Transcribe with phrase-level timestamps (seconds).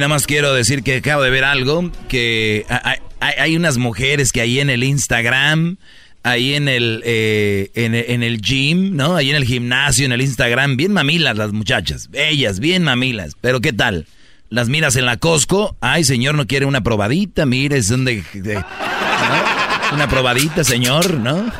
[0.00, 4.32] Nada más quiero decir que acabo de ver algo, que hay, hay- hay unas mujeres
[4.32, 5.76] que ahí en el Instagram,
[6.22, 9.16] ahí en el, eh, en, en el gym, ¿no?
[9.16, 13.60] Ahí en el gimnasio, en el Instagram, bien mamilas las muchachas, ellas, bien mamilas, pero
[13.60, 14.06] ¿qué tal?
[14.48, 18.24] Las miras en la Costco, ay señor, no quiere una probadita, mire, es donde...
[18.34, 18.64] de- ¿no?
[19.92, 21.50] Una probadita, señor, ¿no?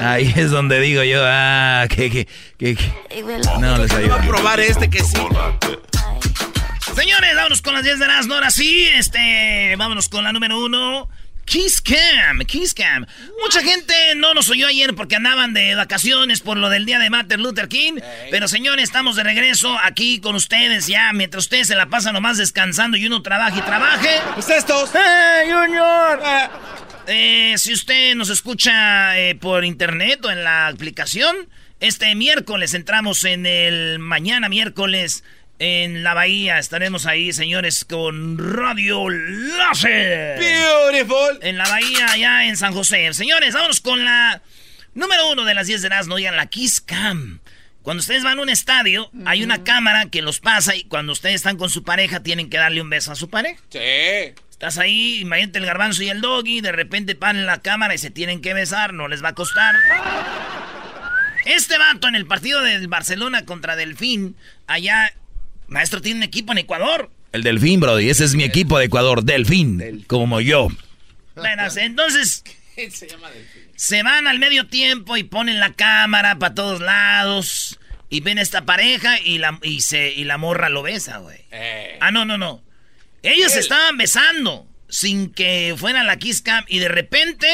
[0.00, 2.26] Ahí es donde digo yo, ah, que, que,
[2.58, 2.92] que, que-
[3.60, 4.20] no les ayuda.
[4.26, 5.18] probar este que sí.
[6.98, 8.88] Señores, vámonos con las 10 de las ahora sí.
[8.92, 11.08] Este, vámonos con la número uno.
[11.44, 13.06] Kiss Cam, Kiss Cam.
[13.40, 17.08] Mucha gente no nos oyó ayer porque andaban de vacaciones por lo del día de
[17.08, 18.00] Martin Luther King.
[18.32, 21.12] Pero señores, estamos de regreso aquí con ustedes ya.
[21.12, 24.18] Mientras ustedes se la pasan nomás descansando y uno trabaje y trabaje.
[24.34, 24.90] Pues estos.
[24.92, 26.20] ¡Hey, Junior!
[27.06, 33.22] Eh, si usted nos escucha eh, por internet o en la aplicación, este miércoles entramos
[33.22, 35.22] en el mañana miércoles
[35.58, 36.58] en la bahía.
[36.58, 40.38] Estaremos ahí, señores, con Radio Láser.
[40.38, 41.38] Beautiful.
[41.42, 43.12] En la bahía, allá en San José.
[43.14, 44.42] Señores, vámonos con la
[44.94, 47.40] número uno de las 10 de las, no digan la Kiss Cam.
[47.82, 51.36] Cuando ustedes van a un estadio, hay una cámara que los pasa y cuando ustedes
[51.36, 53.62] están con su pareja, tienen que darle un beso a su pareja.
[53.70, 54.34] Sí.
[54.50, 58.10] Estás ahí, imagínate el garbanzo y el doggy, de repente van la cámara y se
[58.10, 59.74] tienen que besar, no les va a costar.
[61.44, 65.14] Este vato en el partido del Barcelona contra Delfín, allá,
[65.68, 67.10] maestro tiene un equipo en Ecuador.
[67.32, 70.68] El Delfín, Brody, ese es mi equipo de Ecuador, Delfín, como yo.
[71.36, 72.42] Bueno, entonces
[72.90, 73.62] Se llama Delfín.
[73.76, 78.42] se van al medio tiempo y ponen la cámara para todos lados y ven a
[78.42, 81.38] esta pareja y la, y se, y la morra lo besa, güey.
[81.50, 81.98] Eh.
[82.00, 82.62] Ah, no, no, no.
[83.22, 87.46] Ellos se estaban besando sin que fuera la kiss cam y de repente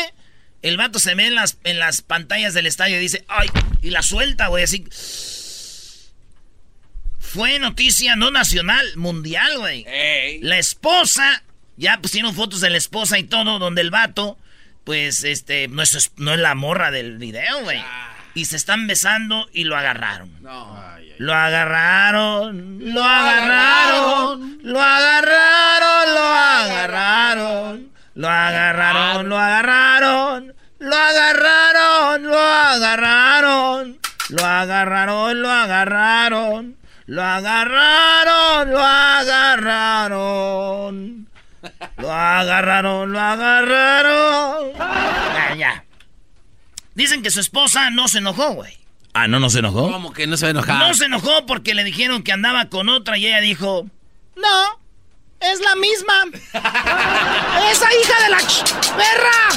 [0.62, 3.48] el vato se ve en las, en las pantallas del estadio y dice, ay,
[3.82, 4.84] y la suelta, güey, así.
[7.34, 9.84] Fue noticia no nacional, mundial, güey.
[9.88, 10.38] Ey.
[10.40, 11.42] La esposa,
[11.76, 14.38] ya pusieron fotos de la esposa y todo, donde el vato,
[14.84, 17.82] pues, este, no es, no es la morra del video, güey.
[18.34, 20.30] Y se están besando y lo agarraron.
[20.42, 20.80] No.
[21.18, 25.98] Lo agarraron, lo agarraron, lo agarraron,
[26.54, 37.22] lo agarraron, lo agarraron, lo agarraron, lo agarraron, lo agarraron, lo agarraron, lo agarraron, lo
[37.22, 38.80] agarraron, lo
[40.04, 41.28] agarraron,
[41.98, 44.72] lo agarraron, lo agarraron.
[44.74, 45.84] Ya, ya.
[46.94, 48.76] Dicen que su esposa no se enojó, güey.
[49.12, 49.90] Ah, ¿no nos enojó?
[49.92, 50.76] ¿Cómo que no se enojar?
[50.78, 53.86] No se enojó porque le dijeron que andaba con otra y ella dijo,
[54.36, 54.80] no,
[55.40, 56.14] es la misma.
[57.70, 59.50] Esa hija de la ch- perra.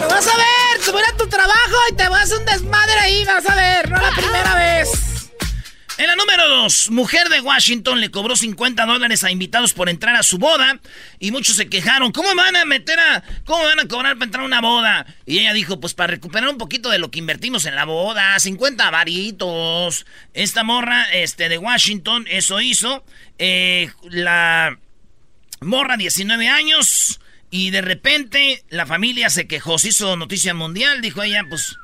[0.00, 2.44] Te vas a ver, te voy a tu trabajo y te vas a hacer un
[2.46, 4.90] desmadre ahí, vas a ver, no la primera vez.
[5.98, 10.16] En la número 2, mujer de Washington le cobró 50 dólares a invitados por entrar
[10.16, 10.80] a su boda
[11.18, 12.12] y muchos se quejaron.
[12.12, 13.22] ¿Cómo me van a meter a...
[13.44, 15.06] ¿Cómo me van a cobrar para entrar a una boda?
[15.26, 18.38] Y ella dijo, pues para recuperar un poquito de lo que invertimos en la boda,
[18.38, 20.06] 50 varitos.
[20.32, 23.04] Esta morra este, de Washington, eso hizo.
[23.38, 24.78] Eh, la
[25.60, 31.22] morra, 19 años, y de repente la familia se quejó, se hizo noticia mundial, dijo
[31.22, 31.76] ella, pues,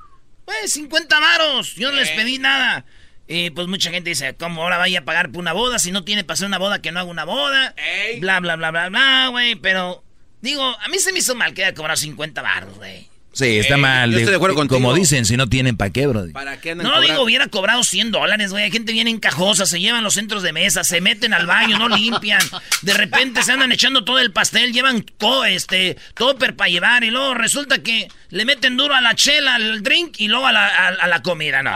[0.47, 2.87] pues 50 varos, yo no les pedí nada.
[3.31, 5.79] Y pues mucha gente dice, ¿cómo ahora vaya a pagar por una boda?
[5.79, 7.75] Si no tiene para hacer una boda, que no haga una boda.
[7.77, 8.21] Ey.
[8.21, 9.55] Bla, bla, bla, bla, bla, güey.
[9.57, 10.03] Pero,
[10.41, 13.07] digo, a mí se me hizo mal que haya cobrado 50 baros, güey.
[13.39, 14.11] Sí, está Eh, mal.
[14.11, 14.95] yo estoy de acuerdo Como contigo.
[14.95, 16.25] dicen, si no tienen pa' qué, bro.
[16.33, 17.13] ¿Para qué andan No, cobrando?
[17.13, 18.65] digo, hubiera cobrado 100 dólares, güey.
[18.65, 21.89] Hay gente bien encajosa, se llevan los centros de mesa, se meten al baño, no
[21.89, 22.41] limpian.
[22.83, 27.11] De repente se andan echando todo el pastel, llevan co, este, topper para llevar y
[27.11, 30.67] luego resulta que le meten duro a la chela, al drink y luego a la,
[30.67, 31.71] a, a la comida, no.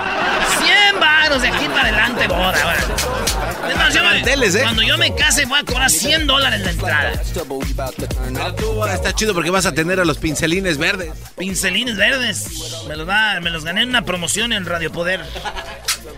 [0.64, 2.76] 100 varos de aquí para adelante, boda,
[3.68, 4.60] me- Manteles, ¿eh?
[4.62, 7.12] Cuando yo me case voy a cobrar 100 dólares la entrada.
[7.32, 11.10] Pero tú está chido porque vas a tener a los pincelines verdes.
[11.56, 12.46] Pincelines verdes.
[12.88, 15.20] Me los, va- me los gané en una promoción en Radio Poder.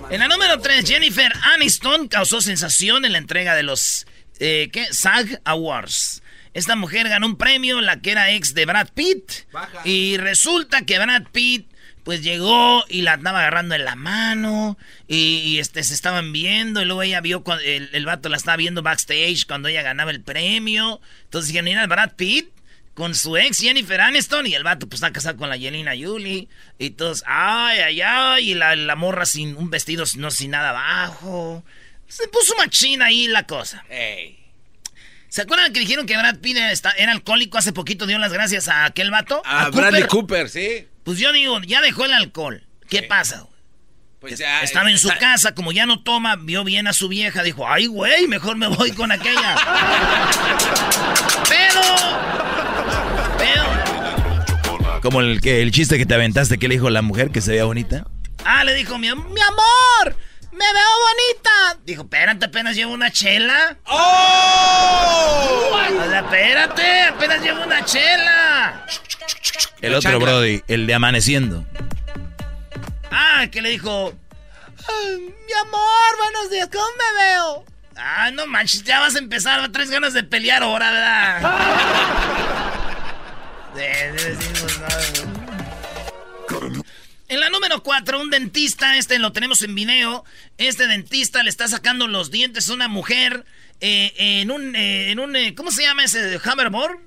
[0.09, 4.07] En la número 3, Jennifer Aniston causó sensación en la entrega de los
[4.39, 4.87] eh, ¿qué?
[4.93, 6.23] SAG Awards.
[6.53, 9.33] Esta mujer ganó un premio, la que era ex de Brad Pitt.
[9.85, 11.67] Y resulta que Brad Pitt
[12.05, 14.79] pues llegó y la andaba agarrando en la mano
[15.09, 18.37] y, y, este se estaban viendo y luego ella vio cuando el, el vato la
[18.37, 21.01] estaba viendo backstage cuando ella ganaba el premio.
[21.25, 22.51] Entonces dijeron, mira, Brad Pitt
[22.95, 26.49] con su ex Jennifer Aniston y el vato pues está casado con la Yelena Yuli
[26.79, 30.71] y todos, ay, ay, ay, y la, la morra sin un vestido, no sin nada
[30.71, 31.65] abajo.
[32.07, 33.85] Se puso machina ahí la cosa.
[35.29, 38.07] ¿Se acuerdan que dijeron que Brad Pitt era, era alcohólico hace poquito?
[38.07, 39.43] Dio las gracias a aquel vato.
[39.45, 40.87] A, Bradley Cooper, sí.
[41.03, 42.65] Pues yo digo, ya dejó el alcohol.
[42.89, 43.07] ¿Qué Sí.
[43.09, 43.41] pasa?
[43.41, 43.55] güey?
[44.21, 47.09] Pues ya, Estaba en su está- casa, como ya no toma, vio bien a su
[47.09, 49.57] vieja, dijo, ay, güey, mejor me voy con aquella.
[51.49, 51.81] pero,
[55.05, 57.51] Como el, que, el chiste que te aventaste que le dijo la mujer que se
[57.51, 58.07] veía bonita.
[58.47, 59.13] ah, le dijo, mi, mi
[59.43, 60.17] amor,
[60.51, 61.79] me veo bonita.
[61.85, 63.77] Dijo, espérate, apenas llevo una chela.
[63.85, 65.71] ¡Oh!
[65.75, 68.87] O sea, espérate, apenas llevo una chela.
[69.83, 70.31] El La otro chancla.
[70.33, 71.67] Brody, el de amaneciendo.
[73.11, 74.15] Ah, que le dijo,
[74.89, 77.65] "Ay, mi amor, buenos días, ¿cómo me veo?
[77.97, 81.43] Ah, no manches, ya vas a empezar, traes ganas de pelear ahora, ¿verdad?
[82.41, 83.55] De- de- decimos, no.
[87.29, 90.25] En la número 4, un dentista, este lo tenemos en video.
[90.59, 93.45] Este dentista le está sacando los dientes a una mujer
[93.81, 96.99] eh, en un, eh, en un eh, ¿cómo se llama ese hoverboard?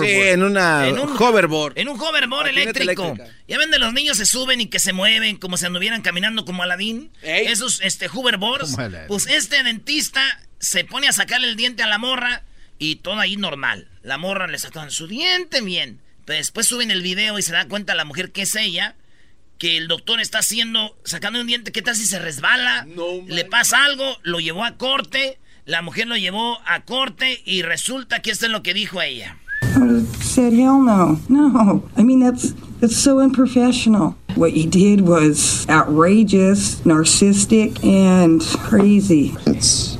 [0.00, 1.78] Sí, en una En un- hoverboard.
[1.78, 3.04] En un hoverboard eléctrico.
[3.04, 3.32] eléctrica.
[3.46, 6.44] Ya ven de los niños se suben y que se mueven como si anduvieran caminando
[6.44, 7.12] como Aladín.
[7.22, 7.46] Ey.
[7.46, 8.74] Esos este hoverboards.
[9.06, 10.22] Pues este dentista
[10.58, 12.42] se pone a sacarle el diente a la morra
[12.78, 13.88] y todo ahí normal.
[14.02, 16.00] La morra le sacan su diente bien.
[16.26, 18.96] Pero después suben el video y se da cuenta la mujer que es ella.
[19.58, 22.84] Que el doctor está haciendo, sacando un diente, ¿qué tal si se resbala?
[22.84, 27.62] No, le pasa algo, lo llevó a corte, la mujer lo llevó a corte y
[27.62, 29.38] resulta que esto es lo que dijo ella.
[30.20, 31.18] Said, hell no.
[31.28, 31.88] No.
[31.96, 34.14] I mean, that's, that's so unprofessional.
[34.34, 39.34] What you did was outrageous, narcissistic, and crazy.
[39.46, 39.96] It's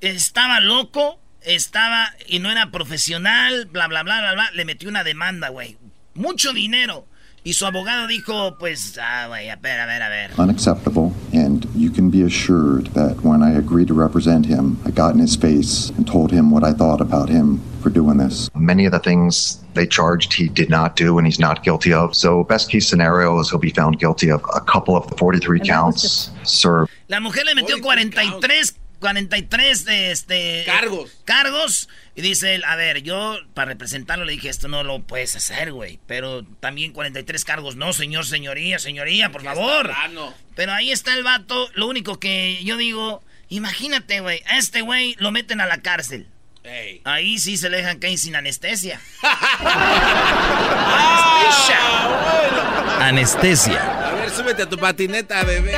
[0.00, 4.50] estaba loco, estaba y no era profesional, bla, bla, bla, bla, bla.
[4.52, 5.76] Le metió una demanda, güey.
[6.14, 7.06] Mucho dinero.
[7.44, 10.30] Y su abogado dijo, pues, ah, güey, a ver, a ver, a ver.
[10.38, 15.14] unacceptable, and you can be assured that when I agreed to represent him, I got
[15.14, 18.48] in his face and told him what I thought about him for doing this.
[18.54, 22.14] Many of the things they charged he did not do and he's not guilty of.
[22.14, 25.58] So, best case scenario is he'll be found guilty of a couple of the 43
[25.58, 26.92] And that was counts served.
[27.08, 28.72] La mujer le metió 43,
[29.02, 30.62] 43 de este...
[30.64, 31.10] Cargos.
[31.24, 31.88] Cargos.
[32.14, 35.72] Y dice él, a ver, yo para representarlo le dije, esto no lo puedes hacer,
[35.72, 35.98] güey.
[36.06, 37.76] Pero también 43 cargos.
[37.76, 39.88] No, señor, señoría, señoría, por favor.
[39.88, 40.32] Plano.
[40.54, 41.68] Pero ahí está el vato.
[41.74, 46.28] Lo único que yo digo, imagínate, güey, a este güey lo meten a la cárcel.
[46.62, 47.00] Ey.
[47.04, 49.00] Ahí sí se le dejan caer sin anestesia.
[53.00, 54.08] Anestesia.
[54.08, 55.74] A ver, súbete a tu patineta, bebé.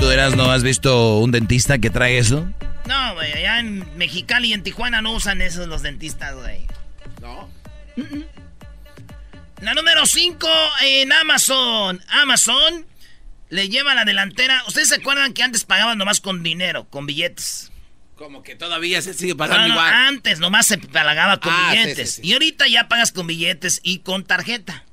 [0.00, 2.48] ¿Tú eras, no has visto un dentista que trae eso?
[2.86, 6.66] No, güey, allá en Mexicali y en Tijuana no usan esos los dentistas, güey.
[7.20, 7.48] No.
[9.60, 10.48] La número 5
[10.84, 12.02] en Amazon.
[12.08, 12.86] Amazon
[13.50, 14.64] le lleva a la delantera.
[14.66, 17.70] ¿Ustedes se acuerdan que antes pagaban nomás con dinero, con billetes?
[18.16, 19.92] Como que todavía se sigue No, pagando no, igual.
[19.94, 22.10] antes nomás se pagaba con Ah, sí, billetes.
[22.14, 22.28] sí, sí.
[22.28, 24.84] Y ahorita ya pagas con billetes y con tarjeta.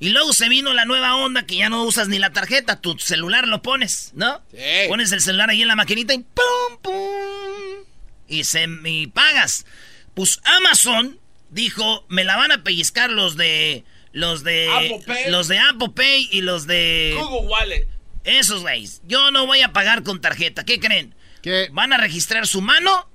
[0.00, 2.98] Y luego se vino la nueva onda que ya no usas ni la tarjeta, tu
[2.98, 4.40] celular lo pones, ¿no?
[4.50, 4.88] Sí.
[4.88, 7.84] Pones el celular ahí en la maquinita y ¡pum, pum!
[8.28, 9.66] Y, se, y pagas.
[10.14, 11.18] Pues Amazon
[11.50, 13.84] dijo, me la van a pellizcar los de...
[14.12, 14.68] Los de...
[14.70, 15.30] Apple Pay.
[15.30, 17.16] Los de Apple Pay y los de...
[17.18, 17.88] Google Wallet.
[18.24, 19.00] Esos güeyes.
[19.06, 20.64] Yo no voy a pagar con tarjeta.
[20.64, 21.14] ¿Qué creen?
[21.42, 21.68] ¿Qué?
[21.72, 23.08] Van a registrar su mano.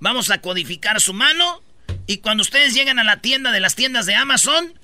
[0.00, 1.62] Vamos a codificar su mano.
[2.06, 4.78] Y cuando ustedes lleguen a la tienda de las tiendas de Amazon,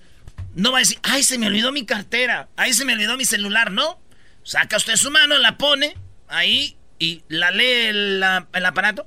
[0.56, 2.48] no va a decir, ay, se me olvidó mi cartera.
[2.56, 3.70] Ay, se me olvidó mi celular.
[3.70, 4.00] No.
[4.42, 5.96] Saca usted su mano, la pone
[6.28, 9.06] ahí y la lee el, el aparato.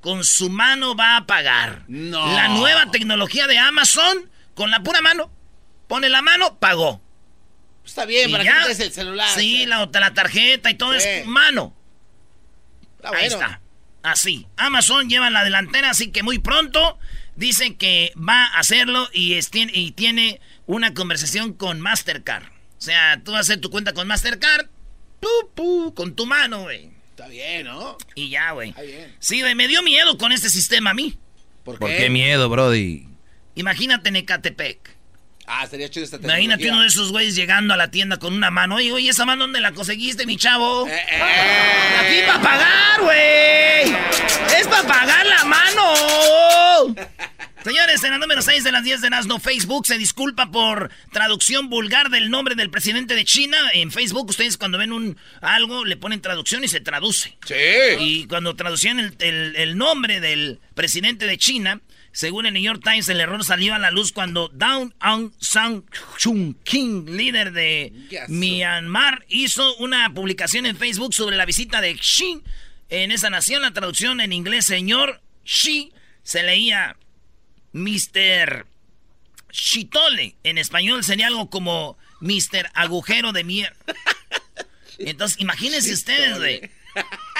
[0.00, 1.82] Con su mano va a pagar.
[1.88, 2.34] No.
[2.34, 5.30] La nueva tecnología de Amazon, con la pura mano,
[5.88, 7.02] pone la mano, pagó.
[7.84, 8.66] Está bien, Y para ya.
[8.66, 9.28] que el celular.
[9.34, 11.08] Sí, la, la tarjeta y todo Sí.
[11.08, 11.74] es mano.
[12.96, 13.34] Está Ahí bueno.
[13.44, 13.60] está.
[14.02, 14.46] Así.
[14.56, 16.98] Amazon lleva la delantera, así que muy pronto
[17.38, 22.44] dicen que va a hacerlo y, es- tiene- y tiene una conversación con Mastercard.
[22.44, 24.66] O sea, tú vas a hacer tu cuenta con Mastercard,
[25.20, 26.90] pu, pu, con tu mano, güey.
[27.10, 27.96] Está bien, ¿no?
[28.14, 28.70] Y ya, güey.
[28.70, 29.14] Está bien.
[29.18, 31.18] Sí, güey, me dio miedo con este sistema a mí.
[31.64, 33.08] ¿Por, ¿Por qué miedo, Brody?
[33.56, 34.96] Imagínate en Ecatepec.
[35.50, 36.72] Ah, estaría chido esta Imagínate tecnología.
[36.72, 38.76] uno de esos güeyes llegando a la tienda con una mano.
[38.76, 40.86] Oye, oye, ¿esa mano dónde la conseguiste, mi chavo?
[40.86, 41.22] Eh, eh.
[42.00, 43.96] Aquí para pagar, güey.
[44.60, 46.94] Es para pagar la mano.
[47.64, 51.68] Señores, en la número 6 de las 10 de Nazno, Facebook se disculpa por traducción
[51.68, 53.58] vulgar del nombre del presidente de China.
[53.74, 57.36] En Facebook, ustedes cuando ven un algo, le ponen traducción y se traduce.
[57.46, 57.54] Sí.
[57.98, 61.80] Y cuando traducían el, el- el nombre del presidente de China,
[62.12, 65.84] según el New York Times, el error salió a la luz cuando Dawn Aung San
[66.16, 68.28] Suu Kyi, líder de Yes.
[68.28, 72.42] Myanmar, hizo una publicación en Facebook sobre la visita de Xi
[72.88, 73.62] en esa nación.
[73.62, 76.96] La traducción en inglés, señor Xi, se leía
[77.72, 78.66] Mr.
[79.50, 80.36] Chitole.
[80.44, 82.70] En español sería algo como Mr.
[82.74, 83.76] Agujero de Mierda.
[84.98, 86.70] Entonces, imagínense ustedes, güey.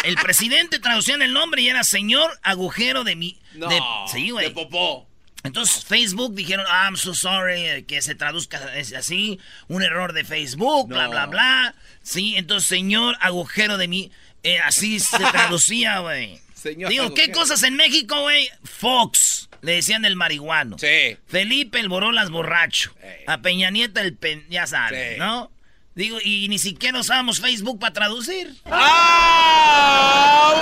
[0.05, 3.39] El presidente traducía el nombre y era señor agujero de mi.
[3.55, 3.69] No.
[3.69, 3.81] de-
[4.13, 4.47] sí, güey.
[4.47, 5.07] De popó.
[5.45, 9.39] Entonces Facebook dijeron, "Ah, I'm so sorry, eh, que se traduzca es así,
[9.69, 11.11] un error de Facebook, bla, No.
[11.11, 11.75] bla, bla.
[12.03, 14.11] Sí, entonces señor agujero de mí,
[14.43, 16.41] eh, así se traducía, güey.
[16.55, 18.51] Señor Digo, ¿qué cosas en México, güey?
[18.65, 20.77] Fox, le decían el marihuano.
[20.79, 21.17] Sí.
[21.29, 22.93] Felipe el Borolas borracho.
[23.29, 24.45] A Peña Nieta el pen...
[24.51, 25.19] ya sabes, Sí.
[25.21, 25.53] ¿no?
[25.99, 28.55] Digo, y ni siquiera usábamos Facebook para traducir.
[28.67, 30.55] ¡Ah!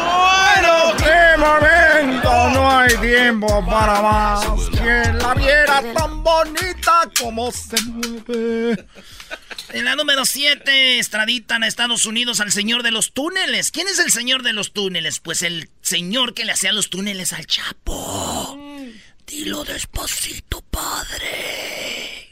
[0.56, 0.96] ¡Bueno!
[0.96, 2.48] ¡Qué momento!
[2.54, 4.46] No hay tiempo para más.
[4.70, 8.86] Quien la viera tan bonita como se mueve.
[9.74, 13.72] En la número 7, extraditan a Estados Unidos al señor de los túneles.
[13.72, 15.20] ¿Quién es el señor de los túneles?
[15.20, 18.58] Pues el señor que le hacía los túneles al Chapo.
[19.26, 22.25] Dilo despacito, padre.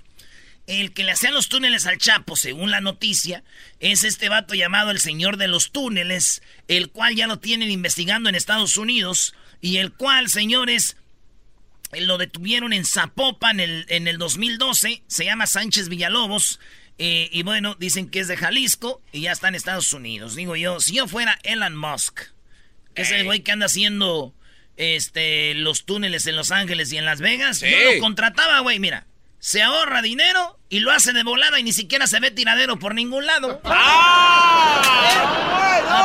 [0.66, 3.44] El que le hacía los túneles al Chapo, según la noticia,
[3.80, 8.28] es este vato llamado el señor de los túneles, el cual ya lo tienen investigando
[8.30, 10.96] en Estados Unidos y el cual, señores,
[11.92, 15.02] lo detuvieron en Zapopan en el, en el 2012.
[15.06, 16.58] Se llama Sánchez Villalobos.
[16.98, 20.34] eh, y bueno, dicen que es de Jalisco y ya está en Estados Unidos.
[20.34, 22.20] Digo yo, si yo fuera Elon Musk,
[22.94, 24.32] que es el güey que anda haciendo
[24.76, 27.66] este, los túneles en Los Ángeles y en Las Vegas, Sí.
[27.70, 28.78] yo lo contrataba, güey.
[28.78, 29.06] Mira,
[29.44, 32.94] se ahorra dinero y lo hace de volada y ni siquiera se ve tiradero por
[32.94, 33.60] ningún lado.
[33.66, 34.96] ¿A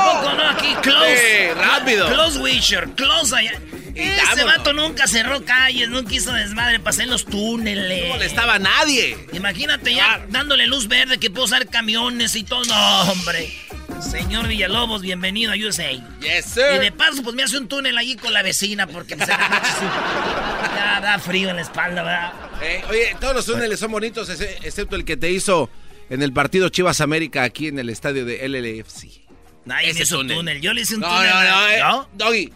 [0.04, 0.50] poco no?
[0.50, 1.18] Aquí, close.
[1.18, 2.10] Sí, rápido.
[2.10, 3.54] Close Wisher, close allá.
[3.96, 4.46] Ese vámonos.
[4.46, 8.10] vato nunca cerró calles, nunca hizo desmadre, pasé en los túneles.
[8.10, 9.18] No molestaba a nadie.
[9.32, 12.66] Imagínate ya dándole luz verde que puedo usar camiones y todo.
[12.66, 13.54] No, hombre.
[14.02, 15.92] Señor Villalobos, bienvenido a USA.
[16.22, 16.80] Yes, Y sir.
[16.80, 21.20] de paso, pues me hace un túnel allí con la vecina porque pues, ya da
[21.20, 22.34] frío en la espalda, ¿verdad?
[22.62, 25.70] Eh, oye, todos los túneles son bonitos, excepto el que te hizo
[26.10, 29.22] en el partido Chivas América aquí en el estadio de LLFC.
[29.66, 30.38] Nadie me Ese hizo túnel.
[30.38, 30.62] túnel.
[30.62, 31.30] Yo le hice un No, túnel.
[31.30, 32.10] no, no, eh, ¿No?
[32.14, 32.54] Doggy,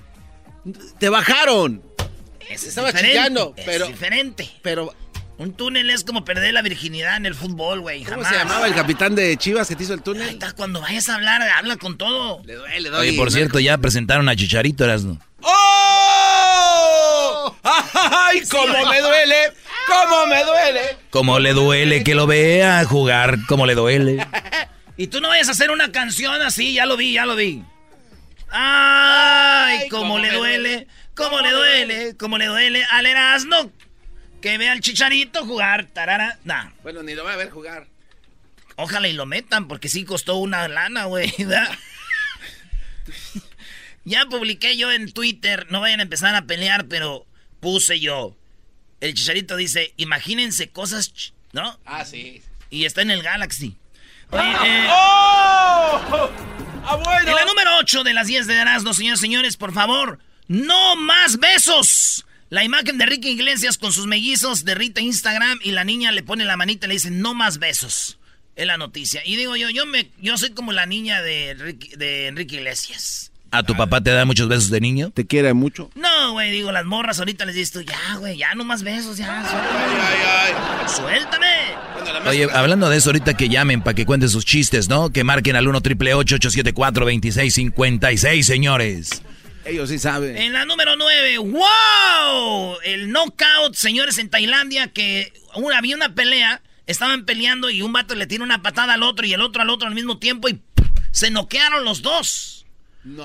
[1.00, 1.84] te bajaron.
[2.50, 4.50] Es estaba diferente, chillando, es pero- diferente.
[4.62, 4.94] Pero,
[5.38, 8.04] Un túnel es como perder la virginidad en el fútbol, güey.
[8.04, 8.30] ¿cómo Jamás.
[8.30, 10.30] se llamaba el capitán de Chivas que te hizo el Ahí túnel?
[10.30, 12.42] está, cuando vayas a hablar, habla con todo.
[12.46, 13.10] Le duele, Doggy.
[13.10, 15.20] Oye, por cierto, ya presentaron a Chicharito, Erasmo.
[15.42, 17.56] ¡Oh!
[17.64, 19.36] ¡Ay, cómo me duele!
[19.88, 20.98] ¡Cómo me duele!
[21.10, 24.26] Como le duele que lo vea jugar, como le duele.
[24.96, 27.64] Y tú no vayas a hacer una canción así, ya lo vi, ya lo vi.
[28.52, 30.88] Ay, Ay, cómo cómo le duele.
[31.16, 33.72] cómo le duele, cómo le duele al Erasmo
[34.44, 36.38] que vea al Chicharito jugar, tarara.
[36.44, 37.88] Nah, Bueno, ni lo voy a ver jugar.
[38.76, 41.34] ojalá y lo metan porque sí costó una lana, güey.
[44.06, 47.26] ya publiqué yo en Twitter, no vayan a empezar a pelear, pero
[47.60, 48.36] puse yo.
[49.00, 51.80] El Chicharito dice, imagínense cosas, ch- ¿no?
[51.86, 52.42] Ah, sí.
[52.70, 53.78] Y está en el Galaxy.
[54.30, 56.30] Oye, eh, ¡Oh!
[56.86, 57.30] ¡Ah, bueno!
[57.30, 61.38] En la número 8 de las 10 de Erasmo, señores señores, por favor, no más
[61.40, 62.26] besos.
[62.54, 66.46] La imagen de Ricky Iglesias con sus mellizos derrita Instagram y la niña le pone
[66.46, 68.20] la manita y le dice no más besos.
[68.56, 69.24] Es la noticia.
[69.26, 73.32] Y digo yo, yo me, yo soy como la niña de Ricky, de Enrique Iglesias.
[73.50, 75.10] ¿A tu papá te da muchos besos de niño?
[75.10, 75.90] ¿Te quiere mucho?
[75.96, 79.18] No, güey, digo, las morras ahorita les dices tú, ya, güey, ya no más besos,
[79.18, 80.06] ya, Ay, suéltame.
[80.28, 81.48] ay, Suéltame.
[81.96, 84.90] Bueno, la más- Oye, hablando de eso, ahorita que llamen para que cuenten sus chistes,
[84.90, 85.10] ¿no?
[85.10, 89.24] Que marquen al 1 triple 874 2656, señores.
[89.66, 90.38] Ellos sí saben.
[90.38, 92.78] En la número 9, ¡wow!
[92.84, 98.16] El knockout, señores, en Tailandia, que una, había una pelea, estaban peleando y un vato
[98.16, 100.62] le tira una patada al otro y el otro al otro al mismo tiempo y
[101.12, 102.66] se noquearon los dos.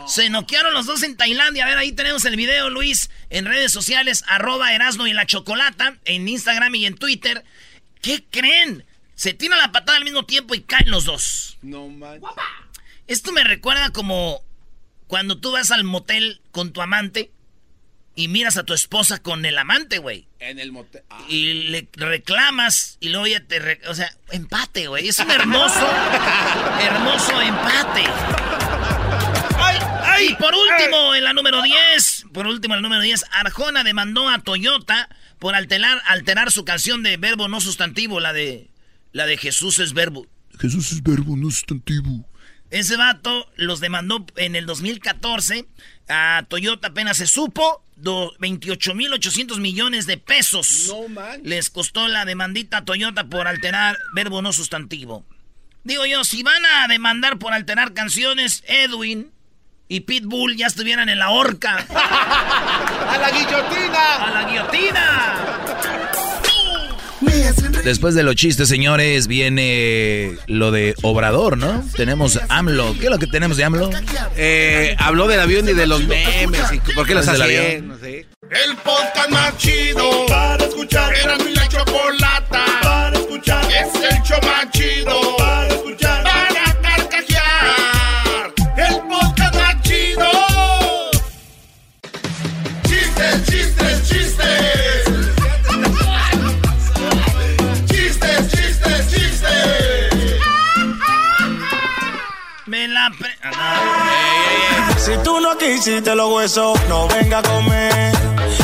[0.06, 1.64] Se noquearon los dos en Tailandia.
[1.64, 5.98] A ver, ahí tenemos el video, Luis, en redes sociales, arroba Erasno y la Chocolata,
[6.04, 7.44] en Instagram y en Twitter.
[8.02, 8.84] ¿Qué creen?
[9.14, 11.58] Se tiran la patada al mismo tiempo y caen los dos.
[11.62, 12.20] No man.
[13.06, 14.42] Esto me recuerda como
[15.08, 17.32] cuando tú vas al motel con tu amante
[18.14, 20.26] y miras a tu esposa con el amante, güey.
[20.38, 21.02] En el motel.
[21.10, 21.24] Ah.
[21.28, 23.58] Y le reclamas y luego ya te...
[23.58, 25.08] re- o sea, empate, güey.
[25.08, 25.80] Es un hermoso,
[26.82, 28.04] hermoso empate.
[30.20, 34.28] Y por último, en la número 10, por último, en la número 10, Arjona demandó
[34.28, 38.68] a Toyota por alterar, alterar su canción de verbo no sustantivo, la de,
[39.12, 40.26] la de Jesús es verbo.
[40.58, 42.28] Jesús es verbo, no sustantivo.
[42.70, 45.66] Ese vato los demandó en el 2014.
[46.08, 47.82] A Toyota apenas se supo.
[47.96, 50.86] do- 28.800 millones de pesos.
[50.88, 51.40] No man.
[51.44, 55.24] Les costó la demandita a Toyota por alterar verbo no sustantivo.
[55.84, 59.32] Digo yo, si van a demandar por alterar canciones, Edwin
[59.88, 61.76] y Pitbull ya estuvieran en la horca.
[61.88, 64.14] ¡A la guillotina!
[64.26, 65.58] ¡A la guillotina!
[67.84, 71.84] Después de los chistes, señores, viene lo de Obrador, ¿no?
[71.96, 72.94] Tenemos AMLO.
[72.98, 73.90] ¿Qué es lo que tenemos de AMLO?
[74.36, 76.60] Eh, habló del avión y de los memes.
[76.72, 77.58] Y ¿Por qué los ¿Es del hace?
[77.68, 77.88] avión?
[77.88, 78.26] No sé.
[78.50, 81.14] El podcast más chido para escuchar.
[81.14, 83.64] Era mi la chocolata para escuchar.
[83.70, 85.37] Es el show más chido
[104.98, 108.12] Si tú no quisiste los huesos, no venga a comer.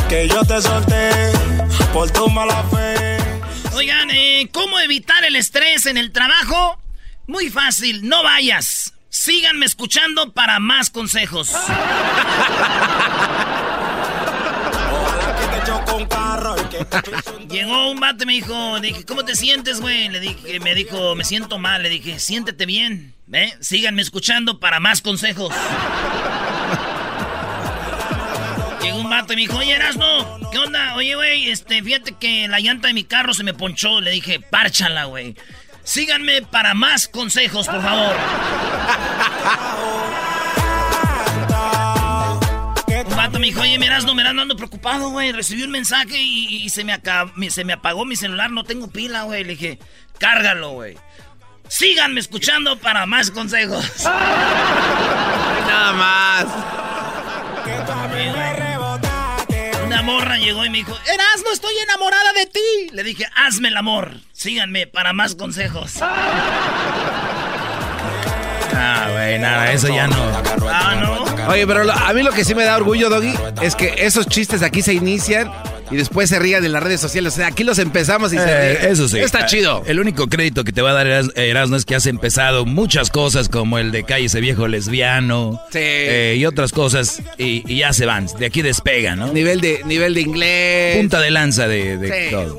[0.08, 1.32] Que yo te solté
[1.92, 3.18] por tu mala fe.
[3.74, 6.78] Oigan, eh, ¿cómo evitar el estrés en el trabajo?
[7.26, 8.92] Muy fácil, no vayas.
[9.08, 11.52] Síganme escuchando para más consejos.
[17.50, 20.08] Llegó un y me dijo, dije, ¿cómo te sientes, güey?
[20.08, 21.82] Le dije, me dijo, me siento mal.
[21.82, 23.14] Le dije, siéntete bien.
[23.26, 23.54] ¿Ve?
[23.60, 25.52] Síganme escuchando para más consejos.
[28.82, 30.94] Llegó un vato y me dijo, oye, Erasno, ¿qué onda?
[30.96, 34.00] Oye, güey, este, fíjate que la llanta de mi carro se me ponchó.
[34.00, 35.34] Le dije, párchala, güey.
[35.84, 38.16] Síganme para más consejos, por favor.
[43.44, 45.30] me dijo, oye, mi Erasno, me ando preocupado, güey.
[45.30, 48.64] Recibí un mensaje y, y se, me acab- mi- se me apagó mi celular, no
[48.64, 49.44] tengo pila, güey.
[49.44, 49.78] Le dije,
[50.18, 50.96] cárgalo, güey.
[51.68, 53.84] Síganme escuchando para más consejos.
[55.66, 56.46] Nada más.
[59.84, 62.60] Una morra llegó y me dijo, Erasno, estoy enamorada de ti.
[62.92, 64.12] Le dije, hazme el amor.
[64.32, 65.96] Síganme para más consejos.
[68.72, 70.16] Ah, güey, nada, eso ya no.
[70.68, 71.48] Ah, no.
[71.48, 74.26] Oye, pero lo- a mí lo que sí me da orgullo, Doggy, es que esos
[74.26, 75.50] chistes aquí se inician
[75.90, 77.34] y después se rían en las redes sociales.
[77.34, 78.92] O sea, aquí los empezamos y se Eh, ríen.
[78.92, 79.18] eso sí.
[79.18, 79.82] Está Ah, chido.
[79.86, 83.10] El único crédito que te va a dar Eras- Erasmo es que has empezado muchas
[83.10, 85.78] cosas como el de calle ese viejo lesbiano Sí.
[85.82, 88.26] eh, y otras cosas y, y ya se van.
[88.38, 89.32] De aquí despegan, ¿no?
[89.32, 90.96] Nivel de, nivel de inglés.
[90.96, 92.30] Punta de lanza de, de Sí.
[92.34, 92.58] todo.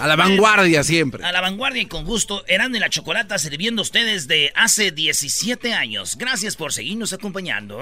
[0.00, 1.22] A la vanguardia siempre.
[1.24, 4.92] A la vanguardia y con gusto, Erasmo y la Chocolata sirviendo a ustedes de hace
[4.92, 6.16] 17 años.
[6.18, 7.78] Gracias por seguirnos acompañando.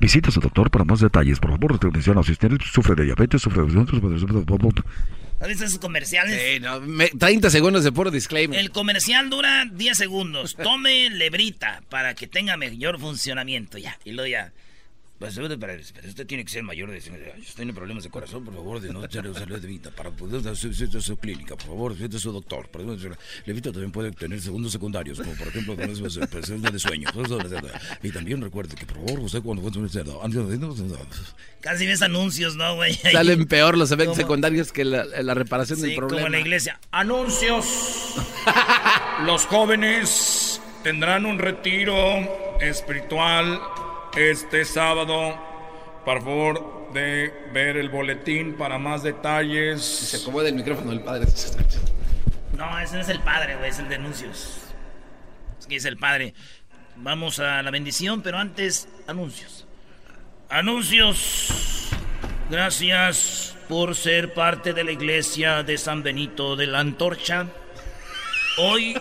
[0.00, 1.38] Visita a su doctor para más detalles.
[1.40, 3.84] Por favor, atención, si usted sufre de diabetes, sufre de...
[5.44, 6.40] ¿Has visto esos comerciales?
[6.40, 8.58] Sí, no, me- 30 segundos de puro disclaimer.
[8.58, 10.56] El comercial dura 10 segundos.
[10.56, 13.76] Tome lebrita para que tenga mayor funcionamiento.
[13.76, 14.52] Ya, y luego ya.
[15.18, 17.00] Pues, pero, pero usted tiene que ser mayor de...
[17.00, 17.10] Si
[17.54, 20.74] tiene problemas de corazón, por favor, de no echar usar levita para poder hacer su,
[20.74, 21.54] su- su clínica.
[21.56, 22.68] Por favor, visite a su doctor.
[22.68, 27.08] Por favor, Levita también puede tener segundos secundarios, como por ejemplo, presencia de sueño.
[28.02, 29.72] Y también recuerde que, por favor, usted cuando fue
[31.60, 32.94] Casi ves anuncios, ¿no, güey?
[33.12, 34.22] Salen peor los efectos ¿Cómo?
[34.26, 36.26] secundarios que la, la reparación Sí, del como problema.
[36.26, 36.80] en la iglesia.
[36.90, 38.14] Anuncios.
[39.26, 41.96] Los jóvenes tendrán un retiro
[42.60, 43.60] espiritual
[44.16, 45.36] este sábado.
[46.04, 50.20] Por favor de ver el boletín para más Se detalles.
[50.20, 51.26] acomoda el micrófono del padre.
[52.56, 54.60] No, ese no es el padre, güey, es el de anuncios.
[55.58, 56.34] Es que es el padre.
[56.96, 59.66] Vamos a la bendición, pero antes, anuncios.
[60.48, 61.88] Anuncios.
[62.50, 67.46] Gracias por ser parte de la iglesia de San Benito de la Antorcha.
[68.58, 68.94] Hoy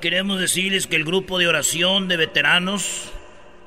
[0.00, 3.12] queremos decirles que el grupo de oración de veteranos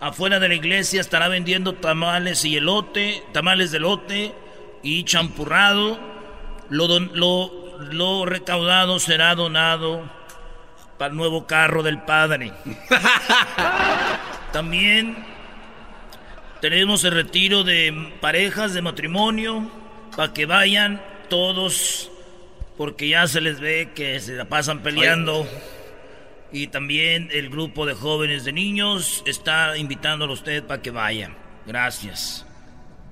[0.01, 4.33] afuera de la iglesia estará vendiendo tamales y elote, tamales de elote
[4.83, 5.99] y champurrado.
[6.69, 10.09] Lo, lo, lo recaudado será donado
[10.97, 12.51] para el nuevo carro del padre.
[14.51, 15.23] También
[16.59, 19.69] tenemos el retiro de parejas de matrimonio
[20.15, 22.11] para que vayan todos
[22.77, 25.47] porque ya se les ve que se la pasan peleando.
[26.53, 31.35] Y también el grupo de jóvenes de niños está invitándolo a usted para que vayan.
[31.65, 32.45] Gracias.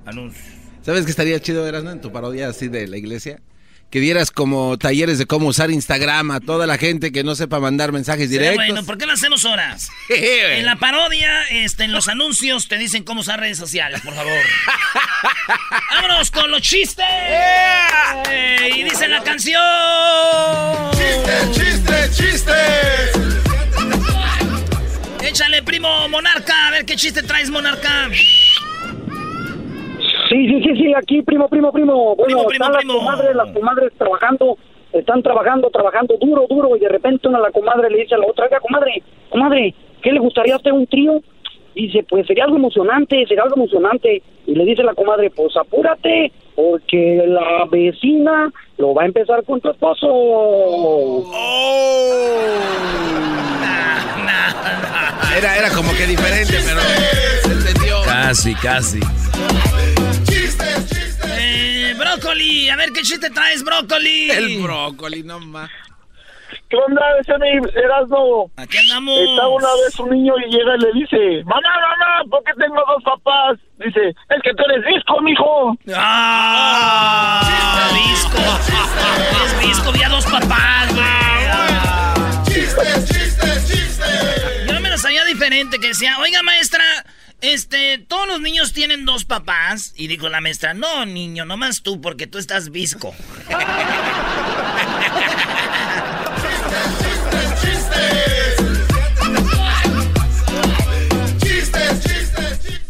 [0.05, 0.53] Anuncio.
[0.81, 3.41] ¿Sabes qué estaría chido, Erasmo, en tu parodia así de la iglesia?
[3.89, 7.59] Que dieras como talleres de cómo usar Instagram a toda la gente que no sepa
[7.59, 8.55] mandar mensajes directos.
[8.57, 9.89] bueno, ¿por qué no hacemos horas?
[10.09, 14.31] en la parodia, este, en los anuncios te dicen cómo usar redes sociales, por favor.
[15.91, 17.05] ¡Vámonos con los chistes!
[18.75, 19.61] y dice la canción.
[20.91, 23.11] ¡Chistes, chistes, chistes!
[25.21, 28.09] Échale, primo Monarca, a ver qué chiste traes, Monarca.
[30.29, 32.15] Sí, sí, sí, sí, aquí, primo, primo, primo.
[32.15, 34.59] Bueno, están las comadres, las comadres trabajando,
[34.93, 38.27] están trabajando, trabajando duro, duro, y de repente una la comadre le dice a la
[38.27, 41.19] otra, oiga, comadre, comadre, ¿qué le gustaría hacer un trío?
[41.73, 44.21] Dice, pues sería algo emocionante, sería algo emocionante.
[44.45, 49.61] Y le dice la comadre, pues apúrate, porque la vecina lo va a empezar con
[49.61, 50.07] tu esposo.
[50.11, 51.33] Oh.
[55.37, 58.01] Era, era como que diferente, pero se entendió.
[58.03, 58.99] Casi, casi.
[61.41, 64.29] Eh, brócoli, a ver qué chiste traes, brócoli.
[64.31, 65.69] El brócoli, no más.
[66.69, 68.51] ¿Qué onda, ese mi Erasmo?
[68.55, 69.17] Aquí andamos.
[69.17, 72.75] Está una vez un niño y llega y le dice, mamá, mamá, ¿por qué tengo
[72.75, 73.57] dos papás?
[73.83, 75.75] Dice, es que tú eres disco, mijo.
[75.95, 77.89] ¡Ah!
[77.91, 78.37] ¡Disco!
[79.45, 81.05] Es disco, había dos papás, güey.
[82.45, 84.67] ¡Chistes, chistes, chistes!
[84.71, 86.83] Yo me lo sabía diferente, que decía, oiga, maestra...
[87.41, 89.93] Este, todos los niños tienen dos papás.
[89.95, 93.15] Y dijo la maestra, no, niño, nomás tú, porque tú estás visco.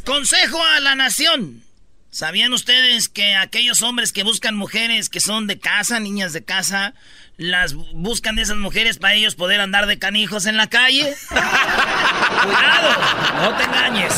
[0.05, 1.63] Consejo a la nación.
[2.11, 6.95] ¿Sabían ustedes que aquellos hombres que buscan mujeres que son de casa, niñas de casa,
[7.39, 11.15] las buscan de esas mujeres para ellos poder andar de canijos en la calle?
[11.29, 12.89] Cuidado,
[13.41, 14.13] no te engañes.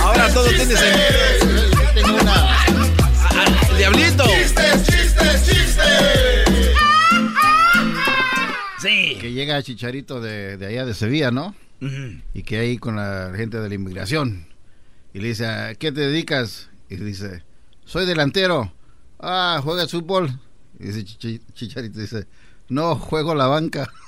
[0.00, 1.70] Ahora todo tiene sentido.
[1.94, 2.56] Tengo una.
[3.70, 4.24] El diablito.
[4.24, 6.76] ¡Chistes, chistes, chistes!
[8.80, 9.16] Sí.
[9.20, 11.54] Que llega Chicharito de, de allá de Sevilla, ¿no?
[12.34, 14.46] Y que ahí con la gente de la inmigración.
[15.14, 16.68] Y le dice, ¿a qué te dedicas?
[16.90, 17.44] Y dice,
[17.86, 18.74] soy delantero.
[19.18, 20.38] Ah, ¿juegas fútbol?
[20.80, 22.26] Y dice Chichi- Chicharito, dice,
[22.68, 23.90] no, juego la banca.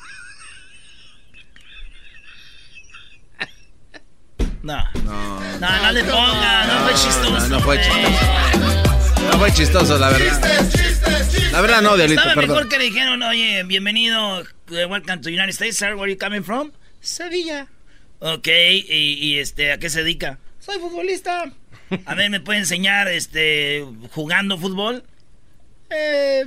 [4.62, 4.76] No.
[5.04, 7.30] No, no, le ponga, no, fue chistoso.
[7.30, 9.22] No, no fue chistoso.
[9.32, 10.70] No fue chistoso, la verdad.
[11.52, 12.68] La verdad no, diablito, Estaba mejor perdón.
[12.68, 16.72] que dijeron, oye, bienvenido, welcome to United States, sir, where are you coming from?
[17.00, 17.68] Sevilla.
[18.18, 20.38] Ok, y, y, este, ¿a qué se dedica?
[20.58, 21.50] Soy futbolista.
[22.04, 25.04] A ver, ¿me puede enseñar, este, jugando fútbol?
[25.90, 26.44] Eh,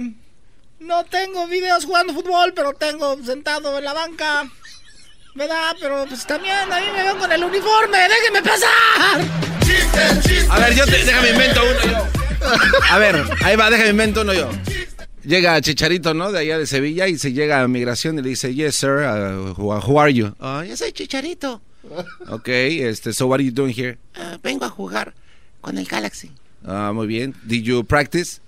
[0.80, 4.50] no tengo videos jugando fútbol, pero tengo sentado en la banca.
[5.36, 5.76] ¿Verdad?
[5.80, 7.98] Pero pues también ahí me veo con el uniforme.
[8.08, 9.22] ¡Déjenme pasar!
[10.50, 12.08] A ver, yo te, déjame invento uno yo.
[12.92, 14.50] A ver, ahí va, déjame invento uno yo.
[15.24, 16.32] Llega Chicharito, ¿no?
[16.32, 19.54] De allá de Sevilla y se llega a migración y le dice, yes, sir, uh,
[19.58, 20.36] who, who are you?
[20.40, 21.62] "Ah, yo soy Chicharito.
[22.28, 23.98] Ok, este, so what are you doing here?
[24.16, 25.14] Ah, vengo a jugar
[25.62, 26.32] con el Galaxy.
[26.66, 27.34] Ah, muy bien.
[27.44, 28.40] Did you practice?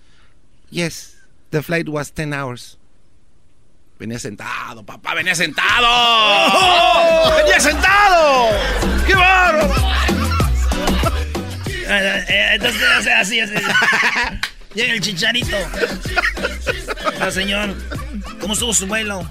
[0.76, 1.16] Yes,
[1.52, 2.78] the flight was 10 hours.
[3.98, 5.88] Venía sentado, papá, venía sentado.
[5.88, 7.32] ¡Oh!
[7.38, 8.50] ¡Venía sentado!
[9.08, 9.74] ¡Qué bárbaro!
[11.88, 13.54] Entonces, así, así.
[14.74, 15.56] Llega el chicharito.
[17.22, 17.74] Ah, señor,
[18.42, 19.26] ¿cómo estuvo su vuelo?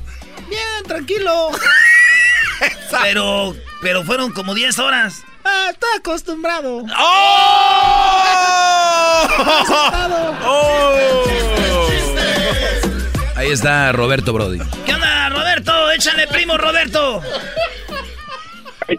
[0.48, 1.50] Bien, tranquilo.
[3.02, 5.24] Pero, pero fueron como 10 horas.
[5.44, 6.86] Ah, está acostumbrado.
[13.36, 14.58] Ahí está Roberto Brody.
[14.86, 15.90] ¿Qué onda, Roberto?
[15.92, 17.20] Échale, primo Roberto.
[18.88, 18.96] Eh,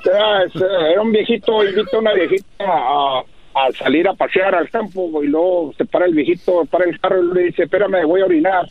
[0.92, 3.20] Era un viejito, invita a una viejita a,
[3.56, 7.24] a salir a pasear al campo y luego se para el viejito, para el carro
[7.24, 8.66] y le dice, espérame, voy a orinar.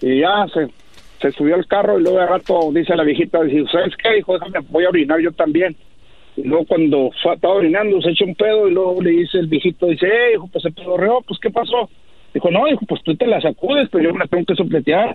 [0.00, 0.68] Y ya se,
[1.20, 4.12] se subió al carro y luego de rato dice la viejita, dice, ¿sabes qué?
[4.14, 5.76] Dijo, déjame, voy a orinar yo también.
[6.36, 9.46] Y luego cuando fue, estaba orinando, se echó un pedo y luego le dice el
[9.46, 11.88] viejito, dice, eh, hijo, pues se pedorreó, pues ¿qué pasó?
[12.34, 15.14] Dijo, no, hijo, pues tú te la sacudes, pero yo me la tengo que sopletear.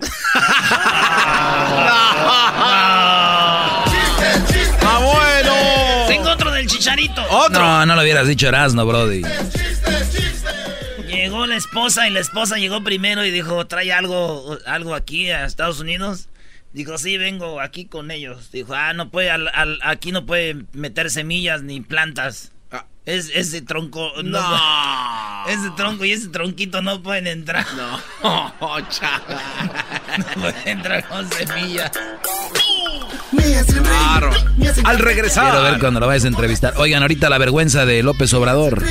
[4.84, 5.52] ¡Abuelo!
[6.08, 7.22] Tengo otro del chicharito.
[7.52, 9.22] No, no lo hubieras dicho Erasmo, Brody.
[11.06, 15.44] Llegó la esposa y la esposa llegó primero y dijo, trae algo, algo aquí a
[15.44, 16.28] Estados Unidos.
[16.72, 18.50] Dijo, sí, vengo aquí con ellos.
[18.50, 22.52] Dijo, ah, no puede, al- al- aquí no puede meter semillas ni plantas.
[23.04, 24.40] Es, ese tronco, no.
[24.40, 25.46] No.
[25.48, 27.66] Ese tronco y ese tronquito no pueden entrar.
[27.76, 28.00] No,
[28.90, 29.40] chaval.
[30.18, 31.90] No pueden entrar con semillas.
[33.82, 34.30] Claro.
[34.84, 35.50] Al regresar.
[35.50, 36.74] Quiero ver cuando lo vayas a entrevistar.
[36.76, 38.84] Oigan, ahorita la vergüenza de López Obrador.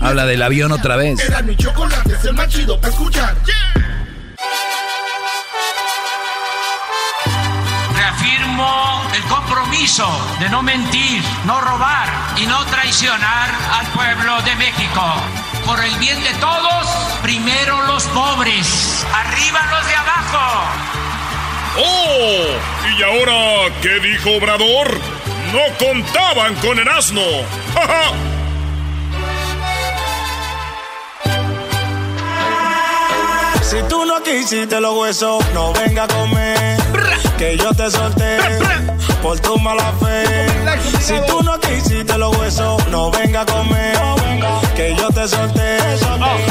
[0.00, 1.18] Habla del avión otra vez.
[1.18, 3.34] Era mi chocolate, es el más chido para escuchar.
[3.44, 3.99] Reafirmo
[9.14, 10.06] el compromiso
[10.38, 15.02] de no mentir, no robar y no traicionar al pueblo de México.
[15.66, 16.86] Por el bien de todos,
[17.22, 20.64] primero los pobres, arriba los de abajo.
[21.78, 22.98] ¡Oh!
[22.98, 25.00] ¿Y ahora qué dijo Obrador?
[25.52, 27.22] No contaban con el asno.
[27.74, 28.12] ¡Ja, ja!
[33.62, 36.89] Si tú no quisiste los huesos, no venga a comer.
[37.38, 38.38] Que yo te solté
[39.22, 40.46] por tu mala fe.
[41.00, 43.96] Si tú no quisiste los huesos, no venga a comer.
[44.76, 45.78] Que yo te solté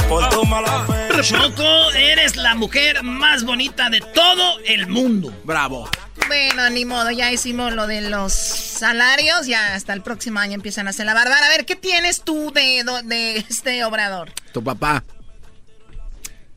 [0.07, 1.21] por tu mala fe.
[1.21, 5.33] Choco, eres la mujer más bonita de todo el mundo.
[5.43, 5.89] Bravo.
[6.27, 10.87] Bueno, ni modo, ya hicimos lo de los salarios, ya hasta el próximo año empiezan
[10.87, 11.45] a hacer la barbara.
[11.45, 14.31] A ver, ¿qué tienes tú de, de este obrador?
[14.53, 15.03] Tu papá.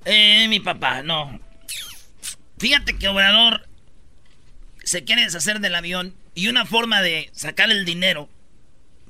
[0.04, 1.38] Eh, mi papá, no.
[2.58, 3.66] Fíjate que Obrador
[4.84, 8.28] se quiere deshacer del avión y una forma de sacar el dinero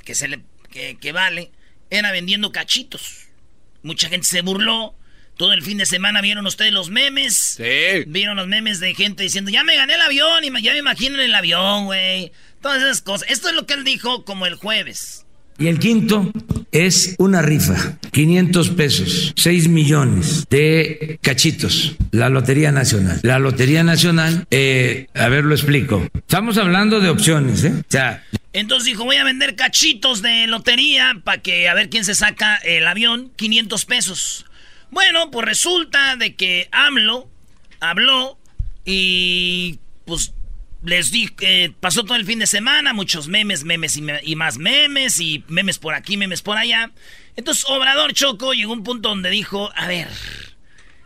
[0.05, 1.51] que se le que, que vale
[1.91, 3.27] era vendiendo cachitos.
[3.83, 4.95] Mucha gente se burló.
[5.37, 7.37] Todo el fin de semana vieron ustedes los memes.
[7.57, 8.05] Sí.
[8.07, 11.17] Vieron los memes de gente diciendo, ya me gané el avión, y ya me imagino
[11.17, 12.33] en el avión, güey.
[12.61, 13.29] Todas esas cosas.
[13.31, 15.22] Esto es lo que él dijo como el jueves.
[15.59, 16.33] Y el quinto
[16.73, 23.21] es una rifa, 500 pesos, 6 millones de cachitos, la Lotería Nacional.
[23.23, 26.07] La Lotería Nacional, eh, a ver, lo explico.
[26.15, 27.75] Estamos hablando de opciones, ¿eh?
[27.79, 32.05] O sea, Entonces dijo, voy a vender cachitos de lotería para que a ver quién
[32.05, 34.47] se saca el avión, 500 pesos.
[34.91, 37.29] Bueno, pues resulta de que AMLO
[37.81, 38.39] habló
[38.85, 40.35] y pues
[40.85, 44.59] les dije, eh, pasó todo el fin de semana, muchos memes, memes y, y más
[44.59, 46.91] memes y memes por aquí, memes por allá.
[47.37, 50.09] Entonces Obrador Choco llegó a un punto donde dijo, a ver,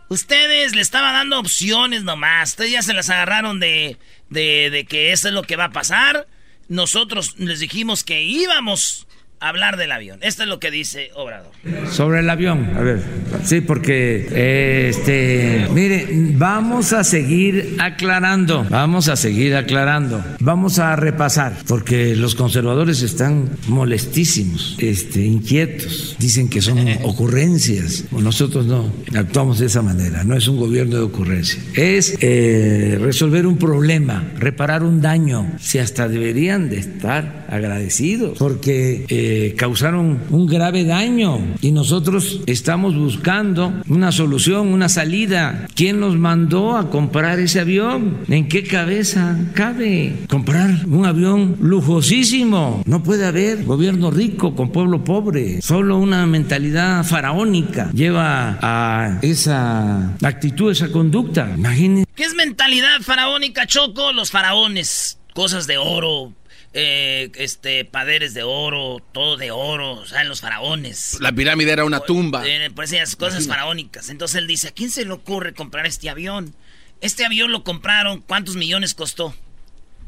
[0.08, 3.98] ustedes le estaba dando opciones nomás, ustedes ya se las agarraron de,
[4.30, 6.26] de, de que eso es lo que va a pasar.
[6.68, 9.05] Nosotros les dijimos que íbamos
[9.40, 10.18] hablar del avión.
[10.22, 11.53] Esto es lo que dice Obrador.
[11.90, 13.03] sobre el avión, a ver,
[13.44, 20.96] sí, porque, eh, este, mire, vamos a seguir aclarando, vamos a seguir aclarando, vamos a
[20.96, 29.59] repasar, porque los conservadores están molestísimos, este, inquietos, dicen que son ocurrencias, nosotros no actuamos
[29.59, 34.83] de esa manera, no es un gobierno de ocurrencia, es eh, resolver un problema, reparar
[34.83, 39.25] un daño, si hasta deberían de estar agradecidos, porque eh,
[39.56, 45.66] causaron un grave daño y nosotros estamos buscando una solución, una salida.
[45.74, 48.18] ¿Quién nos mandó a comprar ese avión?
[48.28, 52.82] ¿En qué cabeza cabe comprar un avión lujosísimo?
[52.86, 55.62] No puede haber gobierno rico con pueblo pobre.
[55.62, 61.52] Solo una mentalidad faraónica lleva a esa actitud, esa conducta.
[61.56, 62.06] Imagínense.
[62.14, 64.12] ¿Qué es mentalidad faraónica, Choco?
[64.12, 66.32] Los faraones, cosas de oro,
[66.78, 71.16] eh, este, paderes de oro, todo de oro, o sea, los faraones.
[71.20, 72.46] La pirámide era una tumba.
[72.46, 74.10] Eh, pues esas cosas faraónicas.
[74.10, 76.54] Entonces él dice, ¿a quién se le ocurre comprar este avión?
[77.00, 79.34] Este avión lo compraron, ¿cuántos millones costó?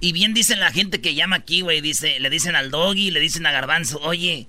[0.00, 3.20] Y bien dice la gente que llama aquí, güey, dice, le dicen al Doggy, le
[3.20, 4.46] dicen a Garbanzo, oye,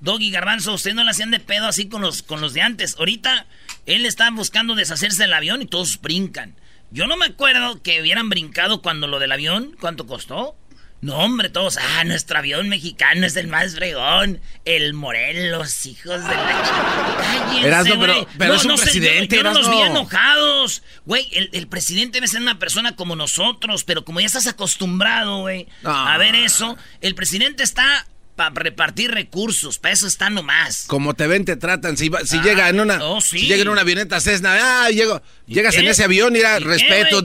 [0.00, 2.96] Doggy Garbanzo, ustedes no le hacían de pedo así con los, con los de antes.
[2.98, 3.46] Ahorita
[3.86, 6.56] él está buscando deshacerse del avión y todos brincan.
[6.90, 10.56] Yo no me acuerdo que hubieran brincado cuando lo del avión, ¿cuánto costó?
[11.02, 14.38] No, hombre, todos, ah, nuestro avión mexicano es el más fregón.
[14.66, 17.66] El Morelos, hijos de la chica.
[17.66, 20.82] Erasmo, pero- pero es un sé, presidente, yo, yo no los vi enojados.
[21.06, 25.38] Güey, el, el presidente debe ser una persona como nosotros, pero como ya estás acostumbrado,
[25.40, 28.06] güey, a ver eso, el presidente está
[28.40, 30.84] para repartir recursos, para eso están nomás.
[30.86, 31.98] Como te ven, te tratan.
[31.98, 35.20] Si, si ah, llega en una oh, si llega en una avioneta Cessna, ah, llego,
[35.46, 37.22] llegas en ese avión, mira, respeto,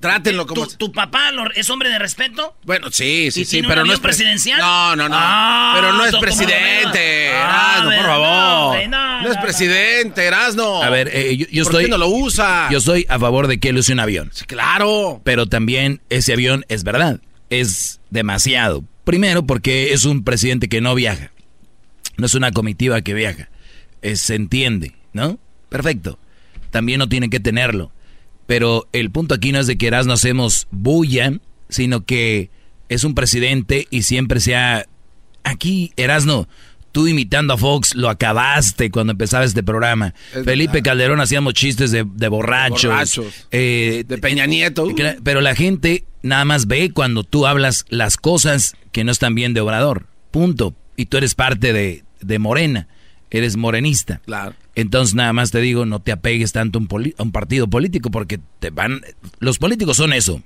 [0.00, 0.66] trátenlo como...
[0.66, 2.56] ¿Tu, papá es hombre de respeto?
[2.64, 4.58] Bueno, sí, sí, sí, pero no es presidencial.
[4.58, 5.14] No, no, no.
[5.16, 7.28] Ah, pero no es presidente.
[7.28, 8.88] Erasno, por favor.
[8.88, 10.82] No, es presidente, Erasno.
[10.82, 11.84] A ver, eh, yo, yo ¿Por estoy...
[11.84, 12.66] qué no lo usa?
[12.72, 14.30] Yo estoy a favor de que él use un avión.
[14.32, 15.20] Sí, claro.
[15.22, 17.20] Pero también ese avión es verdad.
[17.50, 18.84] Es demasiado.
[19.04, 21.32] Primero porque es un presidente que no viaja.
[22.16, 23.48] No es una comitiva que viaja.
[24.02, 25.38] se entiende, ¿no?
[25.68, 26.18] Perfecto.
[26.70, 27.92] También no tiene que tenerlo.
[28.46, 31.32] Pero el punto aquí no es de que Erasmo hacemos bulla,
[31.68, 32.50] sino que
[32.88, 34.86] es un presidente y siempre sea...
[35.42, 36.48] Aquí, Erasno,
[36.92, 40.14] tú imitando a Fox, lo acabaste cuando empezaba este programa.
[40.44, 43.20] Felipe Calderón hacíamos chistes de, borrachos.
[43.50, 44.88] Eh, de Peña Nieto.
[45.22, 49.54] Pero la gente nada más ve cuando tú hablas las cosas que no están bien
[49.54, 50.06] de Obrador.
[50.30, 50.74] Punto.
[50.96, 52.88] Y tú eres parte de, de Morena.
[53.30, 54.20] Eres morenista.
[54.26, 54.54] Claro.
[54.74, 58.10] Entonces nada más te digo, no te apegues tanto a un, a un partido político
[58.10, 59.02] porque te van...
[59.38, 60.42] Los políticos son eso.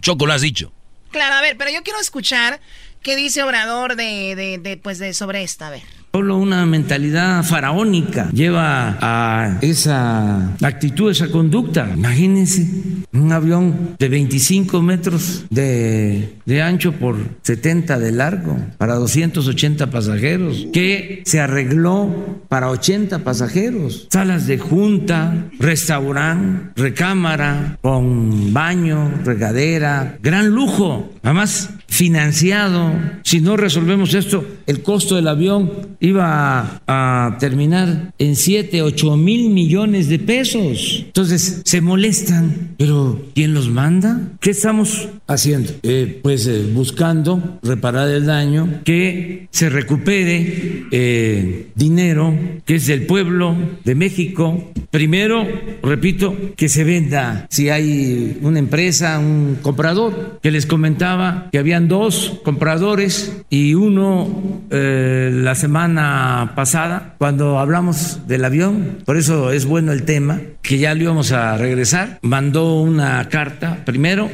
[0.00, 0.72] Choco lo has dicho.
[1.10, 2.60] Claro, a ver, pero yo quiero escuchar
[3.04, 5.82] qué dice Obrador de, pues de sobre esta, a ver.
[6.12, 11.90] Solo una mentalidad faraónica lleva a esa actitud, esa conducta.
[11.92, 12.68] Imagínense
[13.12, 20.68] un avión de 25 metros de, de, ancho por 70 de largo para 280 pasajeros,
[20.72, 24.06] que se arregló para 80 pasajeros.
[24.08, 31.12] Salas de junta, restaurante, recámara, con baño, regadera, gran lujo.
[31.24, 32.92] Además, financiado.
[33.22, 39.50] Si no resolvemos esto, el costo del avión iba a terminar en 7, 8 mil
[39.50, 41.04] millones de pesos.
[41.06, 44.20] Entonces, se molestan, pero ¿quién los manda?
[44.40, 45.72] ¿Qué estamos haciendo?
[45.82, 52.34] Eh, pues eh, buscando reparar el daño, que se recupere eh, dinero
[52.64, 54.72] que es del pueblo de México.
[54.90, 55.46] Primero,
[55.82, 61.88] repito, que se venda si hay una empresa, un comprador, que les comentaba que habían
[61.88, 69.92] dos compradores y uno la semana pasada cuando hablamos del avión, por eso es bueno
[69.92, 74.30] el tema, que ya lo íbamos a regresar, mandó una carta primero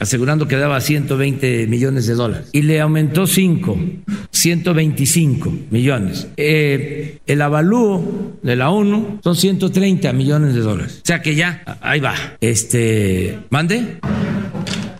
[0.00, 3.78] asegurando que daba 120 millones de dólares y le aumentó 5,
[4.30, 6.28] 125 millones.
[6.36, 11.00] Eh, el avalúo de la ONU son 130 millones de dólares.
[11.02, 12.14] O sea que ya, ahí va.
[12.40, 13.98] Este, mande.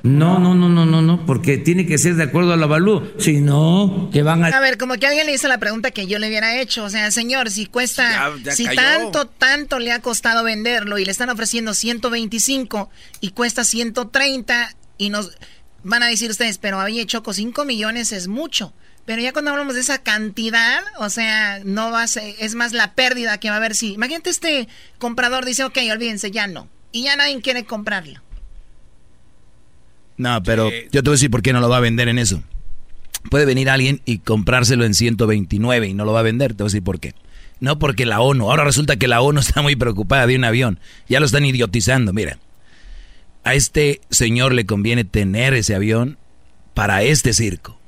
[0.05, 3.11] No, no, no, no, no, no, porque tiene que ser de acuerdo al avalúo.
[3.19, 4.49] Si no, que van a...
[4.49, 6.85] A ver, como que alguien le hizo la pregunta que yo le hubiera hecho.
[6.85, 8.31] O sea, señor, si cuesta...
[8.51, 12.91] si tanto, tanto le ha costado venderlo y le están ofreciendo 125
[13.23, 15.39] y cuesta 130 y nos...
[15.85, 18.75] Van a decir ustedes, pero oye, Choco, 5 millones es mucho.
[19.07, 22.75] Pero ya cuando hablamos de esa cantidad, o sea, no va a ser, es más
[22.75, 23.95] la pérdida que va a haber si.
[23.95, 26.69] Imagínate este comprador dice, ok, olvídense, ya no.
[26.93, 28.24] Y ya nadie quiere comprarlo.
[30.17, 32.19] No, pero yo te voy a decir por qué no lo va a vender en
[32.19, 32.43] eso.
[33.31, 36.55] Puede venir alguien y comprárselo en 129 y no lo va a vender.
[36.55, 37.15] Te voy a decir por qué.
[37.61, 38.51] No porque la ONU.
[38.51, 40.79] Ahora resulta que la ONU está muy preocupada de un avión.
[41.09, 42.13] Ya lo están idiotizando.
[42.13, 42.39] Mira,
[43.43, 46.19] a este señor le conviene tener ese avión
[46.75, 47.79] para este circo.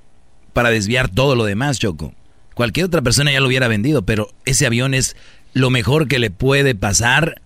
[0.53, 2.15] Para desviar todo lo demás, Choco.
[2.55, 5.17] Cualquier otra persona ya lo hubiera vendido, pero ese avión es
[5.53, 7.43] lo mejor que le puede pasar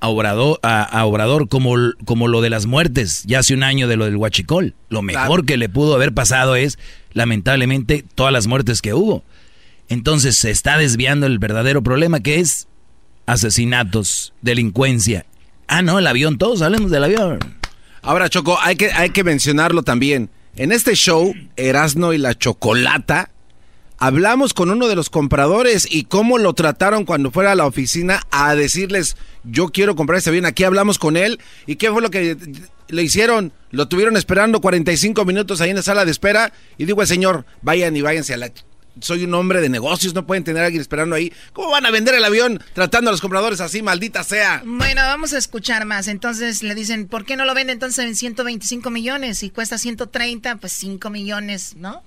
[0.00, 3.96] a Obrador, a, Obrador como, como lo de las muertes, ya hace un año de
[3.96, 4.74] lo del Huachicol.
[4.88, 6.78] Lo mejor que le pudo haber pasado es,
[7.12, 9.24] lamentablemente, todas las muertes que hubo.
[9.88, 12.68] Entonces se está desviando el verdadero problema que es
[13.26, 15.26] asesinatos, delincuencia.
[15.68, 17.38] Ah, no, el avión, todos hablemos del avión.
[18.02, 20.30] Ahora, Choco, hay que, hay que mencionarlo también.
[20.56, 23.30] En este show, Erasno y la Chocolata
[23.98, 28.22] hablamos con uno de los compradores y cómo lo trataron cuando fuera a la oficina
[28.30, 30.46] a decirles, yo quiero comprar este avión.
[30.46, 32.36] Aquí hablamos con él y qué fue lo que
[32.88, 33.52] le hicieron.
[33.70, 37.44] Lo tuvieron esperando 45 minutos ahí en la sala de espera y digo al señor,
[37.62, 38.50] vayan y váyanse a la...
[38.98, 41.30] Soy un hombre de negocios, no pueden tener a alguien esperando ahí.
[41.52, 44.62] ¿Cómo van a vender el avión tratando a los compradores así, maldita sea?
[44.64, 46.08] Bueno, vamos a escuchar más.
[46.08, 49.42] Entonces le dicen, ¿por qué no lo vende entonces en 125 millones?
[49.42, 52.02] y cuesta 130, pues 5 millones, ¿no?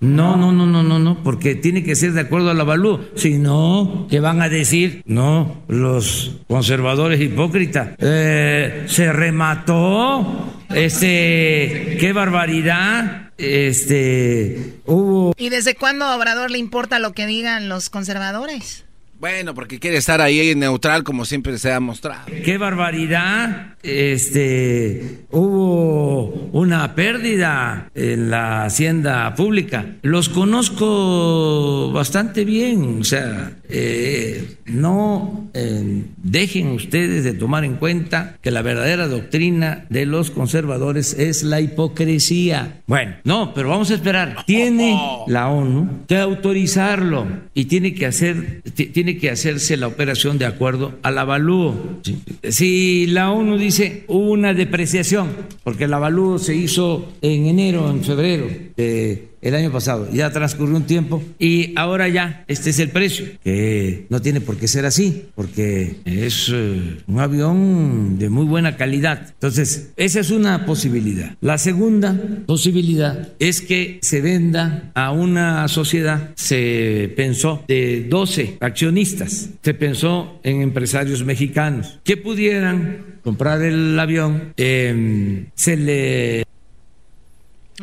[0.00, 3.00] No, no, no, no, no, no, porque tiene que ser de acuerdo al avalúo.
[3.14, 5.02] Si no, ¿qué van a decir?
[5.06, 7.90] No, los conservadores hipócritas.
[7.98, 10.52] Eh, se remató.
[10.74, 13.30] Este, qué barbaridad.
[13.38, 15.34] Este, hubo.
[15.36, 18.84] ¿Y desde cuándo a Obrador le importa lo que digan los conservadores?
[19.20, 22.26] Bueno, porque quiere estar ahí neutral como siempre se ha mostrado.
[22.44, 23.73] ¡Qué barbaridad!
[23.84, 29.96] Este, hubo una pérdida en la hacienda pública.
[30.00, 38.38] Los conozco bastante bien, o sea, eh, no eh, dejen ustedes de tomar en cuenta
[38.40, 42.80] que la verdadera doctrina de los conservadores es la hipocresía.
[42.86, 44.44] Bueno, no, pero vamos a esperar.
[44.46, 50.46] Tiene la ONU que autorizarlo y tiene que hacer, tiene que hacerse la operación de
[50.46, 52.00] acuerdo al avalúo.
[52.48, 53.73] Si la ONU dice
[54.08, 55.28] una depreciación,
[55.62, 58.46] porque el avalúo se hizo en enero, en febrero
[58.76, 60.08] de el año pasado.
[60.10, 64.56] Ya transcurrió un tiempo y ahora ya este es el precio, que no tiene por
[64.56, 69.28] qué ser así, porque es eh, un avión de muy buena calidad.
[69.28, 71.36] Entonces, esa es una posibilidad.
[71.42, 79.50] La segunda posibilidad es que se venda a una sociedad, se pensó de 12 accionistas,
[79.62, 86.44] se pensó en empresarios mexicanos que pudieran comprar el avión, em, se le...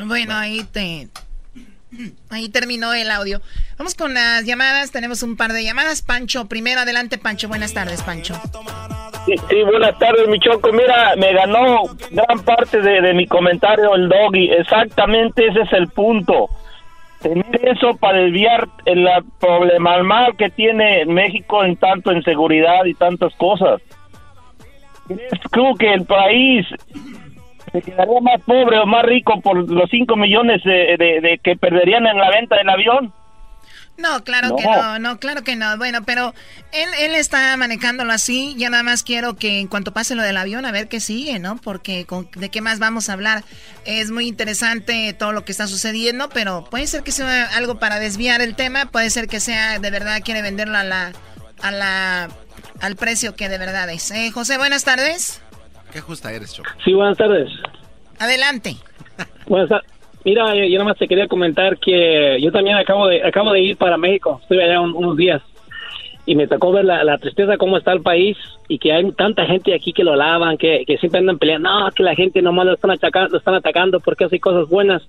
[0.08, 1.08] Bueno, ahí te,
[2.30, 3.42] Ahí terminó el audio.
[3.78, 4.92] Vamos con las llamadas.
[4.92, 6.02] Tenemos un par de llamadas.
[6.02, 7.48] Pancho, primero adelante, Pancho.
[7.48, 8.36] Buenas tardes, Pancho.
[9.26, 10.72] Sí, buenas tardes, mi choco.
[10.72, 14.52] Mira, me ganó gran parte de, mi comentario el doggy.
[14.52, 16.50] Exactamente ese es el punto.
[17.22, 19.08] Tener eso para desviar el
[19.40, 23.82] problema mal que tiene México en tanto en seguridad y tantas cosas.
[25.52, 26.66] Creo que el país
[27.72, 32.18] se quedaría más pobre o más rico por los 5 millones de, que perderían en
[32.18, 33.14] la venta del avión.
[33.98, 35.78] No, claro que no, no, claro que no.
[35.78, 36.34] Bueno, pero
[36.72, 38.56] él, él está manejándolo así.
[38.58, 41.38] Ya nada más quiero que en cuanto pase lo del avión, a ver qué sigue,
[41.40, 41.58] ¿no?
[41.58, 43.44] Porque de qué más vamos a hablar.
[43.86, 48.00] Es muy interesante todo lo que está sucediendo, pero puede ser que sea algo para
[48.00, 48.88] desviar el tema.
[48.88, 51.12] Puede ser que sea de verdad quiere venderlo a la,
[51.62, 52.30] a la,
[52.80, 54.10] al precio que de verdad es.
[54.12, 55.42] Eh, José, buenas tardes.
[55.92, 56.70] Qué justa eres, Choco.
[56.84, 57.50] Sí, buenas tardes.
[58.20, 58.76] Adelante.
[59.48, 59.92] Buenas tardes.
[60.24, 63.78] Mira, yo, nada más te quería comentar que yo también acabo de acabo de ir
[63.78, 64.40] para México.
[64.44, 65.42] Estuve allá unos días
[66.26, 68.38] y me tocó ver la, tristeza cómo está el país
[68.68, 71.92] y que hay tanta gente aquí que lo lavan, que, que siempre andan peleando, no,
[71.92, 75.02] que la gente nomás lo están atacando, lo están atacando porque hace cosas buenas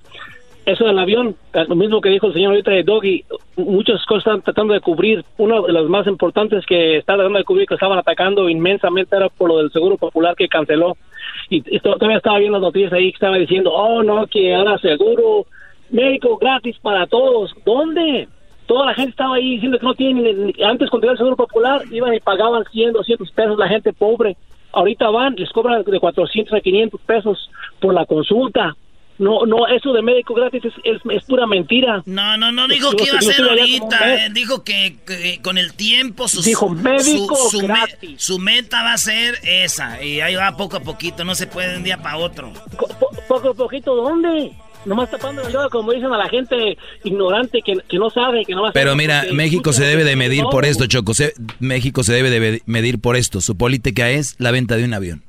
[0.64, 3.24] eso del avión, lo mismo que dijo el señor ahorita de Doggy,
[3.56, 5.24] muchas cosas están tratando de cubrir.
[5.38, 9.28] Una de las más importantes que está tratando de cubrir, que estaban atacando inmensamente, era
[9.28, 10.96] por lo del Seguro Popular que canceló.
[11.50, 15.46] Y, todavía estaba viendo las noticias ahí que estaba diciendo, oh, no, que ahora seguro
[15.90, 17.52] médico gratis para todos.
[17.64, 18.28] ¿Dónde?
[18.66, 21.82] Toda la gente estaba ahí diciendo que no tienen, antes cuando era el Seguro Popular,
[21.90, 24.36] iban y pagaban 100, 200 pesos la gente pobre.
[24.72, 27.50] Ahorita van, les cobran de 400 a 500 pesos
[27.80, 28.76] por la consulta
[29.22, 32.02] no, no, eso de médico gratis es, es, pura mentira.
[32.06, 34.26] No, no, no dijo que iba a ser ahorita.
[34.26, 34.96] Eh, dijo que,
[35.42, 37.64] con el tiempo su, dijo médico su,
[38.16, 40.02] su, meta va a ser esa.
[40.02, 42.52] Y ahí va poco a poquito, no se puede de un día para otro.
[43.28, 44.52] poco a poquito, ¿dónde?
[44.84, 48.62] Nomás tapando el como dicen a la gente ignorante que, que no sabe, que no
[48.62, 51.12] va a Pero mira, México se debe de medir por esto, Choco.
[51.60, 53.40] México se debe de medir por esto.
[53.40, 55.22] Su política es la venta de un avión.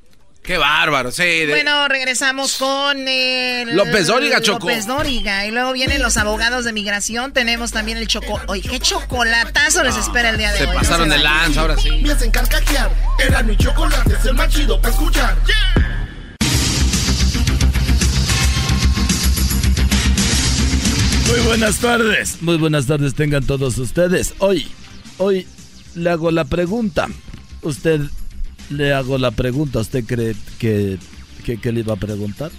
[0.44, 1.46] Qué bárbaro, sí.
[1.48, 3.74] Bueno, regresamos con el...
[3.74, 4.68] López Dóriga, Choco.
[4.68, 5.46] López Dóriga.
[5.46, 7.32] Y luego vienen los abogados de migración.
[7.32, 8.38] Tenemos también el choco...
[8.48, 10.68] Oye, qué chocolatazo les espera el día de hoy.
[10.68, 11.90] Se pasaron de lanza, ahora sí.
[12.02, 12.90] Me hacen carcajear.
[13.18, 15.34] Era mi chocolate, es el más chido para escuchar.
[21.26, 22.42] Muy buenas tardes.
[22.42, 24.34] Muy buenas tardes tengan todos ustedes.
[24.40, 24.70] Hoy,
[25.16, 25.48] hoy
[25.94, 27.08] le hago la pregunta.
[27.62, 28.02] ¿Usted
[28.70, 29.80] le hago la pregunta.
[29.80, 30.98] ¿Usted cree que,
[31.44, 32.50] que, le iba a preguntar?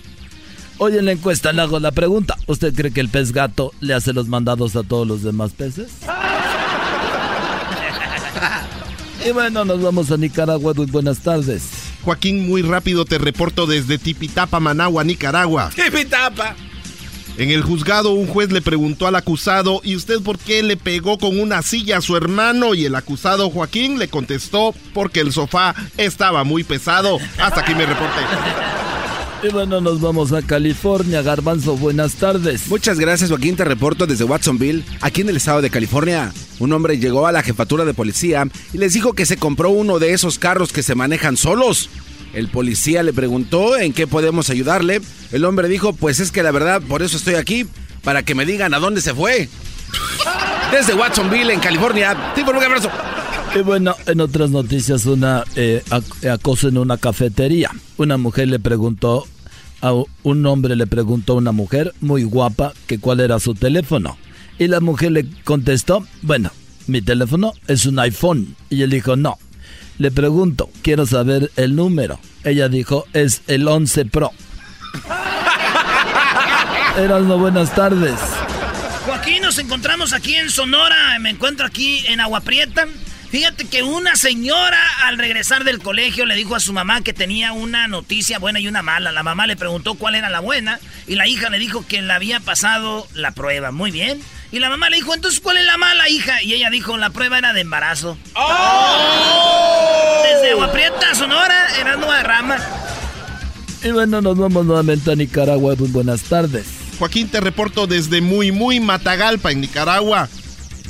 [0.77, 2.37] Hoy en la encuesta le hago la pregunta.
[2.47, 5.91] ¿Usted cree que el pez gato le hace los mandados a todos los demás peces?
[9.25, 10.73] y bueno, nos vamos a Nicaragua.
[10.73, 11.63] Muy buenas tardes.
[12.03, 15.71] Joaquín, muy rápido te reporto desde Tipitapa, Managua, Nicaragua.
[15.75, 16.55] Tipitapa.
[17.37, 21.17] En el juzgado un juez le preguntó al acusado, ¿y usted por qué le pegó
[21.17, 22.73] con una silla a su hermano?
[22.73, 27.19] Y el acusado Joaquín le contestó, porque el sofá estaba muy pesado.
[27.37, 28.21] Hasta aquí me reporté.
[29.43, 31.21] Y bueno, nos vamos a California.
[31.21, 32.69] Garbanzo, buenas tardes.
[32.69, 33.57] Muchas gracias, Joaquín.
[33.57, 36.31] Te reporto desde Watsonville, aquí en el estado de California.
[36.59, 39.99] Un hombre llegó a la jefatura de policía y les dijo que se compró uno
[39.99, 41.89] de esos carros que se manejan solos.
[42.35, 45.01] El policía le preguntó en qué podemos ayudarle.
[45.31, 47.65] El hombre dijo, pues es que la verdad, por eso estoy aquí,
[48.03, 49.49] para que me digan a dónde se fue.
[50.71, 52.33] Desde Watsonville, en California.
[52.35, 52.91] Tipo, un abrazo.
[53.55, 55.81] Y bueno, en otras noticias, una eh,
[56.29, 57.71] acoso en una cafetería.
[57.95, 59.25] Una mujer le preguntó,
[59.81, 64.17] a un hombre le preguntó a una mujer muy guapa que cuál era su teléfono.
[64.59, 66.51] Y la mujer le contestó, bueno,
[66.87, 68.57] mi teléfono es un iPhone.
[68.69, 69.37] Y él dijo, no.
[69.97, 72.19] Le pregunto, quiero saber el número.
[72.43, 74.31] Ella dijo, es el 11 Pro.
[76.97, 78.15] Erasmo, buenas tardes.
[79.05, 81.17] Joaquín, nos encontramos aquí en Sonora.
[81.19, 82.87] Me encuentro aquí en Agua Prieta.
[83.29, 87.51] Fíjate que una señora al regresar del colegio le dijo a su mamá que tenía
[87.51, 89.11] una noticia buena y una mala.
[89.11, 92.13] La mamá le preguntó cuál era la buena y la hija le dijo que le
[92.13, 93.71] había pasado la prueba.
[93.71, 94.21] Muy bien.
[94.55, 96.41] Y la mamá le dijo, entonces, ¿cuál es la mala, hija?
[96.41, 98.17] Y ella dijo, la prueba era de embarazo.
[98.35, 100.23] ¡Oh!
[100.23, 102.57] Desde Agua Prieta, Sonora, era Nueva Rama.
[103.83, 105.75] Y bueno, nos vamos nuevamente a Nicaragua.
[105.77, 106.67] Muy buenas tardes.
[106.97, 110.29] Joaquín, te reporto desde muy, muy Matagalpa, en Nicaragua.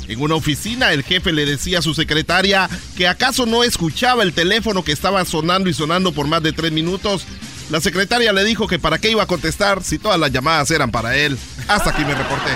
[0.06, 4.32] En una oficina, el jefe le decía a su secretaria que acaso no escuchaba el
[4.32, 7.26] teléfono que estaba sonando y sonando por más de tres minutos.
[7.70, 10.90] La secretaria le dijo que para qué iba a contestar si todas las llamadas eran
[10.90, 11.36] para él.
[11.66, 12.50] Hasta aquí me reporté.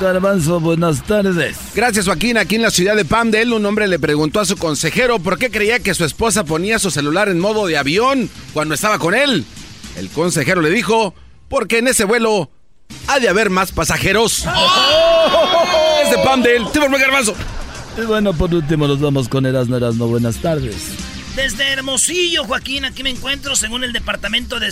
[0.00, 1.56] Garbanzo, buenas tardes.
[1.74, 2.36] Gracias, Joaquín.
[2.36, 5.50] Aquí en la ciudad de Pamdel, un hombre le preguntó a su consejero por qué
[5.50, 9.44] creía que su esposa ponía su celular en modo de avión cuando estaba con él.
[9.96, 11.14] El consejero le dijo,
[11.48, 12.50] porque en ese vuelo
[13.06, 14.44] ha de haber más pasajeros.
[14.46, 16.00] ¡Oh!
[16.02, 16.64] Es de Pamdel.
[16.72, 17.34] Te Garbanzo.
[17.96, 20.08] Y bueno, por último nos vamos con Erasmo Erasmo.
[20.08, 21.11] Buenas tardes.
[21.34, 24.70] Desde Hermosillo, Joaquín, aquí me encuentro, según el Departamento de,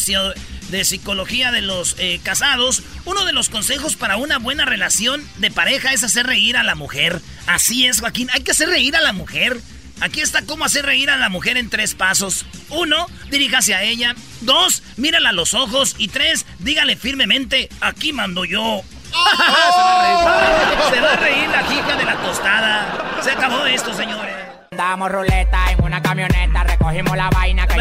[0.68, 5.50] de Psicología de los eh, Casados, uno de los consejos para una buena relación de
[5.50, 7.22] pareja es hacer reír a la mujer.
[7.46, 9.58] Así es, Joaquín, hay que hacer reír a la mujer.
[10.02, 12.44] Aquí está cómo hacer reír a la mujer en tres pasos.
[12.68, 14.14] Uno, diríjase a ella.
[14.42, 15.94] Dos, mírala a los ojos.
[15.96, 18.82] Y tres, dígale firmemente, aquí mando yo.
[20.90, 23.20] Se va a reír la hija de la tostada.
[23.22, 24.49] Se acabó esto, señores.
[24.80, 27.76] Damos ruleta en una camioneta, recogimos la vaina que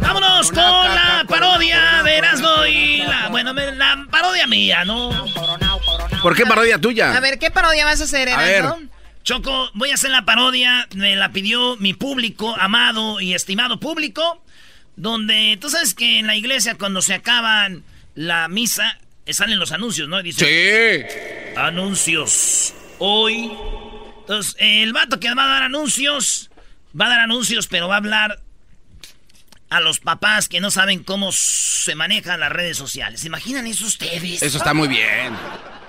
[0.00, 3.28] Vámonos con la parodia de Erasmo y la...
[3.28, 5.10] Bueno, la parodia mía, ¿no?
[6.22, 7.14] ¿Por qué parodia tuya?
[7.14, 8.78] A ver, ¿qué parodia vas a hacer, Erasmo?
[9.22, 14.42] Choco, voy a hacer la parodia, me la pidió mi público, amado y estimado público,
[14.96, 17.84] donde tú sabes que en la iglesia cuando se acaban
[18.14, 20.22] la misa, salen los anuncios, ¿no?
[20.22, 21.54] Dice, sí.
[21.54, 22.72] Anuncios.
[22.98, 23.52] Hoy
[24.26, 26.50] entonces, el vato que va a dar anuncios,
[27.00, 28.42] va a dar anuncios, pero va a hablar
[29.70, 33.20] a los papás que no saben cómo se manejan las redes sociales.
[33.20, 34.42] ¿Se imaginan eso ustedes?
[34.42, 35.32] Eso está muy bien.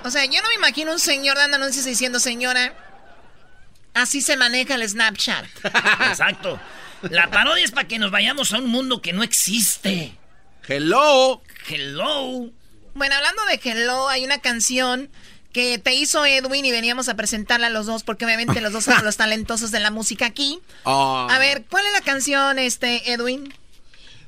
[0.04, 2.76] O sea, yo no me imagino un señor dando anuncios diciendo, señora,
[3.96, 5.48] así se maneja el Snapchat.
[6.08, 6.60] Exacto.
[7.10, 10.16] La parodia es para que nos vayamos a un mundo que no existe.
[10.68, 11.42] Hello.
[11.68, 12.52] Hello.
[12.94, 15.10] Bueno, hablando de Hello, hay una canción
[15.58, 18.84] que te hizo Edwin y veníamos a presentarla a los dos porque obviamente los dos
[18.84, 20.60] son los talentosos de la música aquí.
[20.86, 21.28] Ah.
[21.32, 23.52] A ver, ¿cuál es la canción, este, Edwin?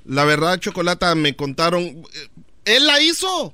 [0.05, 1.83] La verdad, Chocolata, me contaron...
[1.83, 2.29] Eh,
[2.65, 3.53] él la hizo.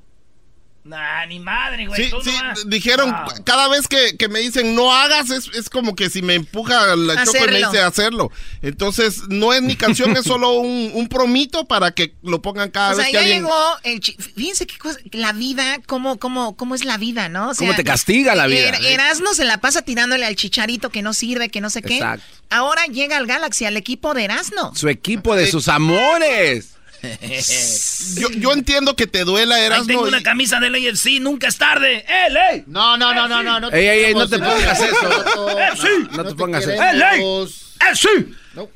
[0.86, 2.04] Nah, ni madre, güey.
[2.04, 2.32] Sí, sí,
[2.68, 3.12] dijeron,
[3.44, 7.40] cada vez que, me dicen no hagas, es, como que si me empuja la choco
[7.44, 8.32] y me dice hacerlo.
[8.62, 13.08] Entonces, no es mi canción, es solo un, promito para que lo pongan cada vez
[13.08, 13.44] que alguien...
[13.44, 17.52] llegó el Fíjense qué cosa, la vida, cómo, cómo, cómo es la vida, ¿no?
[17.58, 18.70] ¿Cómo te castiga la vida?
[18.70, 21.96] Er, Erasmo se la pasa tirándole al chicharito que no sirve, que no sé qué.
[21.96, 22.26] Exacto.
[22.52, 24.76] Ahora llega al Galaxy, al equipo de Erasmo.
[24.76, 26.75] Su equipo de sus amores.
[28.40, 29.84] yo, entiendo que te duela, Erasmo.
[29.84, 32.06] Ahí tengo una camisa del AFC, nunca es tarde.
[32.08, 32.64] ¡Eh, ley!
[32.68, 33.60] No, no, no, no, no.
[33.60, 35.60] no ey, ey, no te pongas eso.
[35.60, 36.08] ¡Eh, sí!
[36.12, 36.84] No, te pongas eso.
[36.84, 37.22] ¡Eh, ley!
[37.22, 38.36] ¡Eh, sí!
[38.54, 38.70] No.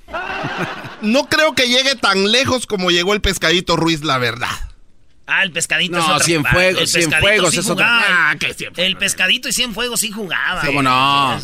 [1.01, 4.49] no creo que llegue tan lejos como llegó el pescadito Ruiz, la verdad.
[5.32, 8.36] Ah, el pescadito no, es Cien fuegos, cien fuegos sí es Ah,
[8.77, 10.61] El pescadito y cien fuegos sí jugaba.
[10.65, 11.39] ¿Cómo no?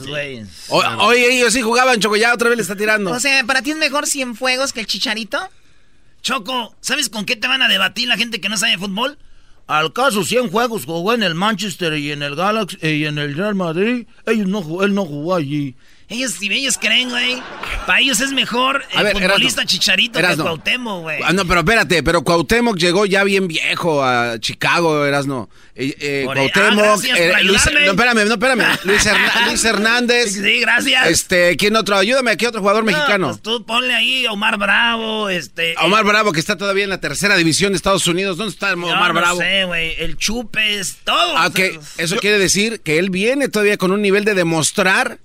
[1.05, 3.11] Oye, ellos sí jugaban, Choco, ya otra vez le está tirando.
[3.11, 5.49] O sea, ¿para ti es mejor cien fuegos que el chicharito?
[6.25, 9.19] Choco, ¿sabes con qué te van a debatir la gente que no sabe fútbol?
[9.67, 13.35] Al caso 100 juegos jugó en el Manchester y en el Galaxy y en el
[13.35, 14.07] Real Madrid.
[14.25, 15.75] Ellos no, él no jugó allí.
[16.07, 17.41] Ellos, si ellos creen, güey,
[17.87, 21.19] para ellos es mejor el futbolista Chicharito que Cuauhtémoc, güey.
[21.23, 25.49] Ah, no, pero espérate, pero Cuauhtémoc llegó ya bien viejo a Chicago, Erasno.
[25.73, 28.65] Eh, eh, Cuauhtémoc, ah, eh, Luis, no, espérame, no, espérame.
[28.83, 30.33] Luis, Hernández.
[30.33, 31.07] Sí, gracias.
[31.07, 31.97] Este, ¿quién otro?
[31.97, 33.29] Ayúdame, aquí otro jugador mexicano.
[33.29, 35.73] Pues tú ponle ahí a Omar Bravo, este.
[35.81, 38.37] Omar Bravo, que está todavía en la tercera división de Estados Unidos.
[38.37, 39.39] ¿Dónde está Omar no Bravo?
[39.39, 39.95] No sé, güey.
[39.97, 41.35] El Chupes, todo.
[41.35, 41.59] Ah, ok,
[41.97, 45.19] eso quiere decir que él viene todavía con un nivel de demostrar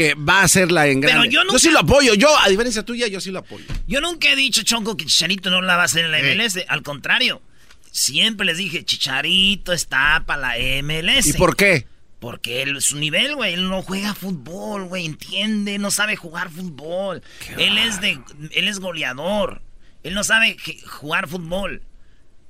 [0.00, 1.28] que va a ser la en grande.
[1.28, 3.66] Pero yo, sí lo apoyo, yo, a diferencia tuya, yo sí lo apoyo.
[3.86, 6.58] Yo nunca he dicho, Chonco, que Chicharito no la va a hacer en la MLS.
[6.68, 7.42] Al contrario,
[7.90, 11.26] siempre les dije, Chicharito está para la MLS.
[11.26, 11.86] ¿Y por qué?
[12.18, 17.22] Porque él, su nivel, güey, él no juega fútbol, güey, entiende, no sabe jugar fútbol.
[17.58, 18.18] Él es de,
[18.52, 19.60] él es goleador.
[20.02, 21.82] Él no sabe jugar fútbol.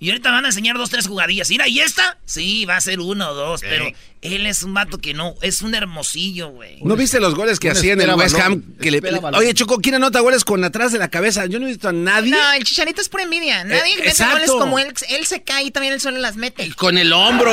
[0.02, 1.50] Y ahorita van a enseñar dos, tres jugadillas.
[1.50, 2.16] Mira, ¿y esta?
[2.24, 3.84] Sí, va a ser uno o dos, pero
[4.22, 6.78] él es un vato que no, es un hermosillo, güey.
[6.82, 8.62] ¿No viste los goles que hacía en el West Ham?
[8.80, 9.02] Que le,
[9.34, 11.44] oye, Choco, ¿quién anota goles con atrás de la cabeza?
[11.44, 12.30] Yo no he visto a nadie.
[12.30, 13.62] No, el Chicharito es pura envidia.
[13.64, 14.58] Nadie Eh, mete goles exacto.
[14.58, 14.90] como él.
[15.10, 16.74] Él se cae y también él solo las mete.
[16.76, 17.52] Con el hombro,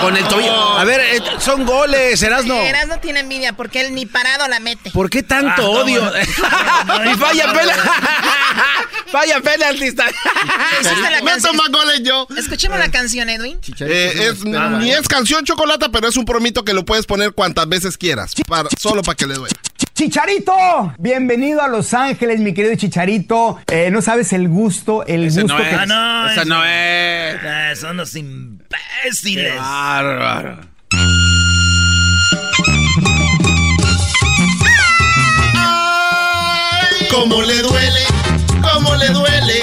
[0.00, 0.52] con el tobillo.
[0.78, 2.56] A ver, eh, son goles, Erasno.
[2.62, 4.90] Eras no tiene envidia porque él ni parado la mete.
[4.90, 6.00] ¿Por qué tanto Ah, odio?
[6.02, 7.74] no, y falla pena.
[9.12, 9.88] falla penalti.
[11.74, 12.26] Goles yo.
[12.36, 13.58] Escuchemos la canción, Edwin.
[13.80, 17.68] Eh, es, ni es canción chocolata, pero es un promito que lo puedes poner cuantas
[17.68, 18.32] veces quieras.
[18.48, 19.54] para- solo para que le duela.
[19.94, 20.52] Chicharito,
[20.98, 23.58] bienvenido a Los Ángeles, mi querido Chicharito.
[23.70, 25.68] Eh, no sabes el gusto, el Ese gusto no es.
[25.68, 25.74] que...
[25.76, 26.30] Ah, no.
[26.30, 27.78] Esa es- no es.
[27.80, 29.56] Son los imbéciles.
[29.56, 30.60] Bárbaro.
[37.10, 38.00] Cómo le duele,
[38.62, 39.62] cómo le duele,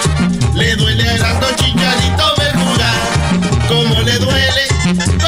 [0.55, 1.80] le duele a Erasmo Chicharito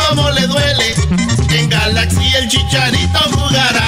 [0.10, 0.94] cómo le duele,
[1.56, 3.84] en Galaxy el Chicharito jugará.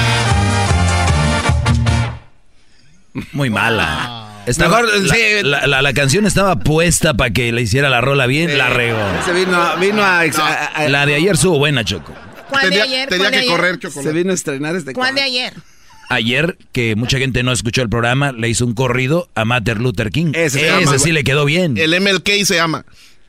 [3.32, 4.22] Muy mala.
[4.46, 5.20] Estaba- Mejor, la, sí.
[5.42, 8.98] la- la- la canción estaba puesta para que le hiciera la rola bien, la regó.
[9.24, 12.12] Se vino, a- vino a, ex- a- a- La de ayer estuvo buena, Choco.
[12.48, 13.08] ¿Cuál de ayer?
[13.08, 13.80] ¿Cuál de ayer?
[13.90, 15.52] Se vino a estrenar este ¿Cuál de ayer?
[16.08, 20.10] Ayer, que mucha gente no escuchó el programa, le hizo un corrido a Martin Luther
[20.12, 20.30] King.
[20.34, 21.76] Ese se Ese, llama, sí le quedó bien.
[21.76, 22.84] El MLK se llama.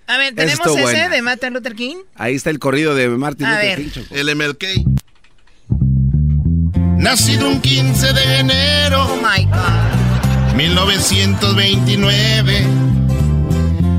[0.08, 1.10] A ver, tenemos Estuvo ese buena.
[1.10, 1.98] de Martin Luther King.
[2.16, 3.80] Ahí está el corrido de Martin A Luther ver.
[3.80, 4.16] King, Choco.
[4.16, 4.64] El MLK.
[6.98, 9.06] Nacido un 15 de enero.
[9.06, 10.56] Oh my God.
[10.56, 12.66] 1929.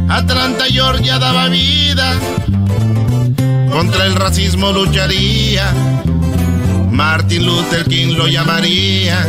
[0.08, 2.14] Atlanta, Georgia daba vida.
[3.70, 5.70] Contra el racismo lucharía.
[6.90, 9.24] Martin Luther King lo llamaría.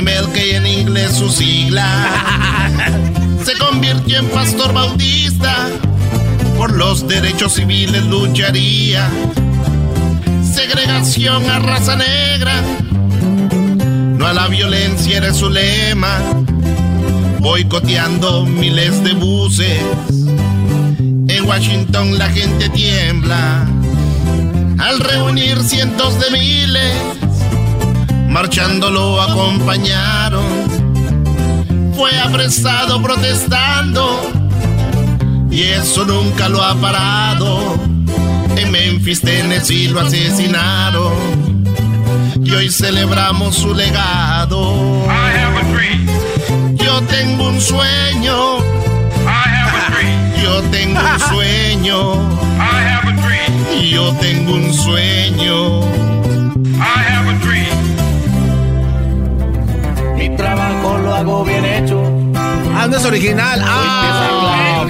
[0.00, 1.86] MLK en inglés su sigla.
[3.44, 5.68] Se convirtió en pastor bautista.
[6.56, 9.08] Por los derechos civiles lucharía.
[10.54, 12.54] Segregación a raza negra.
[14.16, 16.18] No a la violencia era su lema.
[17.40, 19.82] Boicoteando miles de buses.
[21.28, 23.66] En Washington la gente tiembla.
[24.78, 26.92] Al reunir cientos de miles,
[28.32, 30.44] marchando lo acompañaron.
[31.94, 34.32] Fue apresado protestando.
[35.50, 37.76] Y eso nunca lo ha parado.
[38.56, 41.12] En Memphis, Tennessee lo asesinaron
[42.42, 45.06] y hoy celebramos su legado.
[46.74, 48.58] Yo tengo un sueño.
[50.42, 52.14] Yo tengo un sueño.
[53.90, 55.82] Yo tengo un sueño.
[57.81, 57.81] Mi
[60.36, 62.02] trabajo lo hago bien hecho.
[62.74, 63.62] Ah, no es original.
[63.64, 64.84] Ah,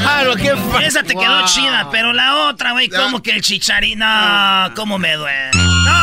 [0.00, 0.54] claro, qué
[0.86, 1.46] Esa te quedó Wow.
[1.46, 3.98] chida, pero la otra, güey, como que el chicharito.
[4.04, 5.50] No, cómo me duele.
[5.54, 5.94] ¡No!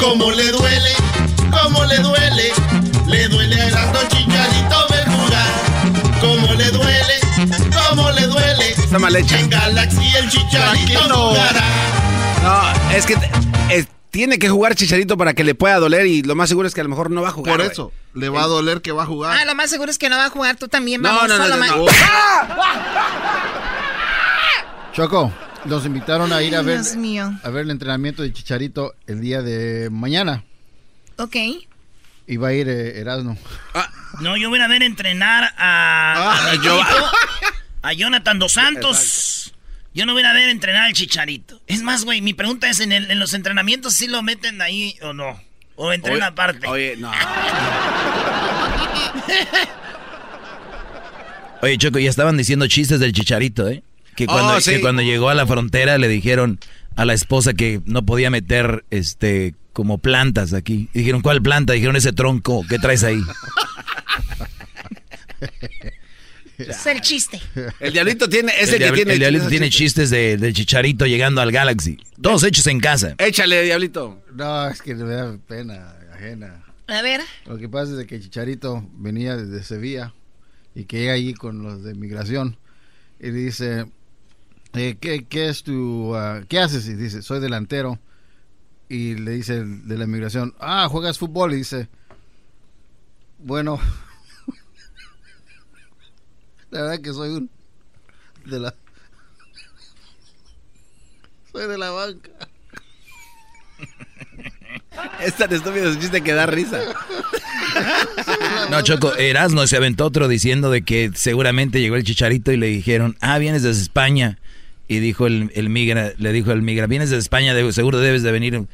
[0.00, 0.90] Cómo le duele,
[1.50, 2.52] cómo le duele,
[3.06, 5.52] le duele a Erasmo Chicharito ver jugar.
[6.20, 7.14] Cómo le duele,
[7.88, 8.70] cómo le duele.
[8.72, 9.38] Está mal hecha.
[9.38, 11.62] En Galaxy el Chicharito jugará.
[12.42, 12.60] No,
[12.96, 13.14] es que
[13.70, 16.74] eh, tiene que jugar Chicharito para que le pueda doler y lo más seguro es
[16.74, 17.56] que a lo mejor no va a jugar.
[17.56, 19.38] Por eso, le va a doler que va a jugar.
[19.38, 20.56] Ah, lo más seguro es que no va a jugar.
[20.56, 21.28] Tú también, No, vamos.
[21.28, 21.86] no, no, solo no.
[24.92, 25.32] Choco,
[25.64, 27.32] los invitaron a ir a ver, Dios mío.
[27.42, 30.44] a ver el entrenamiento de Chicharito el día de mañana.
[31.16, 31.36] Ok.
[32.26, 33.38] Y va a ir eh, Erasmo.
[34.20, 37.06] No, yo voy a ver entrenar a, a mi yo- equipo,
[37.82, 39.54] a Jonathan Dos Santos.
[39.94, 41.60] Yo no voy a ver entrenar al Chicharito.
[41.66, 44.96] Es más, güey, mi pregunta es, ¿en, el- en los entrenamientos sí lo meten ahí
[45.02, 45.38] o no?
[45.76, 46.66] ¿O entrena Oye, aparte?
[46.66, 47.10] Oye, no.
[51.62, 53.82] Oye, Choco, ya estaban diciendo chistes del chicharito, ¿eh?
[54.16, 54.72] Que cuando, Oh, sí.
[54.72, 56.58] que cuando llegó a la frontera le dijeron
[56.96, 60.88] a la esposa que no podía meter este como plantas aquí.
[60.92, 61.72] Y dijeron, ¿cuál planta?
[61.72, 63.20] Dijeron ese tronco, ¿qué traes ahí?
[66.58, 67.40] Es el chiste.
[67.80, 69.12] El diablito tiene, es el, el, que tiene.
[69.14, 71.98] el diablito tiene chistes de, del chicharito llegando al Galaxy.
[72.20, 73.14] Todos hechos en casa.
[73.18, 74.22] Échale, diablito.
[74.34, 76.64] No, es que me da pena ajena.
[76.86, 77.20] A ver.
[77.46, 80.12] Lo que pasa es de que Chicharito venía desde Sevilla
[80.74, 82.58] y que llega allí con los de migración
[83.18, 83.86] y le dice,
[84.74, 86.86] eh, ¿qué, qué es tu, ah, qué haces?
[86.88, 87.98] Y dice, soy delantero.
[88.88, 91.54] Y le dice el de la migración, ah, juegas fútbol.
[91.54, 91.88] Y dice,
[93.38, 93.80] bueno,
[96.72, 97.50] la verdad que soy un
[98.46, 98.74] de la,
[101.52, 102.30] soy de la banca.
[105.24, 106.80] Es tan estúpido ese chiste que da risa.
[108.70, 112.66] No, Choco, Erasno se aventó otro diciendo de que seguramente llegó el chicharito y le
[112.66, 114.38] dijeron, ah, vienes desde España.
[114.88, 118.32] Y dijo el, el migra, le dijo el migra, vienes desde España, seguro debes de
[118.32, 118.66] venir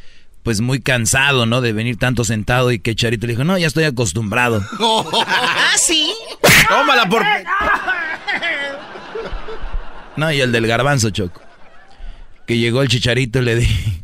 [0.43, 1.61] pues muy cansado, ¿no?
[1.61, 4.65] De venir tanto sentado y que Charito le dijo, no, ya estoy acostumbrado.
[4.81, 6.13] ¿Ah, sí?
[6.69, 7.23] Tómala por...
[10.17, 11.41] No, y el del garbanzo, Choco.
[12.47, 14.03] Que llegó el chicharito y le di...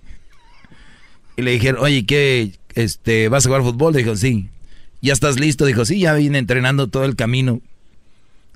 [1.37, 2.53] Y le dijeron, oye, ¿qué?
[2.75, 3.93] Este, ¿Vas a jugar fútbol?
[3.93, 4.49] Dijo, sí.
[5.01, 5.67] ¿Ya estás listo?
[5.67, 7.61] Dijo, sí, ya vine entrenando todo el camino.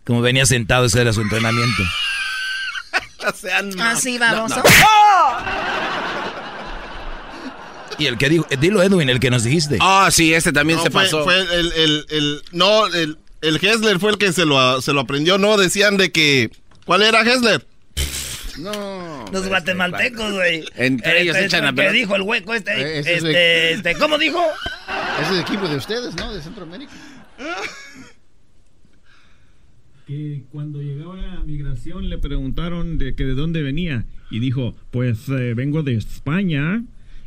[0.04, 1.82] Como venía sentado, ese era su entrenamiento.
[3.80, 4.52] Así vamos.
[7.98, 9.78] Y el que dijo, dilo Edwin, el que nos dijiste.
[9.80, 11.24] Ah, sí, este también se fue, pasó.
[11.24, 15.00] Fue el, el, el, no, el, el Hessler fue el que se lo, se lo
[15.00, 15.56] aprendió, ¿no?
[15.56, 16.50] Decían de que,
[16.84, 17.66] ¿cuál era Hessler?
[18.58, 19.24] No.
[19.32, 20.64] Los guatemaltecos, güey.
[20.76, 21.92] Entre ellos Este, echan a ¿Qué pelota.
[21.92, 22.72] dijo el hueco este?
[22.72, 24.40] Eh, ese es este, de- este, ¿Cómo dijo?
[25.22, 26.32] Es el equipo de ustedes, ¿no?
[26.32, 26.92] De Centroamérica.
[30.06, 35.28] que cuando llegaba a migración le preguntaron de que de dónde venía y dijo, pues
[35.28, 36.82] eh, vengo de España.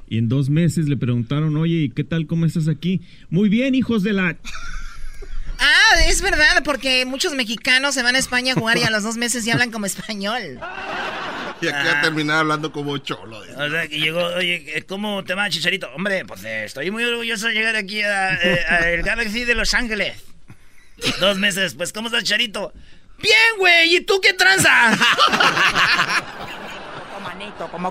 [0.10, 2.28] Y en dos meses le preguntaron, oye, ¿y qué tal?
[2.28, 3.00] ¿Cómo estás aquí?
[3.30, 4.36] Muy bien, hijos de la...
[5.62, 9.04] Ah, es verdad, porque muchos mexicanos se van a España a jugar y a los
[9.04, 10.60] dos meses ya hablan como español.
[11.62, 13.38] Y aquí a terminar hablando como cholo.
[13.38, 15.88] O sea, que llegó, oye, eh, ¿cómo te va, Chicharito?
[15.94, 20.18] Hombre, pues eh, estoy muy orgulloso de llegar aquí al Galaxy de Los Ángeles.
[21.20, 22.74] Dos meses después, ¿cómo estás, Chicharito?
[23.20, 24.98] Bien, güey, ¿y tú qué tranza?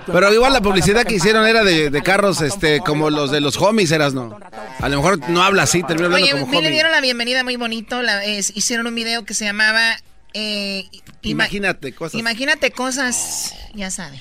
[0.06, 3.56] Pero igual la publicidad que hicieron era de, de carros, este, como los de los
[3.58, 4.38] homies, eras, ¿no?
[4.80, 6.70] A lo mejor no habla así, termina hablando Oye, como me le homie.
[6.70, 8.02] dieron la bienvenida muy bonito.
[8.02, 9.96] la- es- hicieron un video que se llamaba...
[10.34, 12.18] eh, ima- Imagínate cosas.
[12.18, 14.20] Imagínate cosas, ya sabe.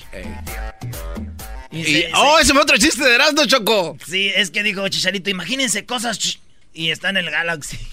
[1.72, 3.96] Y- ¡Oh, ese fue otro chiste de Erasmo, Choco!
[4.06, 6.38] Sí, es que dijo Chicharito, imagínense cosas
[6.74, 7.78] y está en el Galaxy.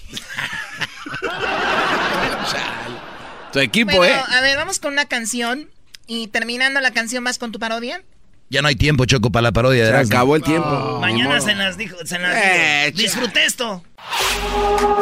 [3.52, 4.22] Tu equipo, Bueno, ¿eh?
[4.36, 5.70] a ver, vamos con una canción.
[6.10, 8.02] Y terminando la canción, ¿vas con tu parodia?
[8.50, 10.16] Ya no hay tiempo, Choco, para la parodia de Se Erasmo.
[10.16, 10.98] acabó el tiempo.
[11.02, 12.96] Mañana se las dijo, se las Eh, digo.
[13.02, 13.84] Disfruté esto.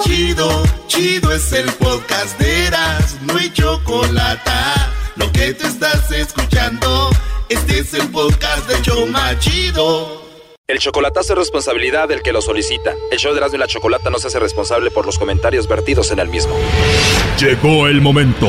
[0.03, 4.51] Chido, chido es el podcast de Eras, no hay chocolate.
[5.15, 7.11] Lo que te estás escuchando,
[7.49, 10.27] este es el podcast de Choma Chido.
[10.67, 12.93] El chocolatazo es responsabilidad del que lo solicita.
[13.13, 16.11] El show de Erasmo y la Chocolata no se hace responsable por los comentarios vertidos
[16.11, 16.57] en el mismo.
[17.39, 18.49] Llegó el momento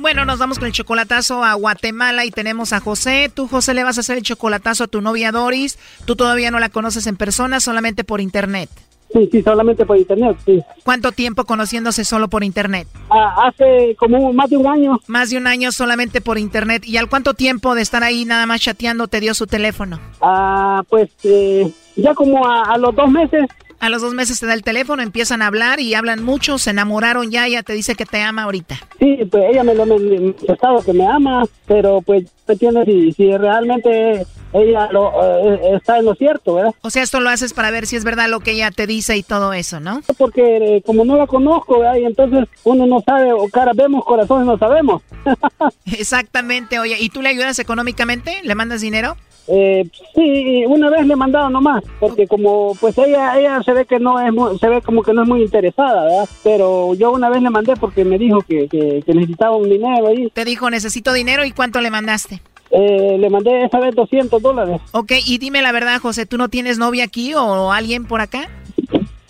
[0.00, 3.30] Bueno, nos vamos con el chocolatazo a Guatemala y tenemos a José.
[3.32, 5.78] Tú, José, le vas a hacer el chocolatazo a tu novia Doris.
[6.06, 8.70] Tú todavía no la conoces en persona, solamente por internet.
[9.12, 10.62] Sí, sí, solamente por internet, sí.
[10.84, 12.88] ¿Cuánto tiempo conociéndose solo por internet?
[13.10, 14.98] Ah, hace como más de un año.
[15.06, 16.82] Más de un año solamente por internet.
[16.86, 20.00] ¿Y al cuánto tiempo de estar ahí nada más chateando te dio su teléfono?
[20.22, 23.50] Ah, pues eh, ya como a, a los dos meses.
[23.80, 26.70] A los dos meses te da el teléfono, empiezan a hablar y hablan mucho, se
[26.70, 28.76] enamoraron ya, ella te dice que te ama ahorita.
[28.98, 32.84] Sí, pues ella me lo ha manifestado que me ama, pero pues, ¿me entiendes?
[32.86, 35.12] Si, si realmente ella lo,
[35.54, 36.74] eh, está en lo cierto, ¿verdad?
[36.82, 39.16] O sea, esto lo haces para ver si es verdad lo que ella te dice
[39.16, 40.00] y todo eso, ¿no?
[40.18, 41.96] Porque eh, como no la conozco, ¿verdad?
[41.96, 45.02] Y entonces uno no sabe, o cara vemos, corazones no sabemos.
[45.86, 48.40] Exactamente, oye, ¿y tú le ayudas económicamente?
[48.42, 49.16] ¿Le mandas dinero?
[49.52, 53.84] Eh, sí, una vez le he mandado nomás, porque como pues ella ella se ve
[53.84, 56.28] que no es muy- se ve como que no es muy interesada, ¿verdad?
[56.44, 60.06] Pero yo una vez le mandé porque me dijo que, que, que necesitaba un dinero
[60.06, 60.30] ahí.
[60.32, 62.39] Te dijo, necesito dinero y cuánto le mandaste.
[62.70, 64.80] Eh, le mandé esa vez 200 dólares.
[64.92, 68.48] Ok, y dime la verdad, José, ¿tú no tienes novia aquí o alguien por acá?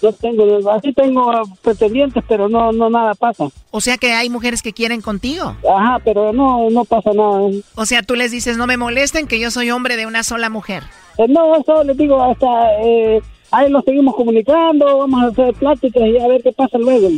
[0.03, 3.49] No tengo, así tengo ah, pretendientes, pero no no nada pasa.
[3.71, 5.57] O sea que hay mujeres que quieren contigo.
[5.69, 7.51] Ajá, pero no no pasa nada.
[7.75, 10.49] O sea, tú les dices, no me molesten, que yo soy hombre de una sola
[10.49, 10.85] mujer.
[11.19, 12.47] Eh, no, eso les digo, hasta
[12.83, 13.21] eh,
[13.51, 17.09] ahí lo seguimos comunicando, vamos a hacer pláticas y a ver qué pasa luego.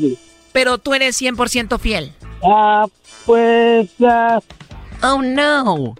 [0.52, 2.12] Pero tú eres 100% fiel.
[2.44, 2.86] Ah,
[3.24, 3.90] pues...
[4.04, 4.40] ah,
[5.02, 5.94] oh, no.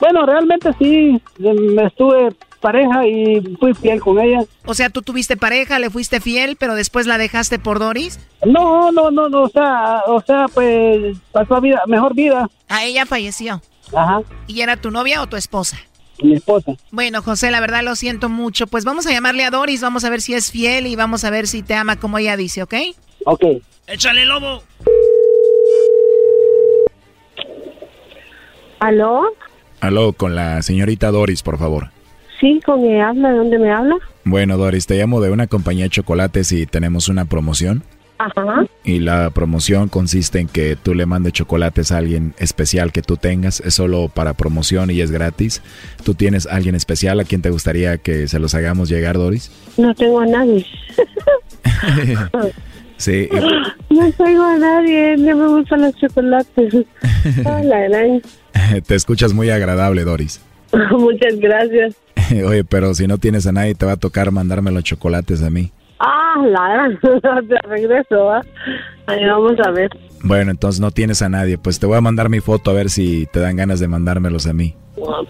[0.00, 2.30] Bueno, realmente sí, me estuve
[2.60, 4.44] pareja y fui fiel con ella.
[4.66, 8.18] O sea, tú tuviste pareja, le fuiste fiel, pero después la dejaste por Doris.
[8.44, 12.48] No, no, no, no, o sea, o sea, pues pasó a vida, mejor vida.
[12.68, 13.60] A ella falleció.
[13.94, 15.76] Ajá, ¿Y era tu novia o tu esposa?
[16.22, 16.72] mi esposa.
[16.90, 18.66] Bueno, José, la verdad lo siento mucho.
[18.66, 21.30] Pues vamos a llamarle a Doris, vamos a ver si es fiel y vamos a
[21.30, 22.74] ver si te ama como ella dice, ¿ok?
[23.24, 23.44] Ok.
[23.86, 24.62] Échale lobo.
[28.80, 29.32] ¿Aló?
[29.80, 31.90] Aló, con la señorita Doris, por favor.
[32.40, 33.30] Sí, con ella habla.
[33.30, 33.96] ¿De dónde me habla?
[34.24, 37.82] Bueno, Doris, te llamo de una compañía de chocolates y tenemos una promoción.
[38.18, 38.66] Ajá.
[38.84, 43.16] Y la promoción consiste en que tú le mandes chocolates a alguien especial que tú
[43.16, 43.60] tengas.
[43.60, 45.62] Es solo para promoción y es gratis.
[46.04, 49.50] ¿Tú tienes a alguien especial a quien te gustaría que se los hagamos llegar, Doris?
[49.78, 50.66] No tengo a nadie.
[52.98, 53.28] sí.
[53.88, 55.16] No tengo a nadie.
[55.16, 56.74] No me gustan los chocolates.
[57.46, 57.86] Hola,
[58.86, 60.40] Te escuchas muy agradable, Doris.
[60.90, 61.96] Muchas gracias.
[62.46, 65.50] Oye, pero si no tienes a nadie, te va a tocar mandarme los chocolates a
[65.50, 65.72] mí.
[65.98, 66.88] Ah, la
[67.42, 68.32] de regreso,
[69.06, 69.90] Ahí vamos a ver.
[70.22, 71.58] Bueno, entonces no tienes a nadie.
[71.58, 74.46] Pues te voy a mandar mi foto a ver si te dan ganas de mandármelos
[74.46, 74.74] a mí.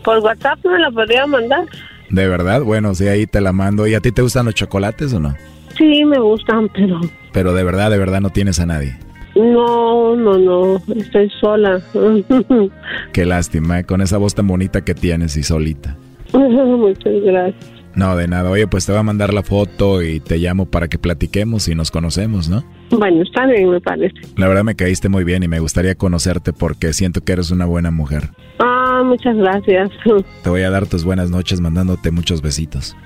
[0.05, 1.65] ¿Por WhatsApp me la podría mandar?
[2.11, 2.63] ¿De verdad?
[2.63, 3.87] Bueno, sí, ahí te la mando.
[3.87, 5.35] ¿Y a ti te gustan los chocolates o no?
[5.77, 7.01] Sí, me gustan, pero...
[7.33, 8.97] Pero de verdad, de verdad no tienes a nadie.
[9.35, 11.81] No, no, no, estoy sola.
[13.13, 13.85] Qué lástima, ¿eh?
[13.85, 15.97] con esa voz tan bonita que tienes y solita.
[16.33, 17.81] Muchas gracias.
[17.95, 18.51] No, de nada.
[18.51, 21.75] Oye, pues te voy a mandar la foto y te llamo para que platiquemos y
[21.75, 22.65] nos conocemos, ¿no?
[22.91, 24.15] Bueno, está bien, me parece.
[24.37, 27.67] La verdad me caíste muy bien y me gustaría conocerte porque siento que eres una
[27.67, 28.31] buena mujer.
[28.61, 29.91] Ah, muchas gracias.
[30.43, 32.97] Te voy a dar tus buenas noches mandándote muchos besitos.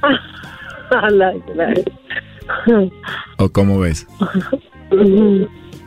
[3.38, 4.06] ¿O cómo ves?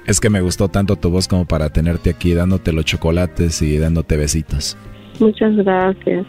[0.08, 3.78] Es que me gustó tanto tu voz como para tenerte aquí dándote los chocolates y
[3.78, 4.78] dándote besitos.
[5.20, 6.26] Muchas gracias.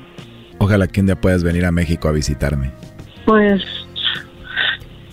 [0.58, 2.72] Ojalá que un día puedas venir a México a visitarme.
[3.24, 3.62] Pues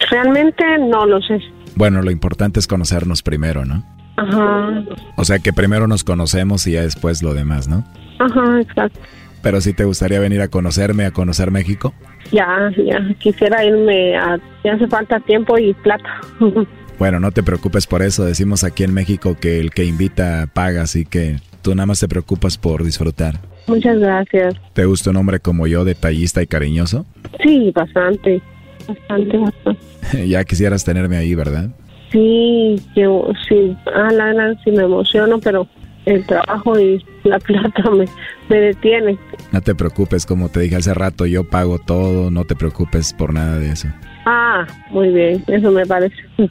[0.10, 1.40] realmente no lo sé.
[1.76, 3.84] Bueno, lo importante es conocernos primero, ¿no?
[4.18, 4.84] Ajá.
[5.16, 7.84] O sea que primero nos conocemos y ya después lo demás, ¿no?
[8.18, 9.00] Ajá, exacto.
[9.44, 11.94] Pero si te gustaría venir a conocerme, a conocer México.
[12.32, 14.40] Ya, ya, quisiera irme a...
[14.64, 16.10] Ya hace falta tiempo y plata.
[16.98, 18.26] bueno, no te preocupes por eso.
[18.26, 22.08] Decimos aquí en México que el que invita paga, así que tú nada más te
[22.08, 23.40] preocupas por disfrutar.
[23.68, 24.56] Muchas gracias.
[24.74, 27.06] ¿Te gusta un hombre como yo, detallista y cariñoso?
[27.44, 28.42] Sí, bastante.
[28.88, 30.28] Bastante, bastante.
[30.28, 31.70] ya quisieras tenerme ahí, ¿verdad?
[32.12, 33.76] Sí, yo sí.
[33.94, 35.68] Ah, la sí me emociono, pero
[36.06, 38.06] el trabajo y la plata me,
[38.50, 39.18] me detiene.
[39.52, 43.34] No te preocupes, como te dije hace rato, yo pago todo, no te preocupes por
[43.34, 43.88] nada de eso.
[44.26, 46.16] Ah, muy bien, eso me parece.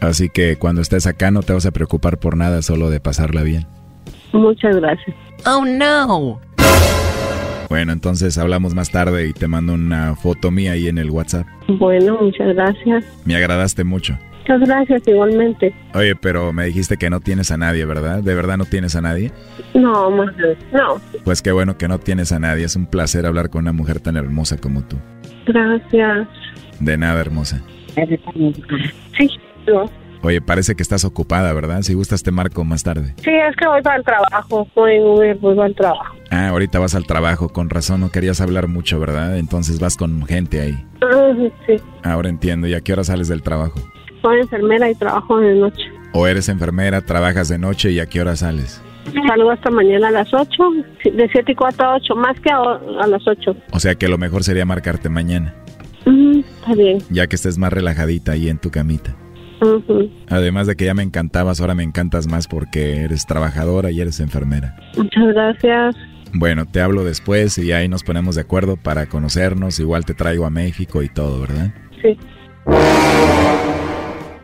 [0.00, 3.42] Así que cuando estés acá no te vas a preocupar por nada, solo de pasarla
[3.42, 3.66] bien.
[4.32, 5.16] Muchas gracias.
[5.46, 6.40] Oh, no.
[7.68, 11.46] Bueno, entonces hablamos más tarde y te mando una foto mía ahí en el WhatsApp.
[11.68, 13.04] Bueno, muchas gracias.
[13.24, 14.16] Me agradaste mucho.
[14.40, 15.74] Muchas gracias, igualmente.
[15.94, 18.22] Oye, pero me dijiste que no tienes a nadie, ¿verdad?
[18.22, 19.30] ¿De verdad no tienes a nadie?
[19.74, 20.34] No, más
[20.72, 20.96] no.
[21.24, 22.64] Pues qué bueno que no tienes a nadie.
[22.64, 24.96] Es un placer hablar con una mujer tan hermosa como tú.
[25.46, 26.28] Gracias.
[26.80, 27.62] De nada, hermosa.
[29.16, 29.30] Sí,
[29.66, 29.90] no.
[30.22, 31.82] Oye, parece que estás ocupada, ¿verdad?
[31.82, 33.14] Si gustas te marco más tarde.
[33.22, 34.66] Sí, es que voy para el trabajo.
[34.74, 34.98] Voy
[35.40, 36.16] voy para el trabajo.
[36.30, 37.48] Ah, ahorita vas al trabajo.
[37.50, 39.38] Con razón no querías hablar mucho, ¿verdad?
[39.38, 40.84] Entonces vas con gente ahí.
[41.66, 41.76] sí.
[42.02, 42.66] Ahora entiendo.
[42.66, 43.80] ¿Y a qué hora sales del trabajo?
[44.22, 45.82] Soy enfermera y trabajo de noche.
[46.12, 48.82] ¿O eres enfermera, trabajas de noche y a qué hora sales?
[49.26, 50.50] Salgo hasta mañana a las 8,
[51.14, 52.56] de 7 y 4 a 8, más que a,
[53.02, 53.56] a las 8.
[53.72, 55.54] O sea que lo mejor sería marcarte mañana.
[56.08, 56.98] Está bien.
[57.10, 59.16] Ya que estés más relajadita ahí en tu camita.
[60.28, 64.20] Además de que ya me encantabas, ahora me encantas más porque eres trabajadora y eres
[64.20, 64.76] enfermera.
[64.96, 65.96] Muchas gracias.
[66.32, 69.80] Bueno, te hablo después y ahí nos ponemos de acuerdo para conocernos.
[69.80, 71.72] Igual te traigo a México y todo, ¿verdad?
[72.02, 72.16] Sí.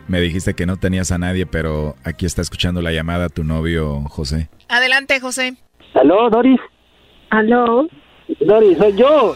[0.09, 4.03] Me dijiste que no tenías a nadie, pero aquí está escuchando la llamada tu novio
[4.09, 4.49] José.
[4.69, 5.57] Adelante, José.
[5.95, 6.61] Aló, Doris.
[7.31, 7.87] Aló.
[8.41, 9.35] Doris, soy yo.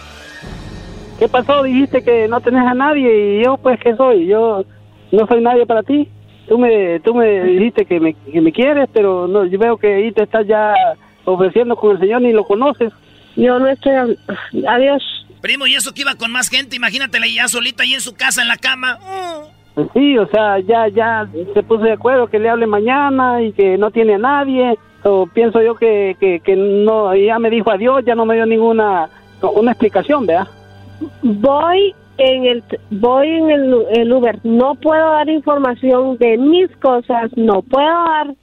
[1.19, 1.65] ¿Qué pasó?
[1.65, 4.27] Dijiste que no tenés a nadie y yo, pues, ¿qué soy?
[4.27, 4.65] Yo
[5.11, 6.09] no soy nadie para ti.
[6.49, 9.95] Tú me, tú me dijiste que me, que me quieres, pero no, yo veo que
[9.95, 10.75] ahí te estás ya
[11.25, 12.93] ofreciendo con el Señor ni lo conoces.
[13.37, 13.93] Yo no estoy...
[14.67, 15.03] Adiós.
[15.41, 18.43] Primo, y eso que iba con más gente, imagínatela ya solita ahí en su casa,
[18.43, 18.99] en la cama.
[19.75, 23.53] Pues sí, o sea, ya, ya se puso de acuerdo que le hable mañana y
[23.53, 24.79] que no tiene a nadie.
[25.05, 28.47] O pienso yo que, que, que no, ya me dijo adiós, ya no me dio
[28.47, 29.09] ninguna
[29.41, 30.49] una explicación, ¿verdad?
[31.23, 37.63] Voy en el voy en el, Uber, no puedo dar información de mis cosas, no
[37.63, 38.35] puedo dar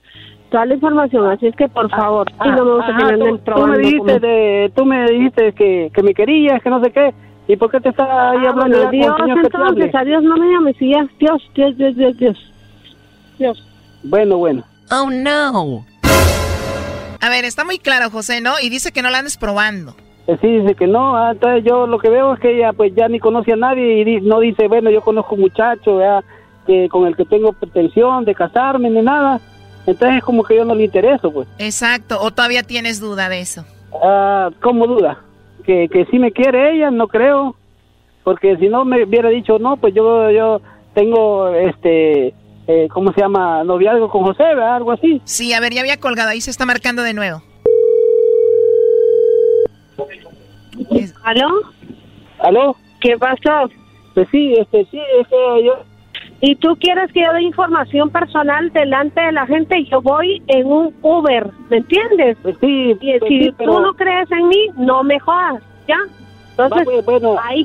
[0.50, 3.68] toda la información, así es que por favor, y no me gusta que me tú,
[3.68, 7.14] me dijiste de, tú me dijiste que, que me querías, que no sé qué,
[7.50, 11.10] ¿y por qué te está ahí hablando de Dios, entonces, adiós, no me llames, Dios,
[11.20, 12.54] Dios, Dios, Dios, Dios,
[13.38, 13.68] Dios.
[14.04, 14.64] Bueno, bueno.
[14.92, 15.86] Oh, no.
[17.22, 18.54] A ver, está muy claro, José, ¿no?
[18.62, 19.96] Y dice que no la andes probando.
[20.28, 22.94] Eh, sí, dice que no, ah, entonces yo lo que veo es que ella pues
[22.96, 26.00] ya ni conoce a nadie y no dice, bueno, yo conozco un muchacho
[26.66, 29.40] que con el que tengo pretensión de casarme ni nada.
[29.86, 31.48] Entonces es como que yo no le intereso, pues.
[31.60, 33.66] Exacto, o todavía tienes duda de eso.
[34.02, 35.20] Ah, ¿Cómo duda?
[35.64, 37.56] Que, que sí me quiere ella, no creo.
[38.24, 40.60] Porque si no me hubiera dicho no, pues yo yo
[40.96, 42.34] tengo este
[42.68, 43.64] eh, ¿cómo se llama?
[43.64, 44.78] noviazgo con José, ¿verdad?
[44.78, 45.22] Algo así.
[45.26, 47.44] Sí, a ver, ya había colgado, ahí se está marcando de nuevo.
[51.24, 51.48] ¿Aló?
[52.40, 52.76] ¿Aló?
[53.02, 53.70] ¿Qué pasó?
[54.14, 55.74] Pues sí, este, sí, es que yo...
[56.42, 59.84] ¿Y tú quieres que yo dé información personal delante de la gente?
[59.86, 62.38] Yo voy en un Uber, ¿me entiendes?
[62.42, 65.62] Pues sí, y pues si sí, pero- tú no crees en mí, no me jodas,
[65.88, 65.98] ¿ya?
[66.52, 67.64] Entonces, Va, pues, bueno, ahí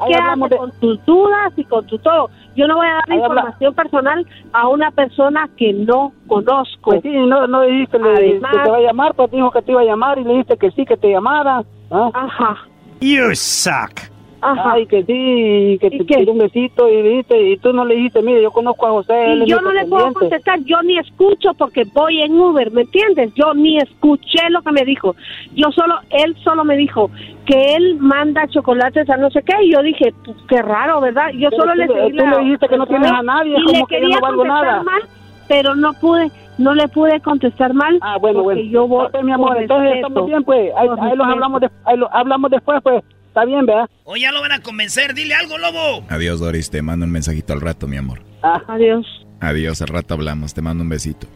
[0.48, 2.28] de- con tus dudas y con tu todo.
[2.56, 6.90] Yo no voy a dar Ahí habla- información personal a una persona que no conozco.
[6.90, 9.72] Pues sí, no, no dijiste Además- que te va a llamar, pues dijo que te
[9.72, 11.62] iba a llamar y le dijiste que sí, que te llamara.
[11.90, 12.10] ¿ah?
[12.14, 12.56] Ajá.
[13.00, 14.10] You suck.
[14.42, 14.72] Ajá.
[14.72, 18.22] Ay, que sí, que te tiró un besito y dijiste, y tú no le dijiste,
[18.22, 20.18] mire, yo conozco a José, Y yo no le puedo pretendiente".
[20.18, 23.34] contestar, yo ni escucho porque voy en Uber, ¿me entiendes?
[23.34, 25.14] Yo ni escuché lo que me dijo.
[25.54, 27.10] Yo solo, él solo me dijo
[27.44, 31.32] que él manda chocolates a no sé qué y yo dije, pues, qué raro, ¿verdad?
[31.34, 33.62] Yo Pero solo tú le seguí tú le dijiste que no tienes a nadie, y
[33.62, 34.82] ¿cómo le que yo no valgo contestar nada?
[34.84, 35.02] mal,
[35.48, 36.30] pero no pude,
[36.60, 37.98] no le pude contestar mal.
[38.02, 38.60] Ah, bueno, bueno.
[38.62, 40.06] yo voy Ah, mi amor, entonces respeto.
[40.08, 40.72] estamos bien, pues.
[40.76, 43.02] Ahí, los hablamos, de- ahí lo hablamos después, pues.
[43.28, 43.88] Está bien, ¿verdad?
[44.04, 46.04] O ya lo van a convencer, dile algo, lobo.
[46.08, 46.68] Adiós, Doris.
[46.70, 48.20] Te mando un mensajito al rato, mi amor.
[48.42, 49.06] Adiós.
[49.40, 50.52] Adiós, al rato hablamos.
[50.52, 51.26] Te mando un besito.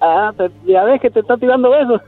[0.00, 2.00] Ah, te- ya ves que te está tirando besos.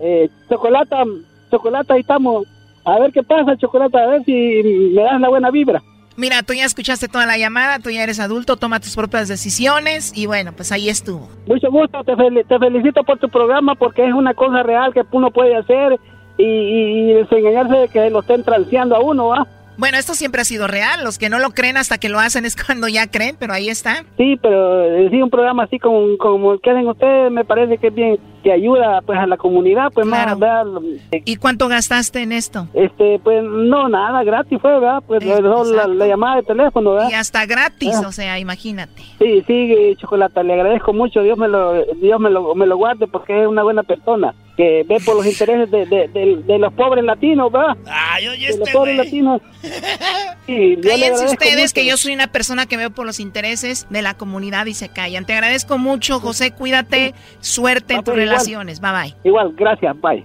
[0.00, 1.04] Eh, chocolata,
[1.50, 2.46] chocolata, ahí estamos.
[2.84, 5.80] A ver qué pasa, chocolata, a ver si me das la buena vibra.
[6.16, 10.12] Mira, tú ya escuchaste toda la llamada, tú ya eres adulto, toma tus propias decisiones
[10.16, 11.28] y bueno, pues ahí estuvo.
[11.46, 15.02] Mucho gusto, te, fel- te felicito por tu programa porque es una cosa real que
[15.10, 15.98] uno puede hacer
[16.38, 19.46] y, y, desengañarse de que lo estén transeando a uno, ¿va?
[19.76, 22.44] Bueno, esto siempre ha sido real, los que no lo creen hasta que lo hacen
[22.44, 24.04] es cuando ya creen, pero ahí está.
[24.16, 27.78] Sí, pero eh, sí, un programa así como, como el que hacen ustedes me parece
[27.78, 30.64] que es bien, que ayuda pues a la comunidad, pues más, ¿verdad?
[31.24, 32.68] ¿Y cuánto gastaste en esto?
[32.74, 35.02] Este, pues no, nada, gratis fue, ¿verdad?
[35.06, 37.08] Pues la, la llamada de teléfono, ¿verdad?
[37.10, 38.08] Y hasta gratis, Ah.
[38.08, 39.02] o sea, imagínate.
[39.18, 43.06] Sí, sí, Chocolata, le agradezco mucho, Dios me lo, Dios me lo, me lo guarde
[43.06, 46.72] porque es una buena persona que ve por los intereses de, de, de- de los
[46.74, 47.76] pobres latinos, ¿verdad?
[48.16, 49.40] Oye, de los este pobres latinos.
[50.46, 51.90] Sí, Cállense ustedes que mucho.
[51.92, 55.24] yo soy una persona que veo por los intereses de la comunidad y se callan.
[55.24, 58.28] Te agradezco mucho, José, cuídate, suerte en tus igual.
[58.28, 58.80] relaciones.
[58.80, 59.14] Bye bye.
[59.24, 60.24] Igual, gracias, bye.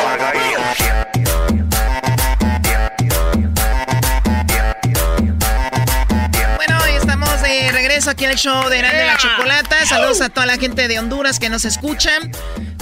[8.01, 9.85] regreso aquí en el show de Grande la Chocolata.
[9.85, 12.31] Saludos a toda la gente de Honduras que nos escuchan.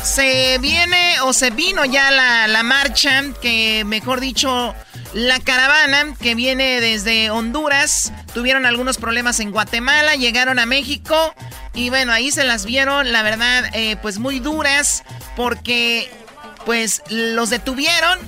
[0.01, 4.73] Se viene o se vino ya la, la marcha, que mejor dicho,
[5.13, 8.13] la caravana que viene desde Honduras.
[8.33, 11.33] Tuvieron algunos problemas en Guatemala, llegaron a México
[11.73, 15.03] y bueno, ahí se las vieron, la verdad, eh, pues muy duras
[15.35, 16.09] porque
[16.65, 18.19] pues los detuvieron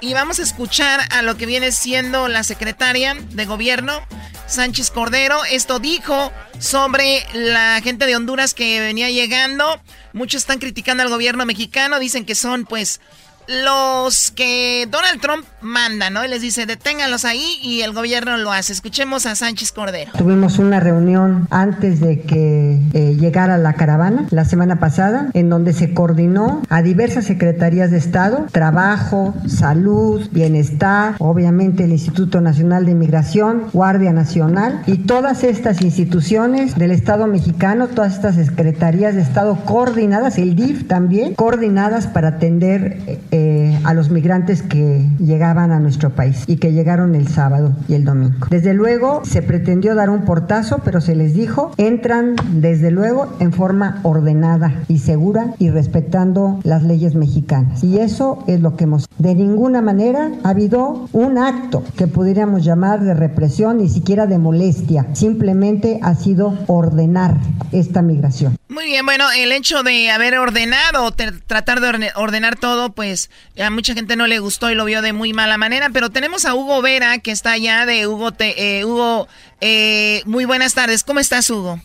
[0.00, 4.00] y vamos a escuchar a lo que viene siendo la secretaria de gobierno,
[4.48, 5.44] Sánchez Cordero.
[5.44, 9.80] Esto dijo sobre la gente de Honduras que venía llegando.
[10.12, 13.00] Muchos están criticando al gobierno mexicano, dicen que son pues
[13.48, 16.24] los que Donald Trump manda, ¿no?
[16.24, 18.74] Y les dice, deténganlos ahí y el gobierno lo hace.
[18.74, 20.12] Escuchemos a Sánchez Cordero.
[20.16, 25.72] Tuvimos una reunión antes de que eh, llegara la caravana la semana pasada, en donde
[25.72, 32.94] se coordinó a diversas secretarías de Estado, trabajo, salud, bienestar, obviamente el Instituto Nacional de
[32.94, 39.56] Migración, Guardia Nacional y todas estas instituciones del Estado mexicano, todas estas secretarías de Estado
[39.64, 45.78] coordinadas, el DIF también, coordinadas para atender eh, eh, a los migrantes que llegaban a
[45.78, 48.48] nuestro país y que llegaron el sábado y el domingo.
[48.50, 53.52] Desde luego se pretendió dar un portazo, pero se les dijo, entran desde luego en
[53.52, 57.84] forma ordenada y segura y respetando las leyes mexicanas.
[57.84, 59.06] Y eso es lo que hemos...
[59.18, 64.38] De ninguna manera ha habido un acto que pudiéramos llamar de represión, ni siquiera de
[64.38, 65.06] molestia.
[65.12, 67.36] Simplemente ha sido ordenar
[67.72, 68.56] esta migración.
[68.68, 71.10] Muy bien, bueno, el hecho de haber ordenado,
[71.46, 73.27] tratar de orde- ordenar todo, pues
[73.62, 76.44] a mucha gente no le gustó y lo vio de muy mala manera, pero tenemos
[76.44, 79.28] a Hugo Vera, que está allá de Hugo, te- eh, Hugo,
[79.60, 81.80] eh, muy buenas tardes, ¿cómo estás Hugo?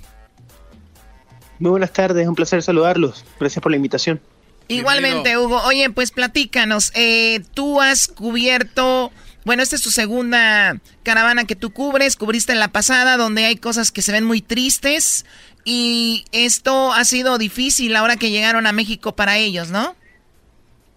[1.59, 3.23] Muy buenas tardes, un placer saludarlos.
[3.39, 4.19] Gracias por la invitación.
[4.67, 9.11] Igualmente Hugo, oye, pues platícanos, eh, tú has cubierto
[9.45, 13.57] Bueno, esta es tu segunda caravana que tú cubres, cubriste en la pasada, donde hay
[13.57, 15.25] cosas que se ven muy tristes.
[15.65, 19.97] Y esto ha sido difícil ahora que llegaron a México para ellos, ¿no?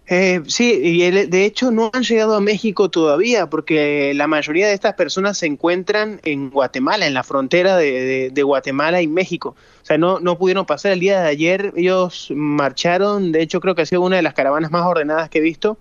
[0.09, 4.73] Eh, sí, y de hecho no han llegado a México todavía, porque la mayoría de
[4.73, 9.55] estas personas se encuentran en Guatemala, en la frontera de, Guatemala y México.
[9.83, 13.75] O sea, no, no pudieron pasar el día de ayer, ellos marcharon, de hecho creo
[13.75, 15.77] que ha sido una de las caravanas más ordenadas que he visto,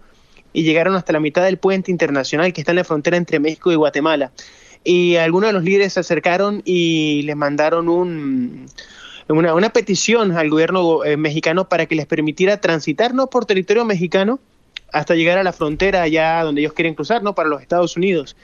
[0.53, 3.71] y llegaron hasta la mitad del puente internacional que está en la frontera entre México
[3.71, 4.33] y Guatemala.
[4.83, 8.67] Y algunos de los líderes se acercaron y les mandaron un
[9.29, 13.85] una, una petición al gobierno eh, mexicano para que les permitiera transitar no por territorio
[13.85, 14.39] mexicano
[14.93, 17.35] hasta llegar a la frontera allá donde ellos quieren cruzar, ¿no?
[17.35, 18.37] Para los Estados Unidos.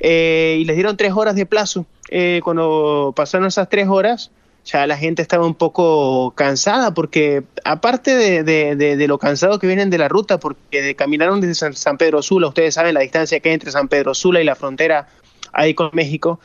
[0.00, 1.86] Eh, y les dieron tres horas de plazo.
[2.10, 4.30] Eh, cuando pasaron esas tres horas,
[4.64, 9.66] ya la gente estaba un poco cansada porque aparte de, de, de, lo cansado que
[9.66, 13.50] vienen de la ruta, porque caminaron desde San, Pedro Sula, ustedes saben la distancia que
[13.50, 15.08] hay entre San Pedro Sula y la frontera
[15.52, 16.40] ahí con México,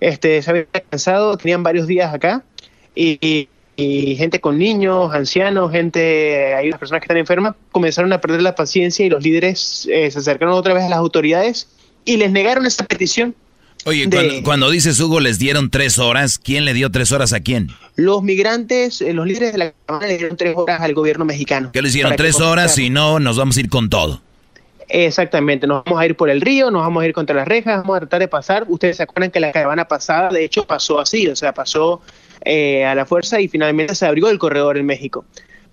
[0.00, 2.44] este, se habían cansado, tenían varios días acá
[2.94, 3.48] y,
[4.16, 8.54] gente con niños, ancianos, gente, hay unas personas que están enfermas, comenzaron a perder la
[8.54, 11.68] paciencia y los líderes eh, se acercaron otra vez a las autoridades
[12.04, 13.34] y les negaron esa petición.
[13.84, 14.08] Oye,
[14.44, 17.70] cuando, dices Hugo les dieron tres horas, ¿quién le dio tres horas a quién?
[17.96, 21.70] Los migrantes, eh, los líderes de la Cámara le dieron tres horas al gobierno mexicano.
[21.72, 22.76] ¿Qué les dieron tres horas?
[22.76, 24.22] Si no, nos vamos a ir con todo.
[24.88, 27.78] Exactamente, nos vamos a ir por el río, nos vamos a ir contra las rejas,
[27.78, 28.66] vamos a tratar de pasar.
[28.68, 32.02] Ustedes se acuerdan que la caravana pasada, de hecho, pasó así, o sea, pasó
[32.44, 35.24] eh, a la fuerza y finalmente se abrió el corredor en México.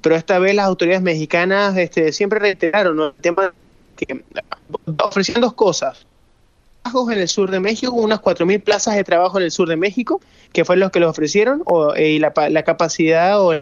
[0.01, 3.53] Pero esta vez las autoridades mexicanas este, siempre reiteraron el tema
[3.95, 4.23] que
[5.01, 6.05] ofrecían dos cosas.
[6.85, 10.21] En el sur de México, unas 4.000 plazas de trabajo en el sur de México,
[10.53, 12.31] que fue lo que les ofrecieron, o, eh, y la,
[12.63, 13.61] capacidad o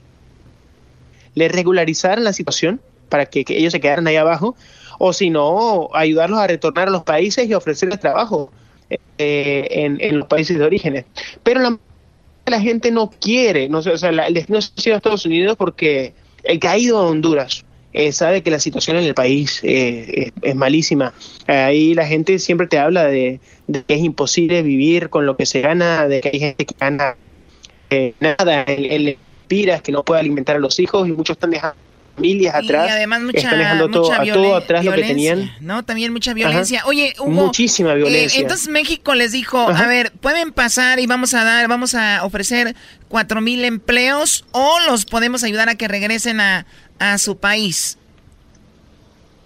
[1.35, 2.79] le regularizaron la situación
[3.09, 4.55] para que, ellos se quedaran ahí abajo,
[4.97, 8.49] o si no, ayudarlos a retornar a los países y ofrecerles trabajo
[9.17, 11.05] eh, en, en, los países de orígenes.
[11.43, 11.77] Pero la
[12.49, 16.59] la gente no quiere, no, o sea, la, no se a Estados Unidos porque el
[16.59, 20.55] que ha ido a Honduras eh, sabe que la situación en el país eh, es,
[20.55, 21.13] malísima.
[21.47, 25.61] Ahí la gente siempre te habla de, que es imposible vivir con lo que se
[25.61, 27.15] gana, de que hay gente que gana
[27.89, 29.17] eh, nada, el, el
[29.49, 31.77] es que no puede alimentar a los hijos y muchos están dejando
[32.17, 32.89] familias atrás.
[32.89, 33.49] Y además mucha,
[33.89, 35.51] todo, atrás lo que tenían.
[35.61, 35.85] ¿no?
[35.85, 36.83] También mucha violencia.
[36.85, 38.41] Oye, Hugo, muchísima eh, violencia.
[38.41, 42.75] entonces México les dijo, a ver, pueden pasar y vamos a dar, vamos a ofrecer
[43.07, 46.65] cuatro mil empleos o los podemos ayudar a que regresen a,
[46.99, 47.97] a su país.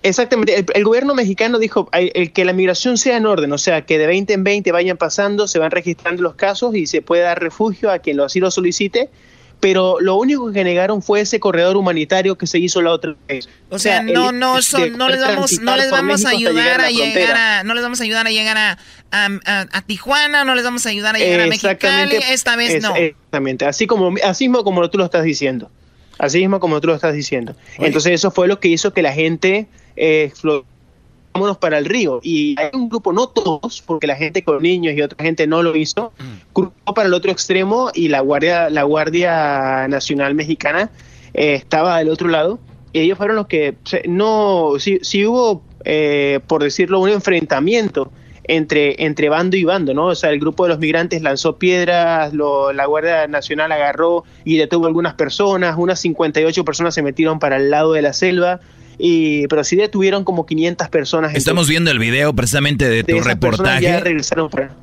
[0.03, 3.99] Exactamente, el, gobierno mexicano dijo el, que la migración sea en orden, o sea, que
[3.99, 7.39] de 20 en 20 vayan pasando, se van registrando los casos y se puede dar
[7.39, 9.11] refugio a quien lo así lo solicite
[9.61, 13.47] pero lo único que negaron fue ese corredor humanitario que se hizo la otra vez.
[13.69, 14.55] O, sea, no, no,
[14.97, 18.03] no les vamos, no les vamos a ayudar a, llegar a, no les vamos a
[18.03, 18.77] ayudar a llegar a,
[19.11, 22.95] a, Tijuana, no les vamos a ayudar a llegar a Mexicali, esta vez no.
[22.95, 25.69] Exactamente, así como, así mismo como tú lo estás diciendo,
[26.17, 27.55] así mismo como tú lo estás diciendo.
[27.77, 30.31] Entonces eso fue lo que hizo que la gente eh,
[31.33, 32.19] vámonos para el río.
[32.23, 35.63] Y hay un grupo, no todos, porque la gente con niños y otra gente no
[35.63, 36.11] lo hizo,
[36.53, 40.89] cruzó para el otro extremo y la Guardia, la Guardia Nacional Mexicana
[41.33, 42.59] eh, estaba del otro lado.
[42.93, 43.75] Y ellos fueron los que,
[44.07, 48.11] no, si, si hubo, eh, por decirlo, un enfrentamiento
[48.43, 50.07] entre, entre bando y bando, ¿no?
[50.07, 54.87] O sea, el grupo de los migrantes lanzó piedras, la Guardia Nacional agarró y detuvo
[54.87, 58.59] algunas personas, unas 58 personas se metieron para el lado de la selva,
[59.01, 61.33] y, pero sí detuvieron como 500 personas.
[61.33, 64.01] Estamos viendo el video precisamente de, tu reportaje.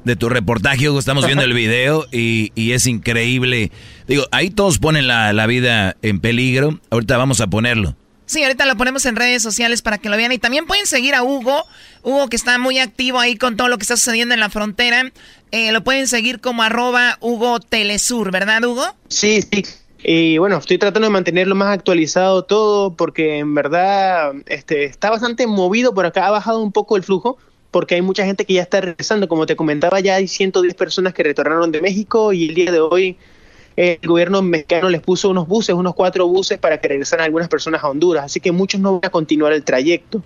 [0.04, 3.70] De tu reportaje, Hugo, estamos viendo el video y, y, es increíble.
[4.08, 6.80] Digo, ahí todos ponen la, la vida en peligro.
[6.90, 7.94] Ahorita vamos a ponerlo.
[8.26, 10.32] Sí, ahorita lo ponemos en redes sociales para que lo vean.
[10.32, 11.64] Y también pueden seguir a Hugo.
[12.02, 15.12] Hugo que está muy activo ahí con todo lo que está sucediendo en la frontera.
[15.50, 18.84] Eh, lo pueden seguir como arroba Hugo Telesur, ¿verdad, Hugo?
[19.08, 19.64] Sí, sí.
[20.10, 25.46] Y bueno, estoy tratando de mantenerlo más actualizado todo porque en verdad este, está bastante
[25.46, 27.36] movido por acá, ha bajado un poco el flujo
[27.70, 29.28] porque hay mucha gente que ya está regresando.
[29.28, 32.80] Como te comentaba, ya hay 110 personas que retornaron de México y el día de
[32.80, 33.18] hoy
[33.76, 37.84] el gobierno mexicano les puso unos buses, unos cuatro buses para que regresaran algunas personas
[37.84, 40.22] a Honduras, así que muchos no van a continuar el trayecto.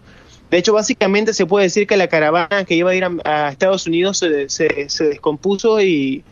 [0.49, 3.89] De hecho, básicamente se puede decir que la caravana que iba a ir a, Estados
[3.89, 6.23] Unidos se, se descompuso y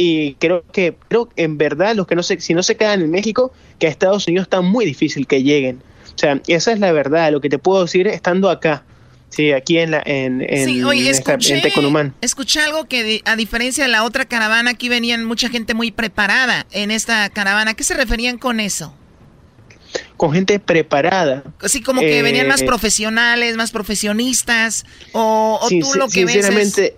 [0.00, 3.10] y creo que creo en verdad los que no se, si no se quedan en
[3.10, 5.82] México, que a Estados Unidos está muy difícil que lleguen.
[6.14, 8.84] O sea, esa es la verdad, lo que te puedo decir estando acá.
[9.28, 11.60] Sí, aquí en la en, en, sí, oye, escuché,
[12.20, 16.64] Escuché algo que a diferencia de la otra caravana aquí venían mucha gente muy preparada
[16.70, 17.74] en esta caravana.
[17.74, 18.94] ¿Qué se referían con eso?
[20.16, 21.44] con gente preparada.
[21.60, 26.96] Así como que venían más eh, profesionales, más profesionistas, o, tú lo que sinceramente,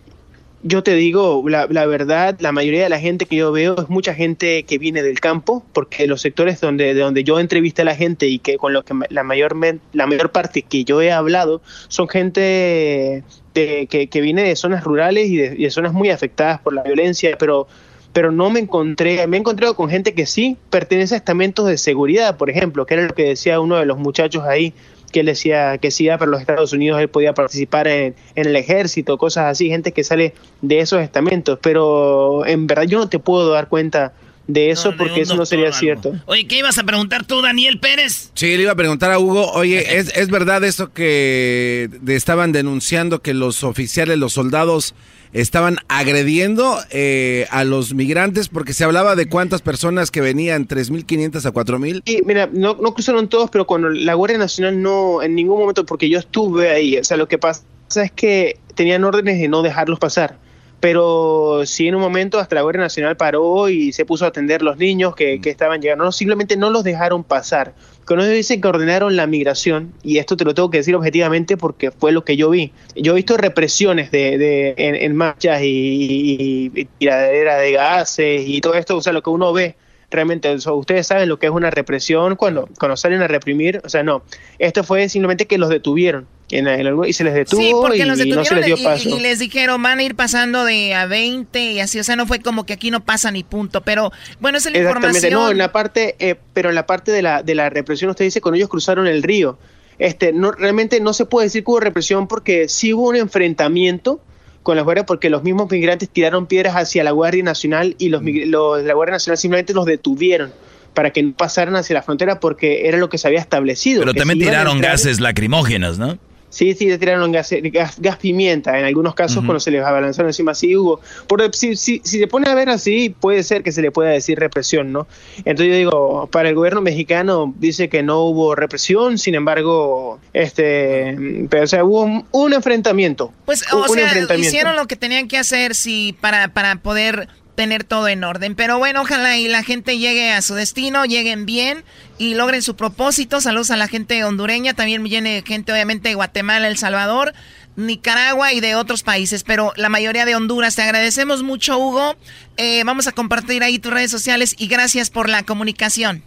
[0.63, 4.15] yo te digo, la, verdad, la mayoría de la gente que yo veo es mucha
[4.15, 7.97] gente que viene del campo, porque los sectores donde, de donde yo entrevisté a la
[7.97, 9.57] gente y que con lo que la mayor,
[9.93, 13.25] la mayor parte que yo he hablado son gente
[13.55, 16.75] de, que, que, viene de zonas rurales y de, y de zonas muy afectadas por
[16.75, 17.67] la violencia, pero
[18.13, 21.79] pero no me encontré, me he encontrado con gente que sí pertenece a estamentos de
[21.79, 24.75] seguridad, por ejemplo, que era lo que decía uno de los muchachos ahí,
[25.11, 29.19] que él decía que sí, para los Estados Unidos él podía participar en, el ejército,
[29.19, 33.51] cosas así, gente que sale de esos estamentos, pero en verdad yo no te puedo
[33.51, 34.13] dar cuenta
[34.53, 36.15] de eso porque eso no sería cierto.
[36.27, 38.31] Oye, ¿qué ibas a preguntar tú, Daniel Pérez?
[38.35, 43.21] Sí, le iba a preguntar a Hugo, oye, ¿es, ¿es verdad eso que estaban denunciando
[43.23, 44.95] que los oficiales, los soldados
[45.33, 51.45] estaban agrediendo eh, a los migrantes porque se hablaba de cuántas personas que venían, 3.500
[51.45, 52.03] a 4.000.
[52.05, 55.87] Sí, mira, no, no cruzaron todos, pero con la Guardia Nacional no, en ningún momento,
[55.87, 57.63] porque yo estuve ahí, o sea, lo que pasa
[57.97, 60.39] es que tenían órdenes de no dejarlos pasar
[60.81, 64.63] pero sí en un momento hasta la Guardia Nacional paró y se puso a atender
[64.63, 66.05] los niños que, que estaban llegando.
[66.05, 67.75] No, simplemente no los dejaron pasar.
[68.07, 71.57] Cuando ellos dicen que ordenaron la migración, y esto te lo tengo que decir objetivamente
[71.57, 72.73] porque fue lo que yo vi.
[72.97, 78.75] Yo he visto represiones de, de en, marchas y, y, tiradera de gases y todo
[78.75, 79.77] esto, o sea, lo que uno ve
[80.11, 84.03] realmente, ustedes saben lo que es una represión cuando, cuando salen a reprimir, o sea,
[84.03, 84.23] no,
[84.59, 88.77] esto fue simplemente que los detuvieron y se les detuvo y, no se les dio
[88.83, 89.09] paso.
[89.09, 92.27] Y, les dijeron, van a ir pasando de a 20 y así, o sea, no
[92.27, 94.11] fue como que aquí no pasa ni punto, pero
[94.41, 95.33] bueno, esa es la información.
[95.33, 98.25] no, en la parte, eh, pero en la parte de la, de la represión, usted
[98.25, 99.59] dice, cuando ellos cruzaron el río,
[99.99, 104.21] este, no, realmente no se puede decir que hubo represión porque sí hubo un enfrentamiento
[104.63, 108.23] con las guardias porque los mismos migrantes tiraron piedras hacia la Guardia Nacional y los,
[108.23, 108.47] mm.
[108.47, 110.53] los la Guardia Nacional simplemente los detuvieron
[110.95, 114.01] para que no pasaran hacia la frontera porque era lo que se había establecido.
[114.01, 116.19] Pero también tiraron gases lacrimógenos, ¿no?
[116.51, 117.55] Sí, sí, le tiraron gas,
[117.99, 118.79] gas, pimienta.
[118.79, 121.01] En algunos casos, cuando se les abalanzaron encima, sí hubo.
[121.29, 124.11] Por, si, si, si se pone a ver así, puede ser que se le pueda
[124.11, 125.07] decir represión, ¿no?
[125.39, 131.47] Entonces yo digo, para el gobierno mexicano dice que no hubo represión, sin embargo, este,
[131.49, 133.33] pero, o sea, hubo un, enfrentamiento.
[133.45, 138.09] Pues, o sea, hicieron lo que tenían que hacer si para, para poder tener todo
[138.09, 138.55] en orden.
[138.55, 141.85] Pero bueno, ojalá y la gente llegue a su destino, lleguen bien
[142.19, 143.41] y logren su propósito.
[143.41, 147.35] Saludos a la gente hondureña, también viene gente obviamente de Guatemala, El Salvador,
[147.77, 150.77] Nicaragua y de otros países, pero la mayoría de Honduras.
[150.77, 152.17] Te agradecemos mucho, Hugo.
[152.57, 156.25] Eh, vamos a compartir ahí tus redes sociales y gracias por la comunicación.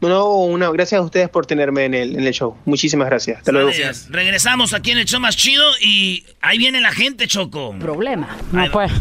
[0.00, 2.56] No, una, gracias a ustedes por tenerme en el, en el show.
[2.66, 3.38] Muchísimas gracias.
[3.38, 3.70] Hasta luego.
[4.10, 7.74] Regresamos aquí en el show más chido y ahí viene la gente, Choco.
[7.78, 8.36] Problema.
[8.52, 8.92] No, pues.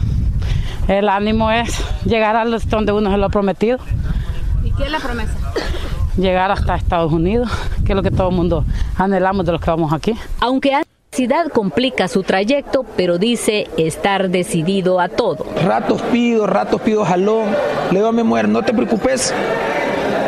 [0.88, 3.80] El ánimo es llegar a donde uno se lo ha prometido.
[4.64, 5.34] ¿Y qué es la promesa?
[6.18, 7.50] Llegar hasta Estados Unidos,
[7.86, 8.64] que es lo que todo el mundo
[8.96, 10.14] anhelamos de los que vamos aquí.
[10.40, 15.46] Aunque la necesidad complica su trayecto, pero dice estar decidido a todo.
[15.66, 17.50] Ratos pido, ratos pido jalón.
[17.90, 19.34] Le digo a mi mujer, no te preocupes,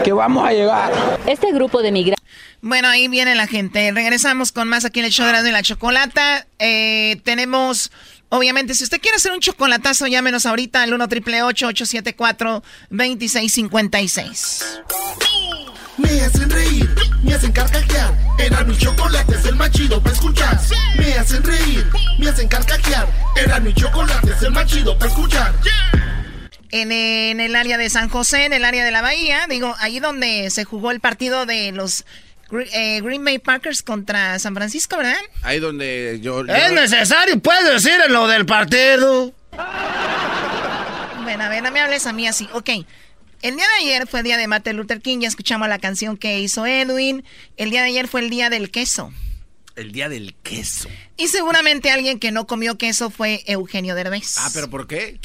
[0.04, 0.92] que vamos a llegar.
[1.28, 2.18] Este grupo de migrantes
[2.62, 3.92] bueno, ahí viene la gente.
[3.92, 6.48] Regresamos con más aquí en el show de la chocolata.
[6.58, 7.92] Eh, tenemos
[8.30, 14.66] Obviamente, si usted quiere hacer un chocolatazo, llámenos ahorita al 1 triple 874 2656.
[15.98, 16.90] Me hacen reír,
[17.24, 18.14] me hacen carcajear.
[18.38, 20.60] Era mi chocolate, es el más chido para escuchar.
[20.98, 21.88] Me hacen reír,
[22.20, 23.08] me hacen carcajear.
[23.36, 25.54] Era mi chocolate, es el más chido para escuchar.
[26.70, 30.02] En, en, el área de San José, en el área de la Bahía, digo, ahí
[30.02, 32.04] donde se jugó el partido de los
[32.52, 35.18] eh, Green Bay Packers contra San Francisco, ¿verdad?
[35.41, 36.45] Ahí donde yo...
[36.45, 39.34] Es necesario, puedes decir en lo del partido.
[41.24, 42.48] Bueno, a ver, no me hables a mí así.
[42.53, 42.69] Ok.
[43.41, 46.18] El día de ayer fue el día de Martin Luther King, ya escuchamos la canción
[46.18, 47.24] que hizo Edwin.
[47.56, 49.14] El día de ayer fue el día del queso.
[49.76, 50.90] El día del queso.
[51.18, 54.38] Y seguramente alguien que no comió queso fue Eugenio Derbez.
[54.40, 55.19] Ah, pero ¿por qué?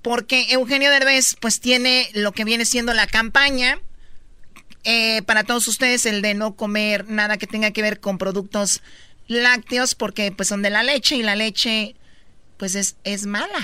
[0.00, 3.78] Porque Eugenio Derbez pues tiene lo que viene siendo la campaña
[4.90, 8.80] eh, para todos ustedes el de no comer nada que tenga que ver con productos
[9.26, 11.94] lácteos porque pues son de la leche y la leche
[12.56, 13.60] pues es, es mala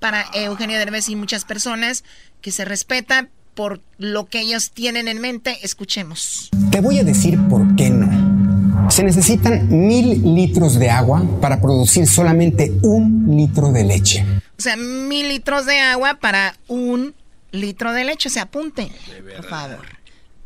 [0.00, 2.04] para Eugenio Derbez y muchas personas
[2.42, 5.56] que se respetan por lo que ellos tienen en mente.
[5.62, 6.50] Escuchemos.
[6.70, 8.90] Te voy a decir por qué no.
[8.90, 14.26] Se necesitan mil litros de agua para producir solamente un litro de leche.
[14.58, 17.14] O sea, mil litros de agua para un
[17.50, 18.28] litro de leche.
[18.28, 18.92] Se apunte,
[19.38, 19.96] por favor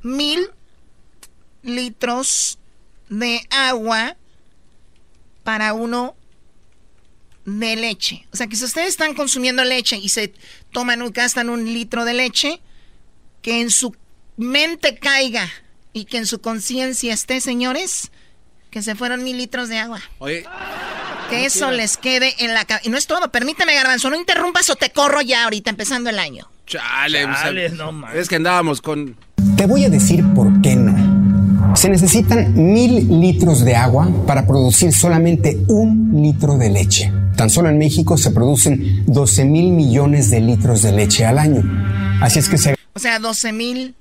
[0.02, 0.48] mil
[1.62, 2.58] litros
[3.08, 4.16] de agua
[5.44, 6.14] para uno
[7.44, 8.26] de leche.
[8.32, 10.32] O sea que si ustedes están consumiendo leche y se
[10.72, 12.60] toman, gastan un litro de leche,
[13.42, 13.94] que en su
[14.36, 15.50] mente caiga
[15.92, 18.10] y que en su conciencia esté, señores,
[18.70, 20.00] que se fueron mil litros de agua.
[20.18, 20.46] Oye.
[21.28, 22.86] Que eso les quede en la cabeza.
[22.88, 26.18] Y no es todo, permíteme, Garbanzo, no interrumpas o te corro ya ahorita, empezando el
[26.18, 26.50] año.
[26.66, 29.16] Chale, Chale no, Es que andábamos con...
[29.60, 31.76] Te voy a decir por qué no.
[31.76, 37.12] Se necesitan mil litros de agua para producir solamente un litro de leche.
[37.36, 41.62] Tan solo en México se producen 12 mil millones de litros de leche al año.
[42.22, 42.74] Así es que se...
[42.94, 43.94] O sea, 12 mil...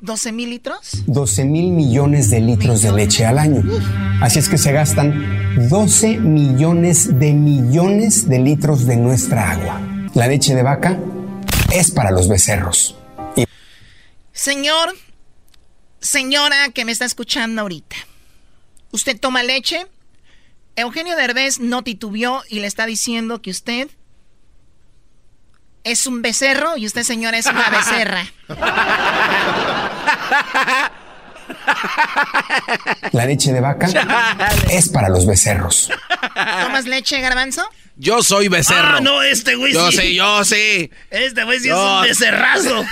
[0.00, 1.02] ¿12 mil litros?
[1.08, 3.64] 12 mil millones de litros de leche al año.
[4.20, 9.80] Así es que se gastan 12 millones de millones de litros de nuestra agua.
[10.14, 10.96] La leche de vaca
[11.72, 12.96] es para los becerros.
[14.36, 14.94] Señor,
[15.98, 17.96] señora que me está escuchando ahorita,
[18.90, 19.86] ¿usted toma leche?
[20.76, 23.88] Eugenio Derbez no titubeó y le está diciendo que usted
[25.84, 28.26] es un becerro y usted, señora, es una becerra.
[33.12, 33.88] La leche de vaca
[34.70, 35.90] es para los becerros.
[36.62, 37.68] ¿Tomas leche, garbanzo?
[37.96, 38.96] Yo soy becerro.
[38.98, 39.78] Ah, no, este güey sí.
[39.78, 40.90] Yo sí, yo sí.
[41.10, 42.84] Este güey sí es un becerrazo.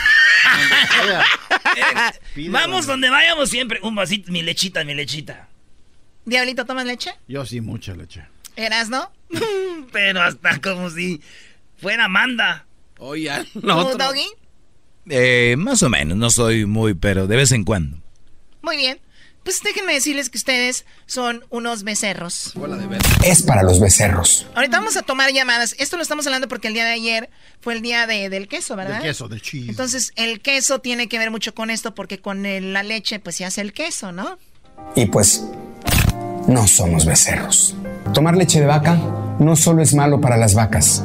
[2.50, 3.80] Vamos donde vayamos siempre.
[3.82, 5.48] Un vasito, mi lechita, mi lechita.
[6.24, 7.10] Diablito, ¿tomas leche?
[7.28, 8.24] Yo sí, mucha leche.
[8.56, 9.10] ¿Eras, no?
[9.92, 11.20] Pero hasta como si
[11.76, 12.64] fuera Amanda.
[12.98, 13.90] Oye, no.
[13.90, 14.26] ¿Tú, Doggy?
[15.10, 17.98] Eh, más o menos, no soy muy, pero de vez en cuando.
[18.64, 18.98] Muy bien.
[19.42, 22.54] Pues déjenme decirles que ustedes son unos becerros.
[23.26, 24.46] Es para los becerros.
[24.54, 25.76] Ahorita vamos a tomar llamadas.
[25.78, 27.28] Esto lo estamos hablando porque el día de ayer
[27.60, 29.02] fue el día de, del queso, ¿verdad?
[29.02, 29.68] Del queso, del cheese.
[29.68, 33.44] Entonces, el queso tiene que ver mucho con esto porque con la leche, pues se
[33.44, 34.38] hace el queso, ¿no?
[34.96, 35.44] Y pues,
[36.48, 37.76] no somos becerros.
[38.14, 38.94] Tomar leche de vaca
[39.38, 41.04] no solo es malo para las vacas,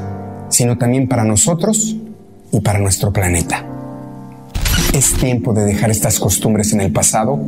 [0.49, 1.98] sino también para nosotros
[2.53, 3.65] y para nuestro planeta.
[4.94, 7.40] Es tiempo de dejar estas costumbres en el pasado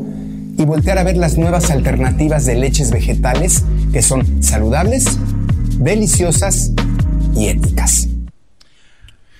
[0.57, 5.05] y voltear a ver las nuevas alternativas de leches vegetales que son saludables,
[5.77, 6.72] deliciosas
[7.35, 8.07] y éticas.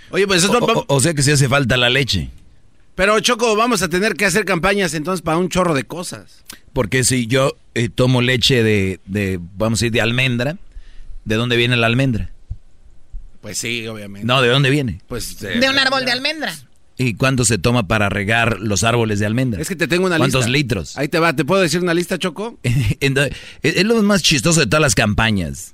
[0.10, 2.30] Oye, pues o, o, sea que sí hace falta la leche.
[2.96, 6.44] Pero Choco, vamos a tener que hacer campañas entonces para un chorro de cosas.
[6.74, 10.58] Porque si yo eh, tomo leche de, de, vamos a decir, de almendra,
[11.24, 12.32] ¿de dónde viene la almendra?
[13.42, 14.26] Pues sí, obviamente.
[14.26, 15.02] No, ¿de dónde viene?
[15.08, 16.54] Pues de un árbol de almendra.
[17.02, 19.62] ¿Y cuánto se toma para regar los árboles de almendra?
[19.62, 20.38] Es que te tengo una lista.
[20.38, 20.98] ¿Cuántos litros?
[20.98, 22.60] Ahí te va, ¿te puedo decir una lista, Choco?
[22.64, 25.74] es lo más chistoso de todas las campañas.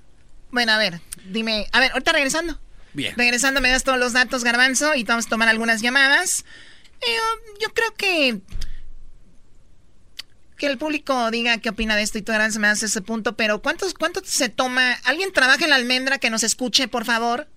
[0.51, 2.59] Bueno, a ver, dime, a ver, ahorita regresando.
[2.93, 3.13] Bien.
[3.17, 6.45] Regresando me das todos los datos, Garbanzo, y vamos a tomar algunas llamadas.
[7.01, 7.17] Eh,
[7.61, 8.41] yo creo que
[10.57, 13.35] que el público diga qué opina de esto y tú, Garbanzo, me das ese punto,
[13.35, 14.93] pero ¿cuántos, ¿cuánto se toma?
[15.03, 17.47] ¿Alguien trabaja en la almendra que nos escuche, por favor?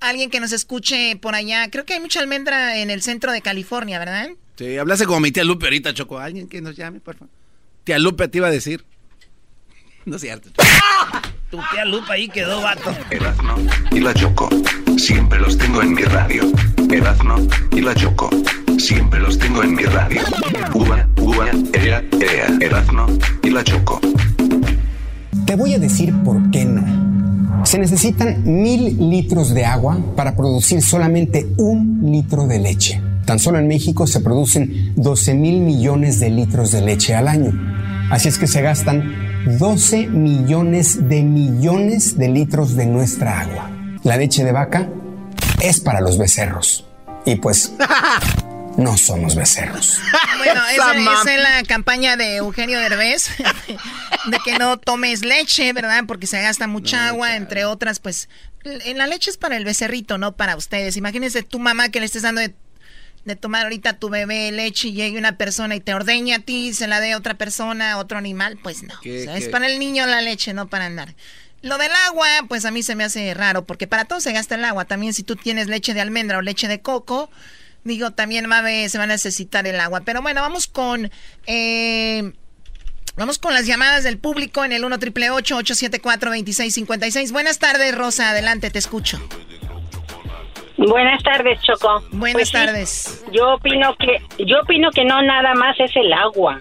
[0.00, 1.70] Alguien que nos escuche por allá.
[1.70, 4.28] Creo que hay mucha almendra en el centro de California, ¿verdad?
[4.56, 6.18] Sí, hablase como mi tía Lupe ahorita, Choco.
[6.18, 7.32] Alguien que nos llame, por favor.
[7.84, 8.84] Tía Lupe te iba a decir.
[10.04, 10.50] No es cierto.
[11.50, 12.94] Tu tía Lupe ahí quedó, vato.
[13.10, 13.56] Erazno
[13.90, 14.48] y la Choco.
[14.96, 16.42] Siempre los tengo en mi radio.
[16.90, 17.36] Erazno
[17.72, 18.30] y la Choco.
[18.78, 20.22] Siempre los tengo en mi radio.
[20.74, 22.58] Uva, uva, ea, ea.
[22.60, 23.06] Erazno
[23.42, 24.00] y la Choco.
[25.46, 27.03] Te voy a decir por qué no.
[27.64, 33.02] Se necesitan mil litros de agua para producir solamente un litro de leche.
[33.24, 37.52] Tan solo en México se producen 12 mil millones de litros de leche al año.
[38.10, 39.14] Así es que se gastan
[39.58, 43.70] 12 millones de millones de litros de nuestra agua.
[44.02, 44.90] La leche de vaca
[45.62, 46.86] es para los becerros.
[47.24, 47.72] Y pues
[48.76, 50.00] no somos becerros.
[50.38, 50.92] Bueno, esa,
[51.34, 53.30] es la campaña de Eugenio Derbez,
[54.26, 56.04] de que no tomes leche, ¿verdad?
[56.06, 58.28] Porque se gasta mucha agua, entre otras, pues
[58.64, 60.98] en la leche es para el becerrito, no para ustedes.
[60.98, 62.54] Imagínense tu mamá que le estés dando de,
[63.36, 66.68] tomar ahorita a tu bebé leche y llegue una persona y te ordeña a ti,
[66.68, 68.94] y se la dé a otra persona, otro animal, pues no.
[69.02, 71.14] es para el niño la leche, no para andar.
[71.62, 74.56] Lo del agua, pues a mí se me hace raro, porque para todo se gasta
[74.56, 74.84] el agua.
[74.84, 77.30] También si tú tienes leche de almendra o leche de coco,
[77.84, 78.46] Digo, también
[78.88, 80.02] se va a necesitar el agua.
[80.04, 81.10] Pero bueno, vamos con...
[81.46, 82.32] Eh,
[83.16, 88.30] vamos con las llamadas del público en el 1 triple 874 2656 Buenas tardes, Rosa.
[88.30, 89.18] Adelante, te escucho.
[90.76, 92.02] Buenas tardes, Choco.
[92.10, 93.24] Buenas pues tardes.
[93.32, 96.60] yo opino que yo opino que no nada más es el agua.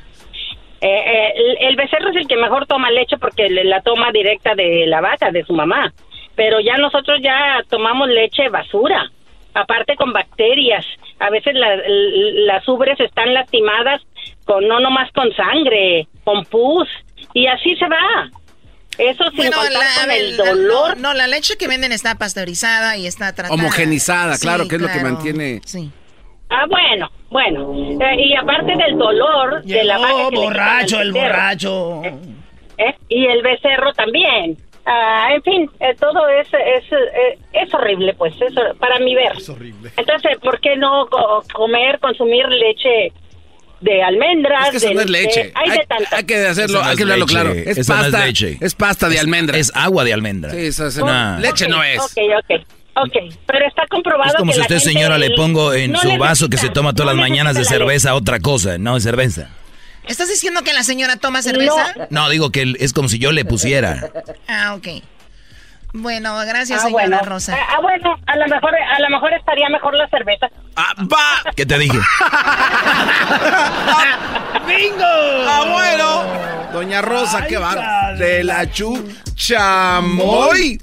[0.81, 4.85] Eh, eh, el, becerro es el que mejor toma leche porque la toma directa de
[4.85, 5.93] la vaca, de su mamá.
[6.35, 9.09] Pero ya nosotros ya tomamos leche basura
[9.53, 10.85] aparte con bacterias.
[11.23, 14.01] A veces las ubres están lastimadas
[14.43, 16.89] con no nomás con sangre, con pus
[17.33, 18.29] y así se va.
[18.97, 20.97] Eso sin contar con el dolor.
[20.97, 23.53] no, la leche que venden está pasteurizada y está tratada.
[23.53, 25.61] Homogenizada, claro, que es lo que mantiene.
[25.63, 25.89] Sí.
[26.49, 27.73] Ah, bueno, bueno.
[27.73, 31.29] Eh, y aparte del dolor de la vaca borracho, el becerro.
[31.29, 32.01] borracho.
[32.03, 32.95] ¿Eh?
[33.07, 34.57] Y el becerro también.
[34.85, 39.31] Ah, en fin, eh, todo es, es, eh, es horrible, pues, eso, para mi ver.
[39.37, 39.91] Es horrible.
[39.95, 43.13] Entonces, ¿por qué no co- comer, consumir leche
[43.79, 44.65] de almendras?
[44.65, 45.51] Es que eso de no es leche.
[45.55, 45.85] Hay, Hay, de
[46.17, 47.53] hay que hacerlo, no hay es que hablarlo leche, claro.
[47.53, 48.57] Es eso no es pasta, leche.
[48.59, 49.57] es pasta de Es- almendra.
[49.57, 50.51] Es agua de almendra.
[50.51, 51.39] Sí, eso es- Nah.
[51.39, 51.99] leche no es.
[52.01, 52.61] Ok, ok,
[52.95, 53.33] ok.
[53.45, 56.17] Pero está comprobado Es como que si la usted, señora, le pongo en no su
[56.17, 58.97] vaso que se necesita- toma todas no las mañanas de necesita cerveza otra cosa, no
[58.97, 59.49] es cerveza.
[60.07, 61.93] ¿Estás diciendo que la señora toma cerveza?
[62.09, 64.09] No, digo que es como si yo le pusiera.
[64.47, 64.87] Ah, ok.
[65.95, 67.19] Bueno, gracias, Ah, señora bueno.
[67.23, 67.55] Rosa.
[67.55, 70.47] Ah, ah, bueno, a lo mejor, a lo mejor estaría mejor la cerveza.
[70.75, 71.51] Ah, va.
[71.55, 71.97] ¿Qué te dije?
[74.67, 75.05] ¡Bingo!
[75.05, 76.23] Ah, bueno.
[76.73, 78.13] Doña Rosa, qué va.
[78.13, 80.79] De la chuchamoy.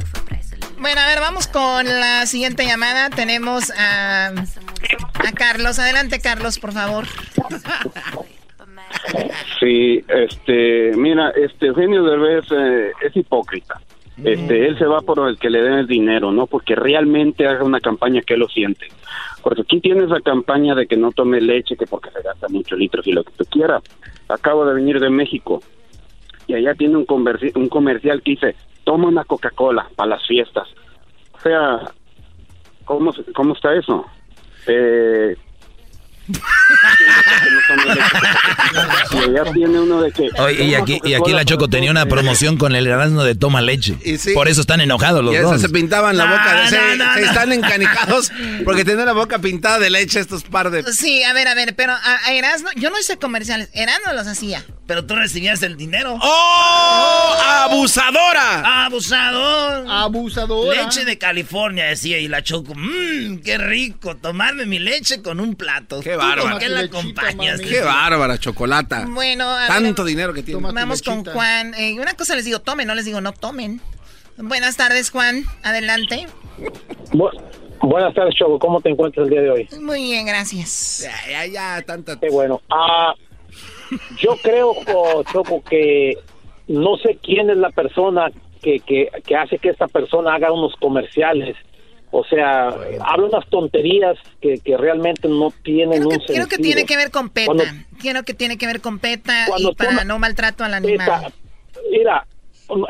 [0.79, 3.11] Bueno, a ver, vamos con la siguiente llamada.
[3.11, 5.81] Tenemos a, a Carlos.
[5.81, 7.05] Adelante, Carlos, por favor.
[9.59, 13.81] Sí, este, mira, este Eugenio Derbez eh, es hipócrita.
[14.23, 17.65] Este, él se va por el que le den el dinero, no porque realmente haga
[17.65, 18.87] una campaña que él lo siente.
[19.43, 22.79] Porque aquí tienes la campaña de que no tome leche, que porque se gasta muchos
[22.79, 23.83] litros y lo que tú quieras.
[24.29, 25.63] Acabo de venir de México
[26.47, 28.55] y allá tiene un, conversi- un comercial que dice,
[28.85, 30.69] toma una Coca-Cola para las fiestas.
[31.33, 31.81] O sea,
[32.85, 34.05] ¿cómo, cómo está eso?
[34.67, 35.35] Eh,
[40.39, 43.61] Oye, y aquí, y aquí la Choco tenía una promoción con el Erasmo de toma
[43.61, 43.97] leche.
[44.35, 45.61] Por eso están enojados los Y dos.
[45.61, 46.55] se pintaban la No, boca.
[46.63, 47.27] de- se, no, se no.
[47.27, 48.31] están encanijados
[48.65, 50.83] porque tienen la boca pintada de leche estos par de...
[50.93, 54.27] Sí, a ver, a ver, pero a, a Erasmo, yo no hice comerciales, Erasmo los
[54.27, 54.65] hacía.
[54.87, 56.19] Pero tú recibías el dinero.
[56.21, 57.37] ¡Oh!
[57.71, 58.85] ¡Abusadora!
[58.87, 59.85] ¡Abusador!
[59.89, 60.83] ¡Abusadora!
[60.83, 62.73] Leche de California, decía, y la choco.
[62.75, 66.01] Mmm, qué rico, tomarme mi leche con un plato.
[66.01, 66.51] ¡Qué ¿Tú bárbara!
[66.51, 67.61] ¿Con qué la acompañas?
[67.61, 69.07] ¡Qué bárbara, chocolata!
[69.09, 70.61] Bueno, a ver, Tanto dinero que tiene.
[70.73, 71.75] Vamos con Juan.
[71.75, 73.81] Eh, una cosa les digo, tomen, no les digo no tomen.
[74.37, 75.45] Buenas tardes, Juan.
[75.63, 76.27] Adelante.
[77.13, 77.31] Bu-
[77.83, 78.59] buenas tardes, Choco.
[78.59, 79.69] ¿Cómo te encuentras el día de hoy?
[79.81, 81.01] Muy bien, gracias.
[81.03, 82.19] Ya, ya, ya, tanta...
[82.19, 82.61] Qué bueno.
[82.71, 83.15] Ah,
[84.19, 86.15] yo creo, oh, Choco, que
[86.69, 88.31] no sé quién es la persona
[88.63, 91.57] que, que, que hace que esta persona haga unos comerciales.
[92.13, 92.69] O sea,
[93.05, 96.35] habla unas tonterías que, que realmente no tienen un sentido.
[96.35, 97.47] Creo que tiene que ver con PETA.
[97.47, 97.65] Cuando-
[98.01, 101.33] Creo que tiene que ver con PETA Cuando y para no maltrato al animal.
[101.91, 102.27] Mira,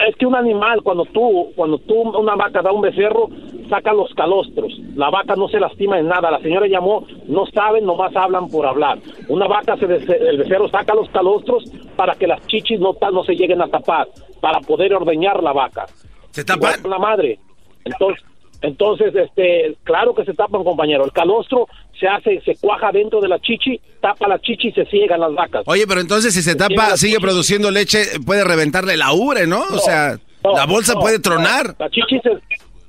[0.08, 3.28] es que un animal, cuando tú, cuando tú, una vaca da un becerro,
[3.68, 4.72] saca los calostros.
[4.94, 6.30] La vaca no se lastima en nada.
[6.30, 8.98] La señora llamó, no saben, nomás hablan por hablar.
[9.28, 11.64] Una vaca, se el becerro saca los calostros
[11.96, 14.08] para que las chichis no, no se lleguen a tapar,
[14.40, 15.86] para poder ordeñar la vaca.
[16.30, 16.74] ¿Se tapan?
[16.84, 17.38] La madre.
[17.84, 18.22] Entonces,
[18.62, 21.04] entonces, este, claro que se tapan, compañero.
[21.04, 21.66] El calostro
[21.98, 25.34] se hace, se cuaja dentro de la chichi, tapa la chichi y se ciegan las
[25.34, 25.62] vacas.
[25.66, 29.62] Oye, pero entonces si se tapa, sigue produciendo leche, puede reventarle la ubre, ¿no?
[29.62, 31.74] O sea, No, la bolsa no, puede tronar.
[31.78, 32.30] La chichi se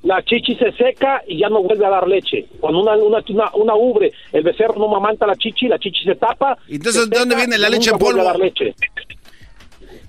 [0.02, 2.46] la chichi se seca y ya no vuelve a dar leche.
[2.60, 6.16] Cuando una una, una, una ubre, el becerro no mamanta la chichi, la chichi se
[6.16, 6.58] tapa.
[6.68, 8.24] Entonces, ¿de dónde viene la leche en polvo?
[8.24, 8.74] dar leche.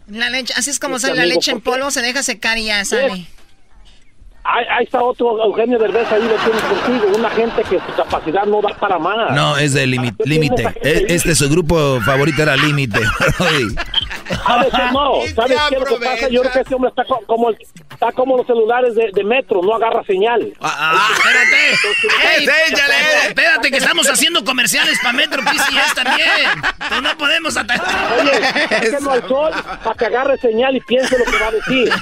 [0.10, 2.65] La leche, así es como Este sale la leche en polvo, se deja secar y
[2.65, 3.27] ya sale.
[4.45, 8.43] Ahí, ahí está otro Eugenio Derbez ahí lo tienes contigo, una gente que su capacidad
[8.45, 9.31] no da para más.
[9.33, 10.63] No, es de límite.
[10.81, 12.99] E- Este su grupo favorito era límite.
[14.45, 16.27] A veces no, ¿sabes qué es lo que pasa?
[16.29, 17.57] Yo creo que este hombre está co- como, el-
[17.91, 20.53] está como los celulares de, de metro, no agarra señal.
[20.61, 22.37] Ah, espérate.
[22.37, 26.27] Ey, espérate, espérate, que estamos haciendo comerciales para Metro PCS también.
[26.73, 28.13] Entonces no podemos atacar.
[28.19, 28.31] Oye,
[29.11, 29.51] al sol
[29.83, 31.89] para que agarre señal y piense lo que va a decir.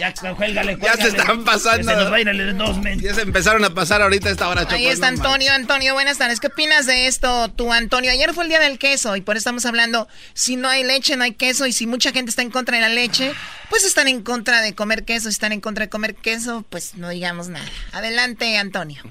[0.00, 1.78] Ya, cuélgale, Ya se están pasando.
[1.78, 2.76] Que Se nos va a ir el dos.
[3.00, 5.52] Ya se empezaron a pasar ahorita a esta hora, Ahí Choco, está no Antonio.
[5.52, 6.40] Antonio, buenas tardes.
[6.40, 8.10] ¿Qué opinas de esto tú, Antonio?
[8.10, 11.16] Ayer fue el día del queso y por eso estamos hablando, si no hay leche,
[11.16, 13.32] no hay queso y si mucha gente está en contra de la leche,
[13.68, 16.96] pues están en contra de comer queso, si están en contra de comer queso, pues
[16.96, 17.66] no digamos nada.
[17.92, 19.02] Adelante, Antonio.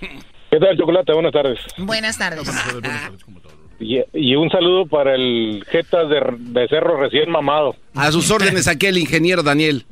[0.00, 1.12] ¿Qué tal, Chocolate?
[1.12, 1.58] Buenas tardes.
[1.76, 2.48] Buenas tardes.
[3.78, 7.76] Y, y un saludo para el Jetas de, de Cerro recién mamado.
[7.94, 9.84] A sus órdenes aquí el ingeniero Daniel.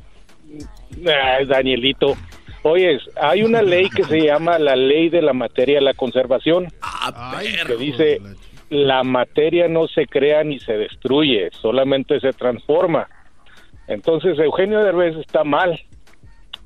[1.06, 2.16] Ay, Danielito.
[2.62, 6.72] Oye, hay una ley que se llama la ley de la materia de la conservación,
[7.66, 8.20] que dice
[8.70, 13.08] la materia no se crea ni se destruye, solamente se transforma.
[13.86, 15.78] Entonces Eugenio Derbez está mal,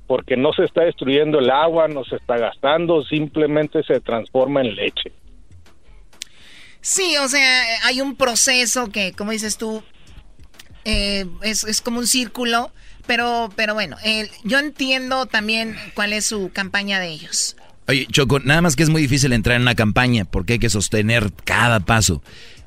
[0.06, 4.74] porque no se está destruyendo el agua, no se está gastando, simplemente se transforma en
[4.74, 5.12] leche.
[6.80, 9.82] Sí, o sea, hay un proceso que, como dices tú,
[10.84, 12.70] eh, es, es como un círculo,
[13.08, 17.56] pero, pero bueno, eh, yo entiendo también cuál es su campaña de ellos.
[17.88, 20.68] Oye, Choco, nada más que es muy difícil entrar en una campaña porque hay que
[20.68, 22.22] sostener cada paso.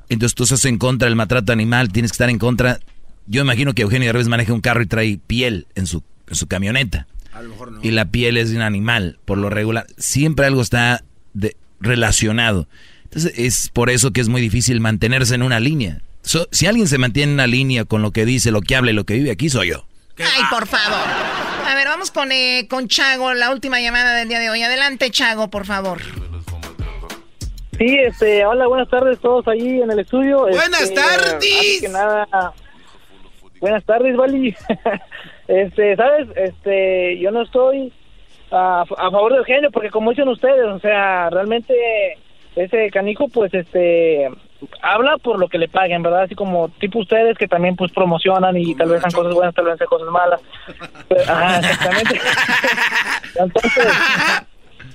[0.08, 2.80] Entonces tú estás en contra del maltrato animal, tienes que estar en contra.
[3.26, 6.48] Yo imagino que Eugenio Derbez maneja un carro y trae piel en su, en su
[6.48, 7.06] camioneta.
[7.32, 7.78] A lo mejor no.
[7.80, 9.86] Y la piel es de un animal, por lo regular.
[9.96, 11.04] Siempre algo está
[11.34, 12.68] de, relacionado.
[13.04, 16.02] Entonces es por eso que es muy difícil mantenerse en una línea.
[16.50, 18.94] si alguien se mantiene en una línea con lo que dice, lo que habla y
[18.94, 19.86] lo que vive, aquí soy yo.
[20.18, 21.08] Ay, por favor.
[21.66, 24.62] A ver, vamos con, eh, con Chago, la última llamada del día de hoy.
[24.62, 26.00] Adelante, Chago, por favor.
[27.78, 30.40] Sí, este, hola, buenas tardes todos ahí en el estudio.
[30.40, 31.80] Buenas este, tardes.
[31.80, 32.52] que nada,
[33.60, 34.54] buenas tardes, Vali.
[35.48, 37.92] este, sabes, este, yo no estoy
[38.50, 41.74] a, a favor de Eugenio porque como dicen ustedes, o sea, realmente
[42.54, 44.28] ese canijo, pues, este,
[44.80, 46.22] habla por lo que le paguen, ¿verdad?
[46.22, 49.64] Así como tipo ustedes que también pues promocionan y tal vez hacen cosas buenas, tal
[49.66, 50.40] vez hacen cosas malas.
[51.28, 52.20] ajá, exactamente.
[53.36, 53.92] Entonces,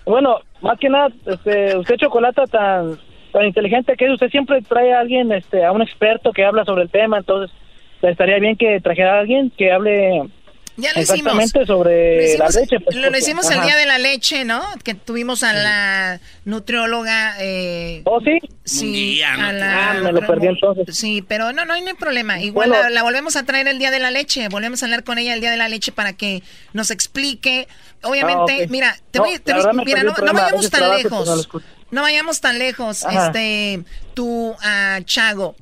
[0.06, 2.98] bueno, más que nada, este, usted Chocolata tan
[3.31, 6.65] tan inteligente que es, usted siempre trae a alguien, este, a un experto que habla
[6.65, 7.56] sobre el tema, entonces
[8.02, 10.30] estaría bien que trajera a alguien que hable
[10.78, 12.80] ya lo Exactamente sobre la leche.
[12.80, 14.64] Pues, lo, hicimos el día de la leche, ¿no?
[14.84, 17.36] Que tuvimos a la nutrióloga.
[17.40, 18.38] Eh, ¿Oh, sí?
[18.64, 19.22] Sí.
[19.24, 20.95] A la, ah, me lo perdí entonces.
[20.95, 22.40] Sí, pero no, no hay problema.
[22.41, 24.48] Igual la, volvemos a traer el día de la leche.
[24.49, 26.44] Volvemos a hablar con ella el día de la leche para que
[26.74, 27.68] nos explique.
[28.04, 31.49] Obviamente, ah, mira, te voy, te mira, no, vayamos tan lejos.
[31.90, 33.84] No, vayamos tan lejos, este,
[34.14, 35.56] tú, uh, Chago.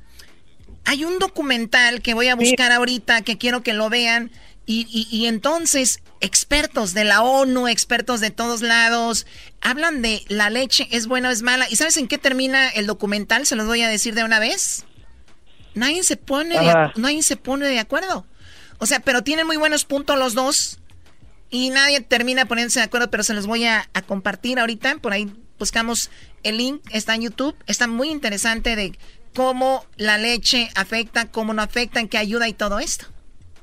[0.83, 4.31] Hay un documental que voy a buscar ahorita que quiero que lo vean
[4.67, 9.27] y, y, entonces, expertos de la ONU, expertos de todos lados,
[9.61, 11.67] hablan de la leche es buena o es mala.
[11.69, 13.45] ¿Y sabes en qué termina el documental?
[13.45, 14.85] Se los voy a decir de una vez.
[15.75, 18.25] Nadie se pone, de, nadie se pone de acuerdo.
[18.79, 20.79] O sea, pero tienen muy buenos puntos los dos.
[21.51, 24.97] Y nadie termina poniéndose de acuerdo, pero se los voy a, a compartir ahorita.
[24.97, 26.09] Por ahí buscamos
[26.41, 27.55] el link, está en YouTube.
[27.67, 28.97] Está muy interesante de
[29.35, 33.14] cómo la leche afecta, cómo no afecta, en qué ayuda y todo esto.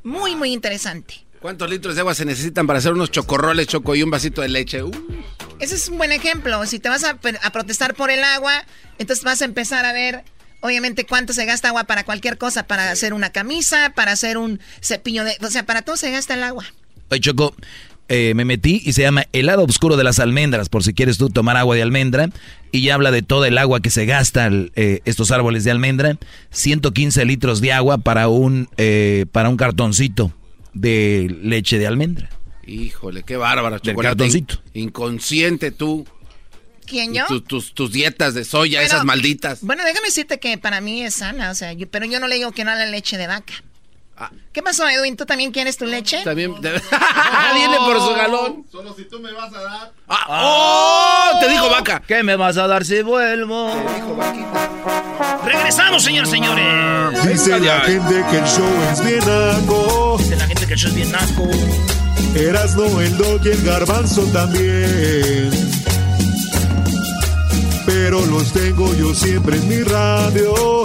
[0.03, 1.25] Muy, muy interesante.
[1.41, 4.49] ¿Cuántos litros de agua se necesitan para hacer unos chocorroles, choco y un vasito de
[4.49, 4.83] leche?
[4.83, 4.93] Uh.
[5.59, 6.65] Ese es un buen ejemplo.
[6.67, 8.65] Si te vas a, protestar por el agua,
[8.99, 10.25] entonces vas a empezar a ver,
[10.61, 14.61] obviamente, cuánto se gasta agua para cualquier cosa, para hacer una camisa, para hacer un
[14.81, 15.37] cepillo de...
[15.41, 16.65] O sea, para todo se gasta el agua.
[17.11, 17.55] Oye, Choco,
[18.09, 21.19] eh, me metí y se llama El lado oscuro de las almendras, por si quieres
[21.19, 22.29] tú tomar agua de almendra.
[22.71, 26.19] Y ya habla de todo el agua que se gasta eh, estos árboles de almendra.
[26.51, 30.33] 115 litros de agua para un, eh, para un cartoncito
[30.73, 32.31] de leche de almendra.
[32.67, 34.47] Híjole, qué bárbaro, chocolate.
[34.75, 36.07] Inconsciente tú.
[36.87, 37.25] ¿Quién yo?
[37.47, 39.61] tus, tus, dietas de soya, esas malditas.
[39.63, 42.53] Bueno, déjame decirte que para mí es sana, o sea, pero yo no le digo
[42.53, 43.55] que no a la leche de vaca.
[44.53, 45.17] ¿Qué pasó, Edwin?
[45.17, 46.23] ¿Tú también quieres tu leche?
[46.25, 46.55] También.
[46.61, 48.67] Viene por su galón.
[48.71, 49.93] Solo si tú me vas a dar.
[50.09, 51.41] Ah, ¡Oh!
[51.41, 52.03] Te dijo vaca.
[52.07, 53.71] ¿Qué me vas a dar si vuelvo?
[53.71, 54.71] Te dijo vaquita.
[55.45, 57.27] Regresamos, señores, señores.
[57.27, 60.17] Dice la gente que el show es bien naco.
[60.19, 61.49] Dice la gente que el show es bien naco.
[62.77, 65.51] no el dog y el garbanzo también.
[67.87, 70.85] Pero los tengo yo siempre en mi radio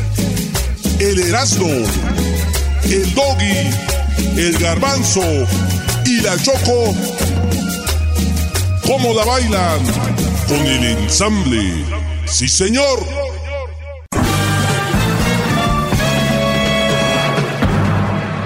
[1.01, 1.67] el Erasmo,
[2.83, 3.71] el Doggy,
[4.37, 5.23] el Garbanzo
[6.05, 6.95] y la Choco.
[8.85, 9.79] ¿Cómo la bailan?
[10.47, 11.85] Con el ensamble.
[12.25, 12.99] Sí, señor.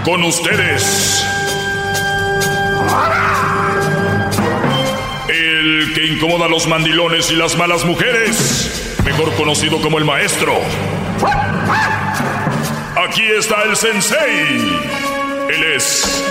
[0.05, 1.25] Con ustedes.
[5.27, 8.95] El que incomoda a los mandilones y las malas mujeres.
[9.03, 10.53] Mejor conocido como el maestro.
[13.07, 14.57] Aquí está el sensei.
[15.49, 16.23] Él es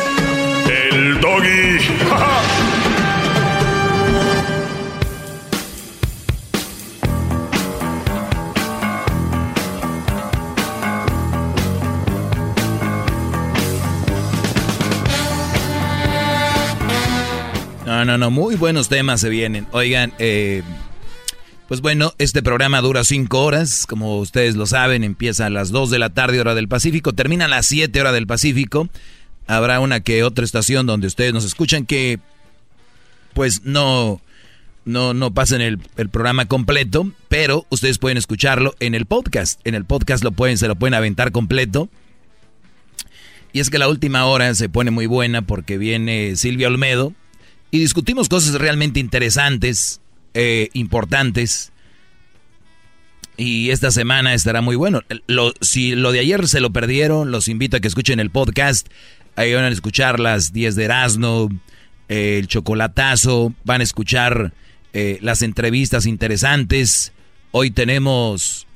[0.68, 1.78] el doggy.
[17.86, 19.66] No, no, no, muy buenos temas se vienen.
[19.70, 20.62] Oigan, eh,
[21.68, 25.90] pues bueno, este programa dura cinco horas, como ustedes lo saben, empieza a las 2
[25.90, 28.88] de la tarde hora del Pacífico, termina a las 7 hora del Pacífico.
[29.46, 32.18] Habrá una que otra estación donde ustedes nos escuchan que
[33.32, 34.20] pues no,
[34.84, 39.60] no, no pasen el, el, programa completo, pero ustedes pueden escucharlo en el podcast.
[39.64, 41.88] En el podcast lo pueden, se lo pueden aventar completo.
[43.52, 47.12] Y es que la última hora se pone muy buena porque viene Silvia Olmedo
[47.70, 50.00] y discutimos cosas realmente interesantes,
[50.34, 51.72] eh, importantes.
[53.36, 55.00] Y esta semana estará muy bueno.
[55.26, 58.88] Lo, si lo de ayer se lo perdieron, los invito a que escuchen el podcast.
[59.36, 61.48] Ahí van a escuchar las 10 de Erasmo,
[62.08, 64.52] eh, el chocolatazo, van a escuchar
[64.92, 67.12] eh, las entrevistas interesantes.
[67.50, 68.66] Hoy tenemos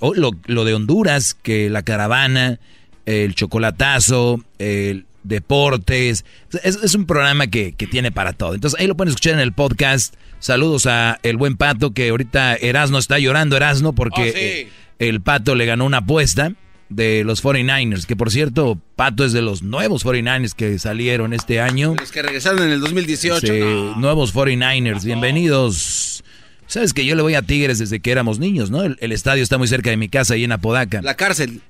[0.00, 2.60] oh, lo, de Honduras, que la caravana,
[3.06, 6.24] el chocolatazo, el deportes.
[6.62, 8.54] Es, un programa que, tiene para todo.
[8.54, 10.14] Entonces ahí lo pueden escuchar en el podcast.
[10.38, 15.54] Saludos a el buen Pato, que ahorita Erasno está llorando, Erasno, porque oh, el Pato
[15.54, 16.52] le ganó una apuesta
[16.88, 21.60] de los 49ers, que por cierto, Pato es de los nuevos 49ers que salieron este
[21.60, 21.94] año.
[21.98, 23.46] Los que regresaron en el 2018.
[23.46, 23.60] Sí,
[23.96, 26.22] nuevos 49ers, bienvenidos.
[26.66, 28.82] Sabes que yo le voy a Tigres desde que éramos niños, ¿no?
[28.82, 31.02] El, estadio está muy cerca de mi casa, ahí en Apodaca.
[31.02, 31.60] La cárcel.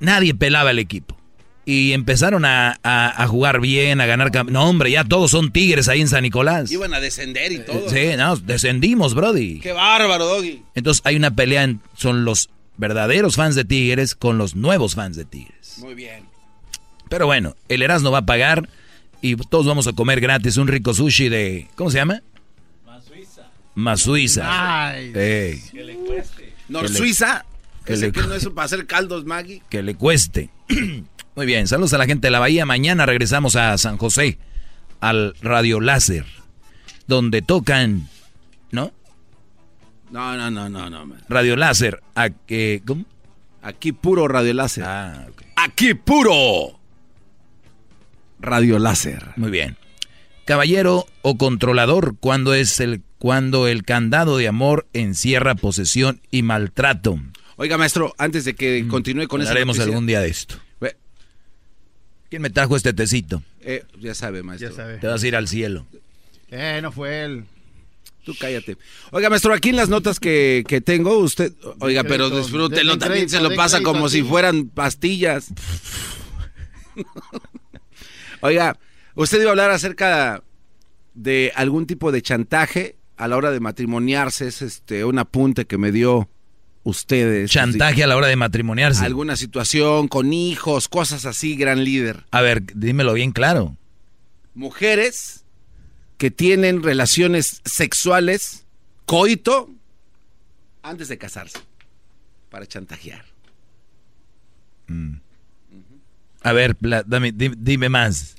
[0.00, 1.16] Nadie pelaba el equipo.
[1.64, 4.30] Y empezaron a, jugar bien, a ganar.
[4.50, 6.70] No, hombre, ya todos son Tigres ahí en San Nicolás.
[6.72, 7.88] Iban a descender y todo.
[7.88, 9.60] Sí, no, descendimos, Brody.
[9.60, 10.62] Qué bárbaro, Doggy.
[10.74, 15.16] Entonces hay una pelea, en, son los verdaderos fans de Tigres con los nuevos fans
[15.16, 15.78] de Tigres.
[15.78, 16.24] Muy bien.
[17.08, 18.68] Pero bueno, el Erasmo va a pagar
[19.20, 21.68] y todos vamos a comer gratis un rico sushi de...
[21.76, 22.22] ¿Cómo se llama?
[22.84, 23.50] Más Suiza.
[23.74, 24.92] Más Suiza.
[24.94, 26.52] Que le cueste.
[26.68, 27.44] Nor Suiza.
[27.84, 28.12] Que, le...
[28.12, 29.62] que no es para hacer caldos, Maggie.
[29.68, 30.50] Que le cueste.
[31.34, 32.66] Muy bien, saludos a la gente de la Bahía.
[32.66, 34.38] Mañana regresamos a San José,
[35.00, 36.26] al Radio Láser,
[37.06, 38.08] donde tocan,
[38.70, 38.92] ¿no?
[40.10, 41.14] No, no, no, no, no.
[41.30, 42.02] Radio láser.
[42.14, 43.06] Aquí, ¿Cómo?
[43.62, 44.84] Aquí puro radio láser.
[44.84, 45.42] Ah, ok.
[45.56, 46.78] Aquí puro
[48.38, 49.28] radio láser.
[49.36, 49.78] Muy bien.
[50.44, 57.18] Caballero o controlador, cuando es el cuando el candado de amor encierra posesión y maltrato.
[57.56, 59.52] Oiga, maestro, antes de que mm, continúe con eso.
[59.52, 60.56] Haremos algún día de esto.
[62.32, 63.42] ¿Quién me trajo este tecito?
[63.60, 64.70] Eh, ya sabe, maestro.
[64.70, 64.96] Ya sabe.
[64.96, 65.84] Te vas a ir al cielo.
[66.50, 67.44] Eh, no fue él.
[68.24, 68.78] Tú cállate.
[69.10, 71.52] Oiga, maestro, aquí en las notas que, tengo, usted.
[71.80, 75.52] Oiga, pero disfrútelo, también se lo pasa como si fueran pastillas.
[78.40, 78.78] oiga,
[79.14, 80.42] usted iba a hablar acerca
[81.12, 84.48] de algún tipo de chantaje a la hora de matrimoniarse.
[84.48, 86.30] Es este un apunte que me dio
[86.84, 87.50] ustedes.
[87.50, 89.04] Chantaje a la hora de matrimoniarse.
[89.04, 92.24] Alguna situación con hijos, cosas así, gran líder.
[92.30, 93.76] A ver, dímelo bien claro.
[94.54, 95.44] Mujeres
[96.18, 98.64] que tienen relaciones sexuales,
[99.06, 99.70] coito,
[100.82, 101.58] antes de casarse,
[102.50, 103.24] para chantajear.
[104.86, 105.14] Mm.
[106.42, 108.36] A ver, dime, más.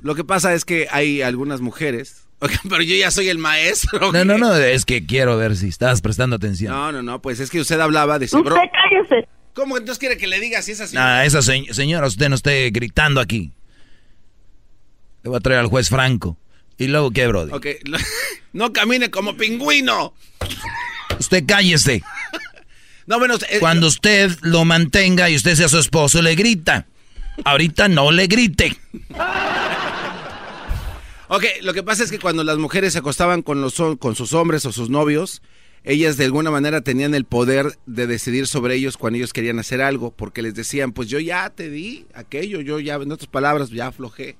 [0.00, 2.21] Lo que pasa es que hay algunas mujeres
[2.68, 4.12] pero yo ya soy el maestro.
[4.12, 6.72] No, no, no, es que quiero ver si estás prestando atención.
[6.72, 8.26] No, no, no, pues es que usted hablaba de...
[8.26, 9.28] Usted cállese.
[9.54, 10.96] ¿Cómo entonces quiere que le diga si es así?
[10.98, 13.52] Ah, esa señora, usted no esté gritando aquí.
[15.22, 16.38] Le voy a traer al juez Franco.
[16.78, 17.52] ¿Y luego qué, Brody?
[17.52, 17.66] Ok,
[18.52, 20.14] no camine como pingüino.
[21.18, 22.02] Usted cállese.
[23.06, 26.86] no, bueno, eh, Cuando usted lo mantenga y usted sea su esposo, le grita.
[27.44, 28.76] Ahorita no le grite.
[31.34, 34.34] Ok, lo que pasa es que cuando las mujeres se acostaban con, los, con sus
[34.34, 35.40] hombres o sus novios,
[35.82, 39.80] ellas de alguna manera tenían el poder de decidir sobre ellos cuando ellos querían hacer
[39.80, 43.70] algo, porque les decían, pues yo ya te di aquello, yo ya, en otras palabras,
[43.70, 44.36] ya aflojé.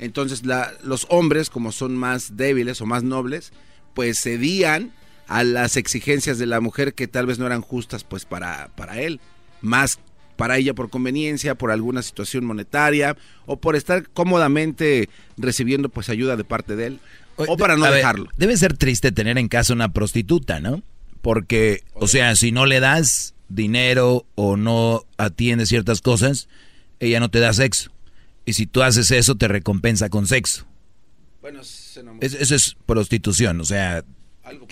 [0.00, 0.42] Entonces
[0.82, 3.52] los hombres, como son más débiles o más nobles,
[3.94, 4.92] pues cedían
[5.28, 9.00] a las exigencias de la mujer que tal vez no eran justas pues para, para
[9.00, 9.20] él,
[9.60, 10.00] más
[10.42, 13.16] para ella por conveniencia, por alguna situación monetaria
[13.46, 16.98] o por estar cómodamente recibiendo pues ayuda de parte de él
[17.36, 18.28] o para no dejarlo.
[18.36, 20.82] debe ser triste tener en casa una prostituta, ¿no?
[21.20, 26.48] Porque, o sea, si no le das dinero o no atiende ciertas cosas,
[26.98, 27.92] ella no te da sexo.
[28.44, 30.66] Y si tú haces eso, te recompensa con sexo.
[31.40, 34.04] Bueno, eso es prostitución, o sea,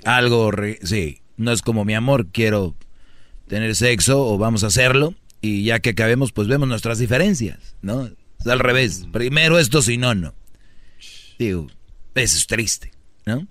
[0.04, 0.50] algo,
[0.82, 2.74] sí, no es como mi amor, quiero
[3.46, 8.10] tener sexo o vamos a hacerlo y ya que acabemos, pues vemos nuestras diferencias, ¿no?
[8.38, 9.12] Es al revés, mm.
[9.12, 10.34] primero esto, si no, no.
[11.38, 11.68] Digo,
[12.14, 12.92] eso es triste,
[13.26, 13.46] ¿no?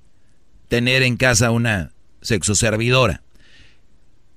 [0.67, 1.91] Tener en casa una
[2.21, 3.23] sexoservidora.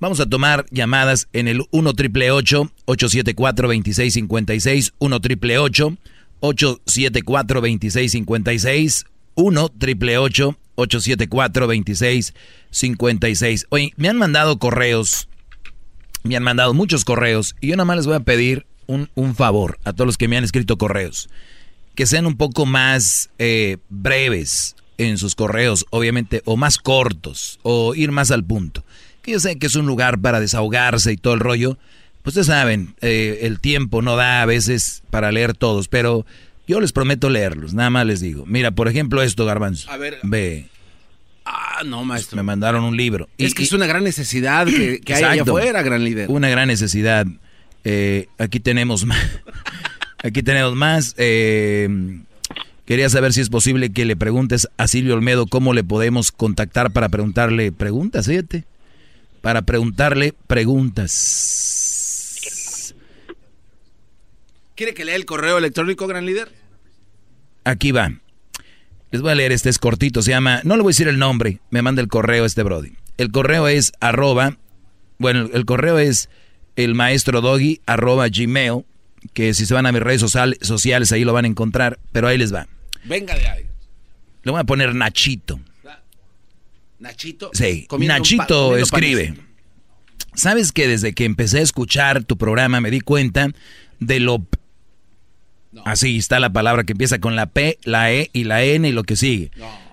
[0.00, 9.04] Vamos a tomar llamadas en el 1 triple 874 2656 1 triple 874 2656
[9.34, 15.28] 1 triple 874 2656 Oye, me han mandado correos,
[16.22, 19.34] me han mandado muchos correos y yo nada más les voy a pedir un, un
[19.34, 21.28] favor a todos los que me han escrito correos.
[21.94, 27.94] que sean un poco más eh, breves en sus correos, obviamente, o más cortos, o
[27.94, 28.84] ir más al punto.
[29.22, 31.76] Que yo sé que es un lugar para desahogarse y todo el rollo.
[32.22, 36.24] Pues ustedes saben, eh, el tiempo no da a veces para leer todos, pero
[36.66, 38.44] yo les prometo leerlos, nada más les digo.
[38.46, 39.90] Mira, por ejemplo, esto, Garbanzo.
[39.90, 40.18] A ver.
[40.22, 40.68] Ve.
[41.44, 42.36] Ah, no, maestro.
[42.36, 43.28] Me mandaron un libro.
[43.38, 46.30] Es que es una gran necesidad que, hay allá afuera, gran líder.
[46.30, 47.26] Una gran necesidad.
[47.84, 49.18] Eh, aquí tenemos más.
[50.22, 51.14] aquí tenemos más.
[51.18, 52.20] Eh,
[52.86, 56.92] quería saber si es posible que le preguntes a Silvio Olmedo cómo le podemos contactar
[56.92, 58.64] para preguntarle preguntas, fíjate.
[59.40, 61.82] Para preguntarle preguntas.
[64.76, 66.52] ¿Quiere que lea el correo electrónico, gran líder?
[67.64, 68.21] Aquí va.
[69.12, 71.18] Les voy a leer, este es cortito, se llama, no le voy a decir el
[71.18, 72.94] nombre, me manda el correo este Brody.
[73.18, 74.56] El correo es arroba,
[75.18, 76.30] bueno, el correo es
[76.76, 78.86] el maestro doggy arroba gmail,
[79.34, 82.38] que si se van a mis redes sociales ahí lo van a encontrar, pero ahí
[82.38, 82.66] les va.
[83.04, 83.66] Venga de ahí.
[84.44, 85.60] Le voy a poner Nachito.
[86.98, 87.50] Nachito.
[87.52, 89.34] Sí, Nachito escribe.
[90.34, 93.50] ¿Sabes que desde que empecé a escuchar tu programa me di cuenta
[94.00, 94.42] de lo
[95.84, 98.92] Así está la palabra que empieza con la P, la E y la N y
[98.92, 99.50] lo que sigue.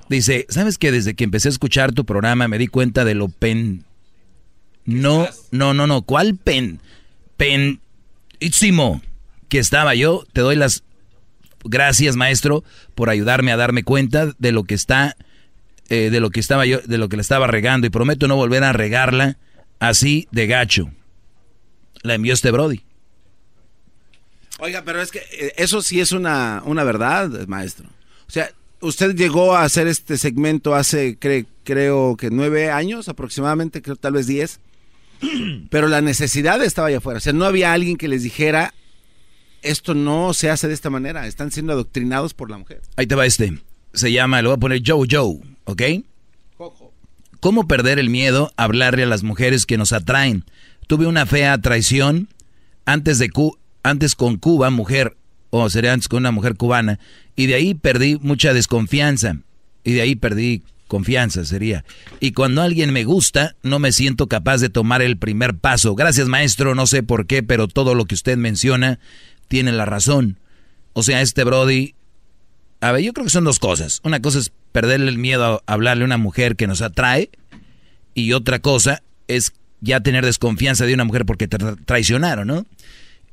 [0.09, 3.29] Dice, ¿sabes que desde que empecé a escuchar tu programa me di cuenta de lo
[3.29, 3.85] pen...
[4.85, 6.79] No, no, no, no, ¿cuál pen?
[7.37, 9.01] Penísimo
[9.47, 10.25] que estaba yo.
[10.33, 10.83] Te doy las
[11.63, 12.63] gracias, maestro,
[12.95, 15.15] por ayudarme a darme cuenta de lo que está,
[15.89, 18.35] eh, de lo que estaba yo, de lo que le estaba regando y prometo no
[18.35, 19.37] volver a regarla
[19.79, 20.89] así de gacho.
[22.01, 22.81] La envió este Brody.
[24.59, 27.87] Oiga, pero es que eh, eso sí es una, una verdad, maestro.
[28.27, 33.95] O sea, usted llegó a hacer este segmento hace, creo que nueve años aproximadamente, creo
[33.95, 34.59] tal vez diez.
[35.69, 37.17] Pero la necesidad estaba allá afuera.
[37.17, 38.73] O sea, no había alguien que les dijera,
[39.61, 41.27] esto no se hace de esta manera.
[41.27, 42.81] Están siendo adoctrinados por la mujer.
[42.95, 43.57] Ahí te va este.
[43.93, 45.81] Se llama, le voy a poner Joe Joe, ¿ok?
[47.39, 50.43] ¿Cómo perder el miedo a hablarle a las mujeres que nos atraen?
[50.87, 52.27] Tuve una fea traición
[52.85, 53.29] antes de,
[53.83, 55.15] antes con Cuba, mujer,
[55.49, 56.99] o sería antes con una mujer cubana,
[57.35, 59.37] y de ahí perdí mucha desconfianza,
[59.83, 61.85] y de ahí perdí confianza sería.
[62.19, 65.95] Y cuando alguien me gusta, no me siento capaz de tomar el primer paso.
[65.95, 68.99] Gracias maestro, no sé por qué, pero todo lo que usted menciona
[69.47, 70.39] tiene la razón.
[70.93, 71.93] O sea, este Brody,
[72.81, 74.01] a ver, yo creo que son dos cosas.
[74.03, 77.29] Una cosa es perderle el miedo a hablarle a una mujer que nos atrae,
[78.15, 82.65] y otra cosa es ya tener desconfianza de una mujer porque te traicionaron, ¿no?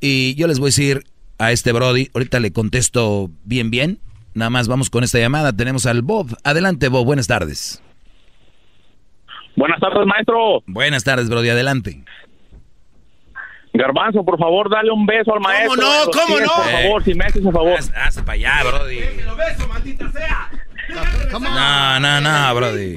[0.01, 1.05] Y yo les voy a decir
[1.39, 3.99] a este Brody, ahorita le contesto bien, bien.
[4.35, 5.53] Nada más vamos con esta llamada.
[5.55, 6.37] Tenemos al Bob.
[6.45, 7.05] Adelante, Bob.
[7.07, 7.83] Buenas tardes.
[9.57, 10.63] Buenas tardes, maestro.
[10.67, 11.49] Buenas tardes, Brody.
[11.49, 12.05] Adelante.
[13.73, 15.75] Garbanzo, por favor, dale un beso al maestro.
[15.77, 16.11] ¿Cómo no?
[16.11, 16.47] ¿Cómo no?
[16.47, 17.79] Por favor, si me haces un favor.
[17.95, 18.97] Haz, para allá, Brody.
[19.01, 20.51] beso, maldita sea.
[21.33, 22.97] No, no, no, Brody.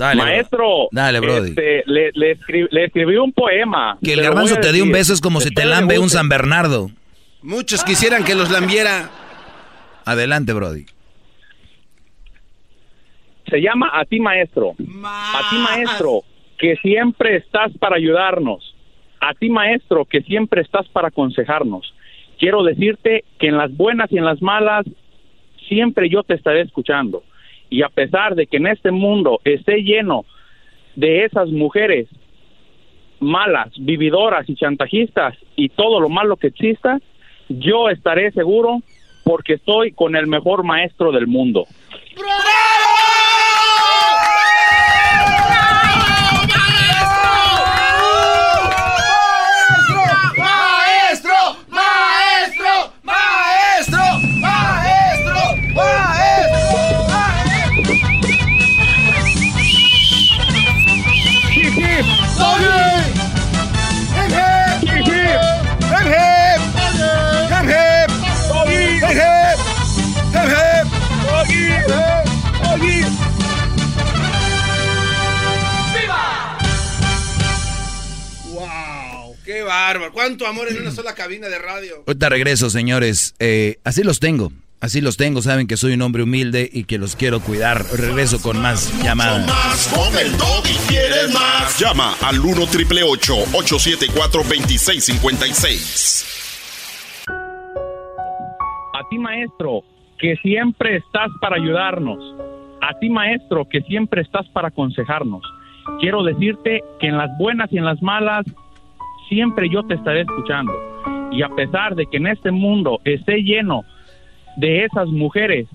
[0.00, 1.50] Maestro, dale, Brody.
[1.50, 2.32] Este, le, le,
[2.84, 3.98] escribí, un poema.
[4.02, 6.90] Que el garbanzo te dé un beso es como si te lambe un San Bernardo.
[7.42, 9.10] Muchos quisieran que los lambiera.
[10.04, 10.86] Adelante, Brody.
[13.48, 14.72] Se llama A ti, maestro.
[14.72, 16.22] A ti, maestro,
[16.58, 18.74] que siempre estás para ayudarnos.
[19.20, 21.94] A ti, maestro, que siempre estás para aconsejarnos.
[22.38, 24.86] Quiero decirte que en las buenas y en las malas,
[25.68, 27.22] siempre yo te estaré escuchando
[27.70, 30.24] y a pesar de que en este mundo esté lleno
[30.96, 32.08] de esas mujeres
[33.20, 36.98] malas, vividoras y chantajistas y todo lo malo que exista,
[37.48, 38.80] yo estaré seguro
[39.24, 41.66] porque estoy con el mejor maestro del mundo.
[80.12, 82.04] ¿Cuánto amor en una sola cabina de radio?
[82.06, 83.34] Ahorita regreso, señores.
[83.40, 84.52] Eh, así los tengo.
[84.80, 85.42] Así los tengo.
[85.42, 87.84] Saben que soy un hombre humilde y que los quiero cuidar.
[87.92, 89.48] Regreso con más llamadas.
[89.48, 91.76] Más con el y quieres más.
[91.78, 96.36] Llama al 1 triple 874 2656.
[98.94, 99.82] A ti, maestro,
[100.18, 102.18] que siempre estás para ayudarnos.
[102.80, 105.42] A ti, maestro, que siempre estás para aconsejarnos.
[106.00, 108.46] Quiero decirte que en las buenas y en las malas
[109.30, 110.72] siempre yo te estaré escuchando.
[111.32, 113.84] Y a pesar de que en este mundo esté lleno
[114.56, 115.66] de esas mujeres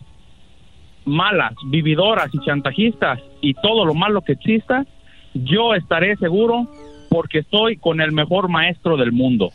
[1.06, 4.86] malas, vividoras y chantajistas y todo lo malo que exista,
[5.34, 6.68] yo estaré seguro
[7.10, 9.50] porque estoy con el mejor maestro del mundo.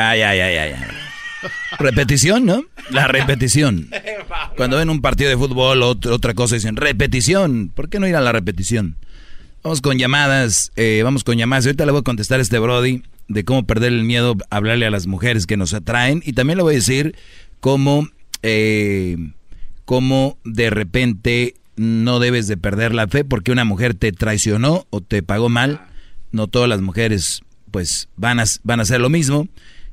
[0.00, 0.88] Ya, ya, ya, ya, ya.
[1.78, 2.64] Repetición, ¿no?
[2.88, 3.90] La repetición.
[4.56, 7.70] Cuando ven un partido de fútbol o otra cosa dicen repetición.
[7.74, 8.96] ¿Por qué no ir a la repetición?
[9.62, 11.66] Vamos con llamadas, eh, vamos con llamadas.
[11.66, 14.86] Ahorita le voy a contestar a este Brody de cómo perder el miedo a hablarle
[14.86, 16.22] a las mujeres que nos atraen.
[16.24, 17.14] Y también le voy a decir
[17.60, 18.08] cómo,
[18.42, 19.18] eh,
[19.84, 25.02] cómo de repente no debes de perder la fe porque una mujer te traicionó o
[25.02, 25.82] te pagó mal.
[26.32, 29.46] No todas las mujeres pues van a, van a hacer lo mismo.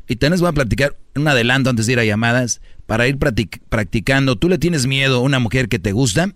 [0.07, 4.37] Y les voy a platicar un adelanto antes de ir a llamadas para ir practicando.
[4.37, 6.33] ¿Tú le tienes miedo a una mujer que te gusta?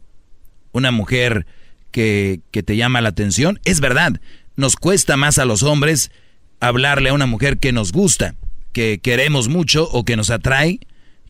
[0.73, 1.45] ¿Una mujer
[1.91, 3.60] que, que te llama la atención?
[3.64, 4.19] Es verdad,
[4.56, 6.11] nos cuesta más a los hombres
[6.60, 8.35] hablarle a una mujer que nos gusta,
[8.73, 10.80] que queremos mucho o que nos atrae,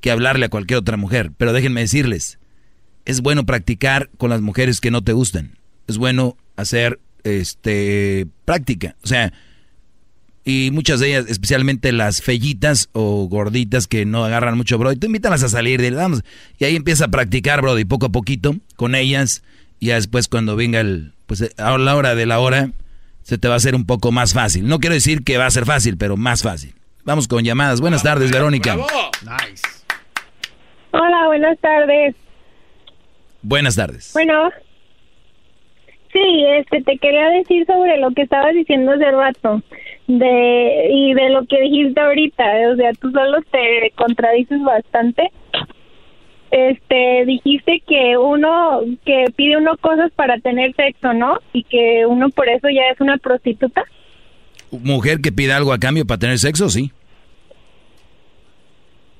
[0.02, 1.32] que hablarle a cualquier otra mujer.
[1.38, 2.40] Pero déjenme decirles,
[3.06, 5.58] es bueno practicar con las mujeres que no te gustan.
[5.88, 8.96] Es bueno hacer este práctica.
[9.04, 9.32] O sea,
[10.44, 14.96] y muchas de ellas, especialmente las fellitas o gorditas que no agarran mucho, bro, y
[14.96, 16.24] tú invítalas a salir, vamos,
[16.58, 19.44] y ahí empieza a practicar, bro, y poco a poquito con ellas,
[19.80, 22.72] y ya después cuando venga el, pues a la hora de la hora,
[23.24, 24.68] se te va a hacer un poco más fácil.
[24.68, 26.74] No quiero decir que va a ser fácil, pero más fácil.
[27.04, 27.82] Vamos con llamadas.
[27.82, 28.76] Buenas tardes, Verónica.
[28.76, 29.64] Nice.
[30.92, 32.16] Hola, buenas tardes.
[33.42, 34.12] Buenas tardes.
[34.14, 34.50] Bueno,
[36.12, 39.64] sí, este, te quería decir sobre lo que estabas diciendo hace rato
[40.20, 42.44] de y de lo que dijiste ahorita,
[42.74, 45.32] o sea, tú solo te contradices bastante.
[46.52, 51.40] Este, dijiste que uno que pide uno cosas para tener sexo, ¿no?
[51.54, 53.84] Y que uno por eso ya es una prostituta.
[54.72, 56.92] Mujer que pide algo a cambio para tener sexo, sí.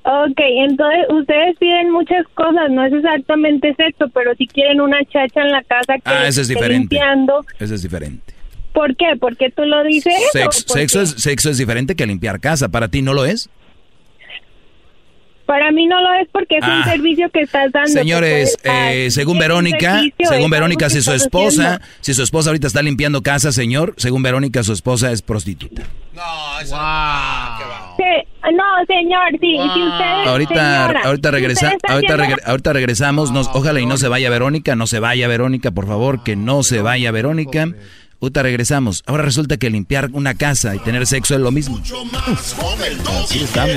[0.04, 5.42] Ok, entonces ustedes piden muchas cosas, no es exactamente sexo, pero si quieren una chacha
[5.42, 7.00] en la casa que ah, eso es diferente.
[7.60, 8.31] Eso es diferente.
[8.74, 9.16] ¿Por qué?
[9.20, 10.14] ¿Porque tú lo dices?
[10.32, 12.70] sexo, es, sexo es diferente que limpiar casa.
[12.70, 13.50] ¿Para ti no lo es?
[15.52, 16.86] Para mí no lo es porque es un ah.
[16.86, 17.90] servicio que estás dando.
[17.90, 23.22] Señores, eh, según Verónica, según Verónica, si su esposa, si su esposa ahorita está limpiando
[23.22, 25.82] casa, señor, según Verónica, su esposa es prostituta.
[26.14, 26.78] No, eso
[28.52, 34.08] no, señor, sí, si usted, ahorita, ahorita regresa, ahorita, ahorita regresamos, ojalá y no se
[34.08, 37.68] vaya Verónica, no se vaya Verónica, por favor, que no se vaya Verónica.
[38.24, 39.02] Uta, regresamos.
[39.08, 41.82] Ahora resulta que limpiar una casa y tener sexo es lo mismo.
[43.24, 43.76] Así estamos.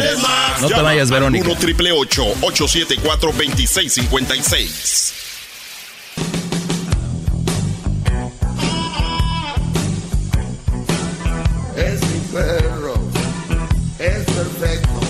[0.61, 1.47] No te vayas, Verónica.
[1.49, 5.15] 1 triple 874 2656.
[11.75, 12.95] Es mi perro.
[13.99, 15.01] Es perfecto.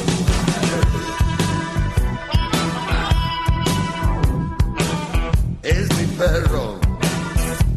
[5.64, 6.80] Es mi perro.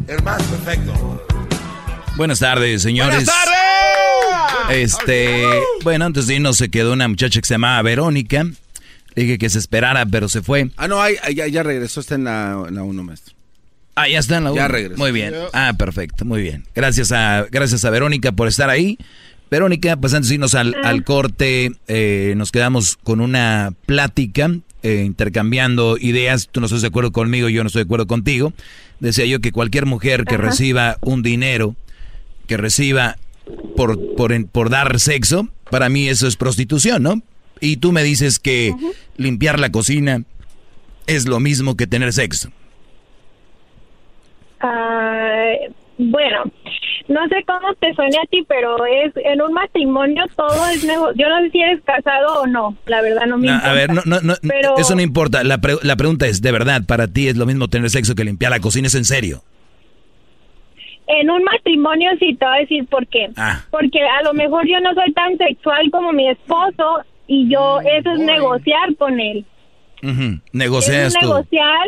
[0.06, 1.07] El más perfecto.
[2.18, 3.26] Buenas tardes, señores.
[3.26, 3.32] Buenas
[4.66, 4.82] tardes.
[4.82, 5.44] Este,
[5.84, 8.42] bueno, antes de irnos se quedó una muchacha que se llamaba Verónica.
[9.14, 10.68] Le dije que se esperara, pero se fue.
[10.76, 11.00] Ah, no,
[11.32, 13.36] ya, ya regresó, está en la, 1, maestro.
[13.94, 14.60] Ah, ya está en la 1.
[14.60, 14.98] Ya regresó.
[14.98, 15.32] Muy bien.
[15.52, 16.66] Ah, perfecto, muy bien.
[16.74, 18.98] Gracias a, gracias a Verónica por estar ahí.
[19.48, 24.50] Verónica, pues antes de irnos al, al corte, eh, nos quedamos con una plática,
[24.82, 26.48] eh, intercambiando ideas.
[26.50, 28.52] Tú no estás de acuerdo conmigo, yo no estoy de acuerdo contigo.
[28.98, 31.76] Decía yo que cualquier mujer que reciba un dinero
[32.48, 33.16] que reciba
[33.76, 37.22] por, por, por dar sexo, para mí eso es prostitución, ¿no?
[37.60, 38.74] Y tú me dices que
[39.16, 40.24] limpiar la cocina
[41.06, 42.50] es lo mismo que tener sexo.
[44.60, 45.52] Ah,
[45.98, 46.44] bueno,
[47.08, 51.14] no sé cómo te suene a ti, pero es en un matrimonio todo es negocio.
[51.16, 53.70] Yo no sé si eres casado o no, la verdad no me importa.
[53.70, 54.34] A ver, no, no, no
[54.76, 55.42] eso no importa.
[55.44, 58.50] La, la pregunta es, ¿de verdad para ti es lo mismo tener sexo que limpiar
[58.50, 58.86] la cocina?
[58.86, 59.42] ¿Es en serio?
[61.08, 63.30] En un matrimonio sí te voy a decir por qué.
[63.36, 63.62] Ah.
[63.70, 67.86] Porque a lo mejor yo no soy tan sexual como mi esposo y yo, mm,
[67.86, 69.44] eso es negociar con él.
[70.52, 71.86] Negocias es negociar.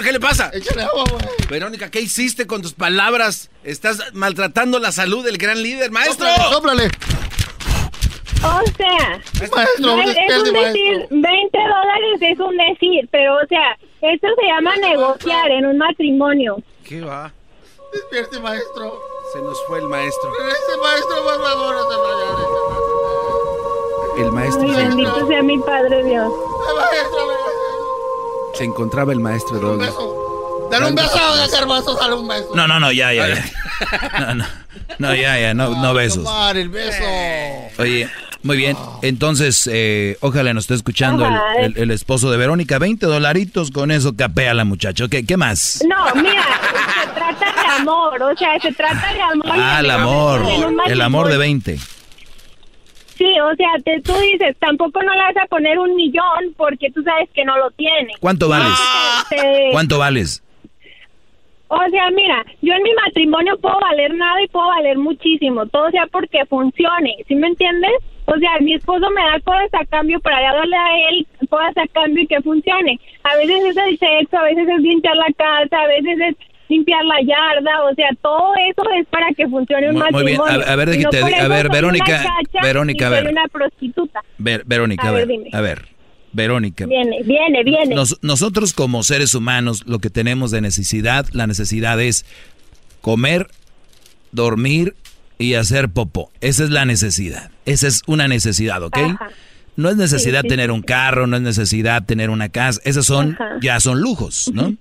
[0.02, 0.50] ¿qué le pasa?
[0.54, 1.24] Échale agua, güey.
[1.50, 3.50] Verónica, ¿qué hiciste con tus palabras?
[3.64, 6.28] Estás maltratando la salud del gran líder, maestro.
[6.52, 6.90] Sóplale.
[8.44, 11.08] O sea, Maestro, es, un decir, maestro.
[11.12, 16.58] 20 dólares es un decir, pero o sea, esto se llama negociar en un matrimonio.
[16.84, 17.32] ¿Qué va?
[17.94, 19.00] Despierte, maestro.
[19.32, 20.32] Se nos fue el maestro.
[20.34, 22.26] Ese maestro, por favor, no se vaya.
[24.26, 26.34] El maestro bendito sea mi Padre Dios.
[26.76, 27.28] Maestro,
[28.58, 29.86] se encontraba el maestro Doggy.
[30.72, 32.50] Dale un beso a Garbanzo, dale un beso.
[32.56, 33.46] No, no, no, ya, ya, ya.
[34.20, 34.46] No, no,
[35.00, 36.26] no, ya, ya, no, no besos.
[36.56, 37.04] El beso.
[37.80, 38.10] Oye,
[38.44, 38.78] muy bien.
[39.02, 42.80] Entonces, eh, ojalá nos esté escuchando el, el- el esposo de Verónica.
[42.80, 45.08] 20 dolaritos, con eso capea la muchacha.
[45.10, 45.84] ¿Qué, qué más?
[45.88, 46.42] No, mira,
[47.04, 49.46] se trata de amor, o sea, se trata de amor.
[49.52, 50.46] Ah, el amor.
[50.88, 51.80] El amor de 20.
[53.22, 56.90] Sí, o sea, te, tú dices, tampoco no le vas a poner un millón porque
[56.90, 58.14] tú sabes que no lo tiene.
[58.20, 58.74] ¿Cuánto vales?
[59.30, 60.44] Te- ¿Cuánto vales?
[61.68, 65.92] O sea, mira, yo en mi matrimonio puedo valer nada y puedo valer muchísimo, todo
[65.92, 67.92] sea porque funcione, ¿sí me entiendes?
[68.26, 71.88] O sea, mi esposo me da cosas a cambio para darle a él cosas a
[71.90, 73.00] cambio y que funcione.
[73.24, 76.36] A veces es el sexo, a veces es limpiar la casa, a veces es
[76.72, 80.38] limpiar la yarda, o sea, todo eso es para que funcione un Muy- muy bien.
[80.38, 80.68] matrimonio.
[80.68, 81.10] A- a ver, a Verónica,
[82.64, 83.32] Verónica, a soy ver.
[83.32, 84.22] una prostituta.
[84.38, 85.50] Ver, Verónica, A ver, dime.
[85.54, 85.88] a ver.
[86.34, 86.86] Verónica.
[86.86, 87.94] Viene, viene, viene.
[87.94, 92.26] Nos- nosotros como seres humanos lo que tenemos de necesidad, la necesidad es
[93.02, 93.48] comer,
[94.32, 94.96] dormir
[95.38, 96.32] y hacer popó.
[96.42, 97.52] Esa es la necesidad.
[97.66, 98.98] Esa es una necesidad, ¿ok?
[98.98, 99.30] Ajá.
[99.76, 102.80] No es necesidad Sí, sí, tener un carro, no es necesidad tener una casa.
[102.84, 103.58] Esos son, Ajá.
[103.62, 104.74] ya son lujos, ¿no?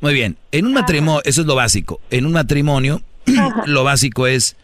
[0.00, 0.36] Muy bien.
[0.52, 2.00] En un matrimonio, eso es lo básico.
[2.10, 3.02] En un matrimonio,
[3.66, 4.56] lo básico es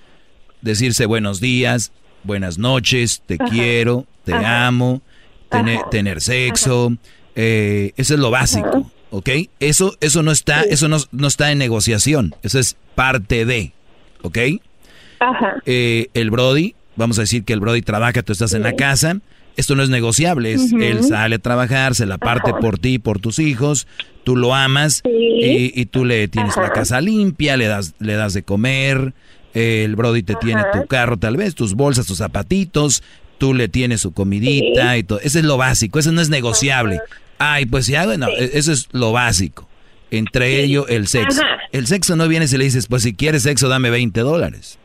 [0.63, 1.93] decirse buenos días,
[2.23, 3.51] buenas noches, te Ajá.
[3.51, 4.67] quiero, te Ajá.
[4.67, 5.03] amo,
[5.51, 6.97] tener, tener sexo.
[7.35, 9.29] eh, eso es lo básico, ¿ok?
[9.61, 12.35] Eso, eso no está, eso no, no está en negociación.
[12.43, 13.73] Eso es parte de,
[14.23, 14.39] ¿ok?
[15.19, 15.57] Ajá.
[15.67, 19.19] Eh, el Brody, vamos a decir que el Brody trabaja, tú estás en la casa.
[19.57, 20.83] Esto no es negociable, es, Ujú.
[20.83, 22.59] él sale a trabajar, se la parte Ajá.
[22.61, 23.87] por ti, por tus hijos,
[24.25, 25.11] tú lo amas Sí.
[25.11, 29.15] y, y tú le tienes la casa limpia, le das, le das de comer,
[29.55, 33.03] el Brody te tiene tu carro tal vez, tus bolsas, tus zapatitos,
[33.39, 34.99] tú le tienes su comidita Sí.
[34.99, 35.21] y todo.
[35.21, 37.01] Eso es lo básico, eso no es negociable.
[37.39, 38.33] Ay, pues si hago, no, Sí.
[38.55, 39.69] eso es lo básico.
[40.11, 41.43] Entre ello, el sexo.
[41.73, 44.79] El sexo no viene si le dices, pues si quieres sexo, dame 20 dólares.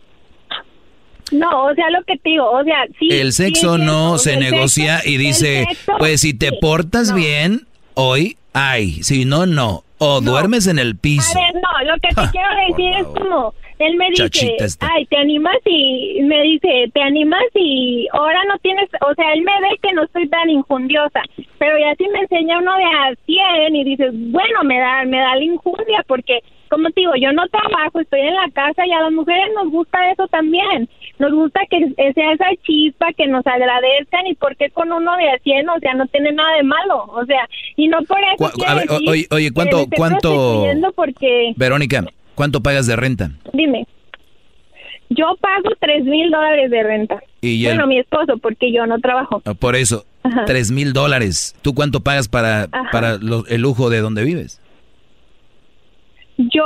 [1.32, 3.08] No, o sea, lo que te digo, o sea, sí.
[3.12, 5.68] El sexo no se negocia sexo- y dice,
[6.00, 6.58] pues si te sí.
[6.62, 7.16] portas No.
[7.16, 7.62] bien,
[7.94, 9.84] hoy, ay, si no, no.
[10.02, 11.38] O duermes en el piso.
[11.38, 14.88] A ver, no, lo que te quiero decir es como, él me dice, esta.
[14.94, 19.42] ay, te animas y, me dice, te animas y ahora no tienes, o sea, él
[19.42, 21.22] me ve que no estoy tan injundiosa,
[21.58, 25.18] pero ya si me enseña uno de a 100 y dices, bueno, me da, me
[25.18, 26.40] da la injundia porque,
[26.70, 29.70] como te digo, yo no trabajo, estoy en la casa y a las mujeres nos
[29.70, 30.88] gusta eso también,
[31.20, 31.80] nos gusta que
[32.14, 35.94] sea esa chispa, que nos agradezcan y porque con uno de a 100, o sea,
[35.94, 39.28] no tiene nada de malo, o sea, y no por eso a ver, decir oye,
[39.32, 40.66] oye, ¿cuánto- cuánto-
[40.96, 41.54] porque...
[41.58, 42.06] Verónica,
[42.36, 43.32] ¿cuánto pagas de renta?
[43.54, 43.86] Dime.
[45.12, 47.20] Yo pago tres mil dólares de renta.
[47.42, 49.42] Y bueno, mi esposo, porque yo no trabajo.
[49.44, 50.06] Ah, Por eso,
[50.46, 51.56] tres mil dólares.
[51.64, 52.90] ¿Tú cuánto pagas para, Ajá.
[52.92, 54.62] para lo- el lujo de donde vives?
[56.38, 56.64] Yo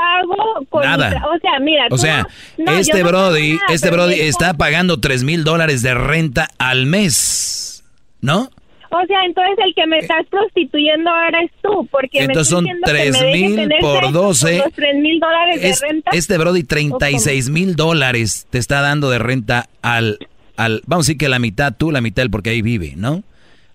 [0.00, 1.10] pago con Nada.
[1.10, 1.86] mi o sea, mira.
[1.90, 2.26] O sea,
[2.58, 6.86] no- este no pago Brody, este Brody está pagando tres mil dólares de renta al
[6.86, 7.84] mes,
[8.20, 8.50] ¿no?
[8.92, 12.64] O sea, entonces el que me estás prostituyendo ahora es tú, porque Eh, Entonces son
[12.64, 14.56] me me tres mil por sexo 12.
[14.56, 16.10] Por los tres mil dólares de Es- renta.
[16.12, 20.18] este Brody 36 mil dólares te está dando de renta al,
[20.56, 23.22] al, vamos a decir que la mitad tú, la mitad él, porque ahí vive, ¿no?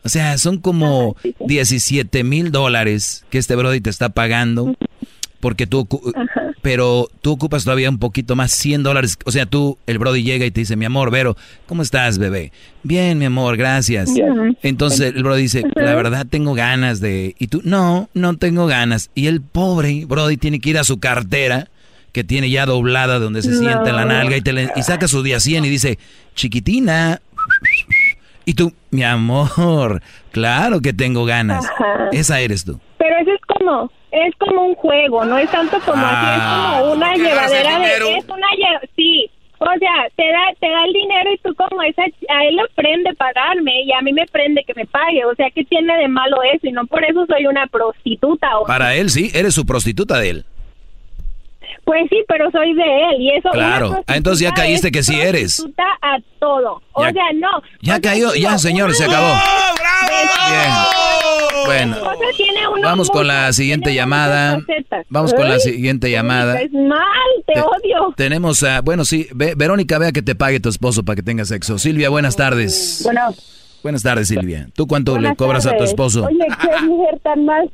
[0.03, 4.75] O sea, son como 17 mil dólares que este Brody te está pagando,
[5.45, 6.11] porque tú, ocu-
[6.63, 9.15] pero tú ocupas todavía un poquito más, 100 dólares.
[9.25, 12.51] O sea, tú, el Brody llega y te dice, mi amor, Vero, ¿cómo estás, bebé?
[12.81, 14.09] Bien, mi amor, gracias.
[14.63, 17.35] Entonces el Brody dice, la verdad tengo ganas de...
[17.37, 19.11] Y tú, no, no tengo ganas.
[19.13, 21.69] Y el pobre Brody tiene que ir a su cartera,
[22.11, 23.59] que tiene ya doblada donde se No.
[23.59, 25.99] sienta en la nalga, y, te le- y saca su día 100 y dice,
[26.33, 27.21] chiquitina.
[28.45, 30.01] Y tú, mi amor,
[30.31, 31.65] claro que tengo ganas.
[31.65, 32.09] Ajá.
[32.11, 32.79] Esa eres tú.
[33.05, 36.77] Pero eso es como, es como un juego, no es tanto como así, es Ah.
[36.79, 38.47] como una ¿Por qué agarras el llevadera de, es una
[38.95, 39.29] sí,
[39.59, 42.63] o sea, te da, te da el dinero y tú como esa, a él le
[42.73, 46.07] prende pagarme y a mí me prende que me pague, o sea, ¿qué tiene de
[46.07, 46.65] malo eso?
[46.67, 50.29] Y no por eso soy una prostituta o Para él sí, eres su prostituta de
[50.31, 50.45] él.
[51.85, 53.49] Pues sí, pero soy de él y eso.
[53.51, 55.63] Claro, ah, entonces ya caíste que sí eres.
[56.01, 56.81] A todo.
[56.93, 57.49] O sea, no.
[57.81, 59.27] Ya cayó, ya señor, se acabó.
[59.27, 60.15] ¡Oh, bravo!
[60.49, 60.95] Bien.
[61.65, 61.97] Bueno,
[62.83, 64.59] vamos con la siguiente llamada.
[65.09, 66.59] Vamos con la siguiente llamada.
[66.59, 66.99] Es mal,
[67.47, 68.13] te, odio.
[68.15, 71.77] Tenemos a, bueno, sí, Verónica, vea que te pague tu esposo para que tenga sexo.
[71.77, 73.01] Silvia, buenas tardes.
[73.03, 73.33] Bueno.
[73.83, 74.67] Buenas tardes, Silvia.
[74.73, 76.25] ¿Tú cuánto le cobras a tu esposo?
[76.25, 77.65] Oye, qué mujer tan más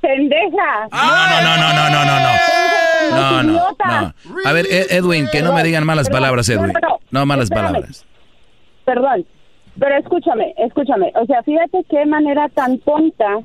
[0.00, 0.88] pendeja.
[0.90, 2.81] No, no, no, no, no, no, no.
[3.14, 4.14] No, no, no.
[4.44, 6.72] A ver, Edwin, que no me digan malas palabras, Edwin.
[7.10, 8.06] No malas palabras.
[8.84, 9.24] Perdón,
[9.78, 11.12] pero escúchame, escúchame.
[11.20, 13.38] O sea, fíjate qué manera tan tonta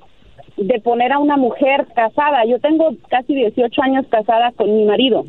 [0.57, 2.45] de poner a una mujer casada.
[2.45, 5.25] Yo tengo casi 18 años casada con mi marido.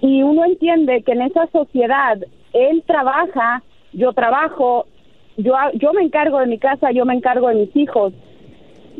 [0.00, 2.18] Y uno entiende que en esa sociedad
[2.52, 3.62] él trabaja,
[3.92, 4.86] yo trabajo,
[5.36, 8.12] yo, yo me encargo de mi casa, yo me encargo de mis hijos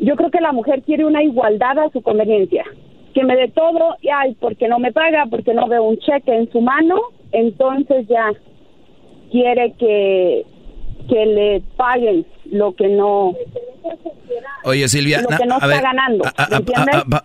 [0.01, 2.63] yo creo que la mujer quiere una igualdad a su conveniencia.
[3.13, 6.35] Que me dé todo y ay, porque no me paga, porque no veo un cheque
[6.35, 6.99] en su mano,
[7.31, 8.31] entonces ya
[9.31, 10.45] quiere que,
[11.07, 13.33] que le paguen lo que no
[14.63, 16.25] Oye Silvia, lo que no está ganando.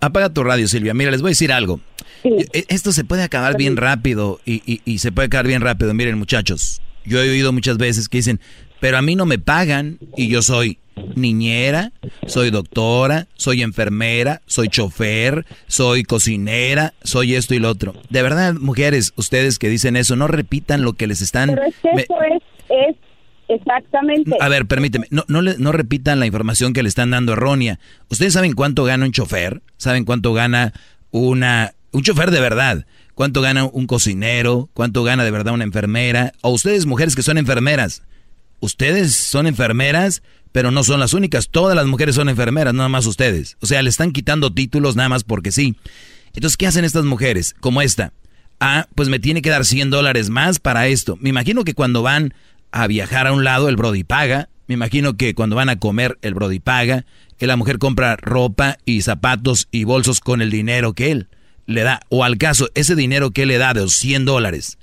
[0.01, 0.95] apaga tu radio Silvia.
[0.95, 1.81] Mira, les voy a decir algo.
[2.23, 5.93] E, esto se puede acabar bien rápido y, y, y se puede acabar bien rápido.
[5.93, 8.41] Miren muchachos, yo he oído muchas veces que dicen,
[8.85, 10.77] pero a mí no me pagan y yo soy
[11.15, 11.93] niñera,
[12.27, 17.95] soy doctora, soy enfermera, soy chofer, soy cocinera, soy esto y lo otro.
[18.11, 21.49] De verdad, mujeres, ustedes que dicen eso, no repitan lo que les están...
[21.49, 22.15] Pero es que eso
[22.69, 22.97] es,
[23.49, 24.37] exactamente...
[24.39, 27.81] A ver, permíteme, no, no, no repitan la información que le están dando errónea.
[28.11, 29.63] ¿Ustedes saben cuánto gana un chofer?
[29.79, 30.75] ¿Saben cuánto gana
[31.11, 31.73] una...
[31.93, 32.85] un chofer de verdad?
[33.15, 34.69] ¿Cuánto gana un cocinero?
[34.75, 36.35] ¿Cuánto gana de verdad una enfermera?
[36.43, 38.03] O ustedes, mujeres que son enfermeras,
[38.61, 40.23] ustedes son enfermeras,
[40.53, 41.49] pero no son las únicas.
[41.49, 43.57] Todas las mujeres son enfermeras, nada más ustedes.
[43.61, 45.77] O sea, le están quitando títulos nada más porque sí.
[46.35, 47.55] Entonces, ¿qué hacen estas mujeres?
[47.61, 48.13] Como esta.
[48.61, 51.17] Ah, pues me tiene que dar 100 dólares más para esto.
[51.21, 52.35] Me imagino que cuando van
[52.71, 54.49] a viajar a un lado, el Brody paga.
[54.67, 57.05] Me imagino que cuando van a comer, el Brody paga.
[57.37, 61.29] Que la mujer compra ropa y zapatos y bolsos con el dinero que él
[61.67, 62.01] le da.
[62.11, 64.79] O al caso, ese dinero que él le da de los 100 dólares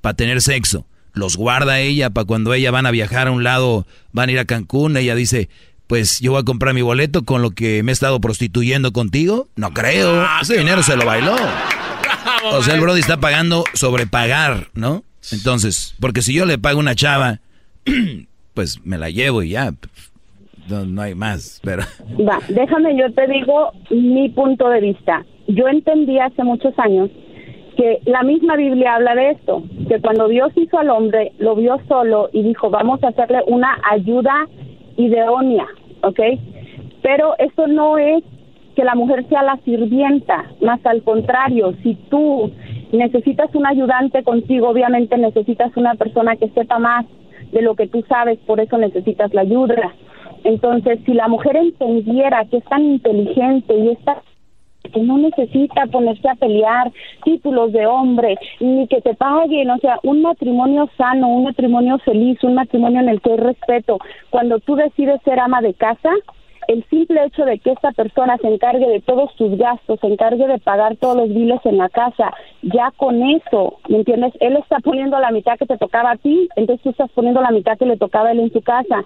[0.00, 3.86] para tener sexo los guarda ella para cuando ella van a viajar a un lado,
[4.12, 5.48] van a ir a Cancún, ella dice,
[5.86, 9.48] pues yo voy a comprar mi boleto con lo que me he estado prostituyendo contigo.
[9.56, 10.20] No creo.
[10.20, 11.34] Ah, Ese dinero se lo bailó.
[12.52, 15.02] o sea, el Brody está pagando sobre pagar, ¿no?
[15.32, 17.40] Entonces, porque si yo le pago una chava,
[18.54, 19.74] pues me la llevo y ya.
[20.68, 21.82] No, no hay más, pero...
[22.26, 25.24] Va, déjame, yo te digo mi punto de vista.
[25.48, 27.10] Yo entendí hace muchos años
[27.76, 31.80] que la misma Biblia habla de esto, que cuando Dios hizo al hombre, lo vio
[31.88, 34.46] solo y dijo, vamos a hacerle una ayuda
[34.96, 35.66] idónea,
[36.02, 36.20] ¿ok?
[37.02, 38.22] Pero eso no es
[38.76, 42.50] que la mujer sea la sirvienta, más al contrario, si tú
[42.92, 47.06] necesitas un ayudante contigo, obviamente necesitas una persona que sepa más
[47.52, 49.94] de lo que tú sabes, por eso necesitas la ayuda.
[50.44, 54.22] Entonces, si la mujer entendiera que es tan inteligente y está
[54.82, 56.90] que no necesita ponerse a pelear
[57.24, 62.42] títulos de hombre, ni que te paguen, o sea, un matrimonio sano, un matrimonio feliz,
[62.42, 63.98] un matrimonio en el que hay respeto.
[64.30, 66.10] Cuando tú decides ser ama de casa,
[66.68, 70.46] el simple hecho de que esta persona se encargue de todos tus gastos, se encargue
[70.46, 72.32] de pagar todos los biles en la casa,
[72.62, 74.32] ya con eso, ¿me entiendes?
[74.38, 77.50] Él está poniendo la mitad que te tocaba a ti, entonces tú estás poniendo la
[77.50, 79.04] mitad que le tocaba a él en su casa.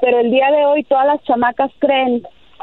[0.00, 2.22] Pero el día de hoy todas las chamacas creen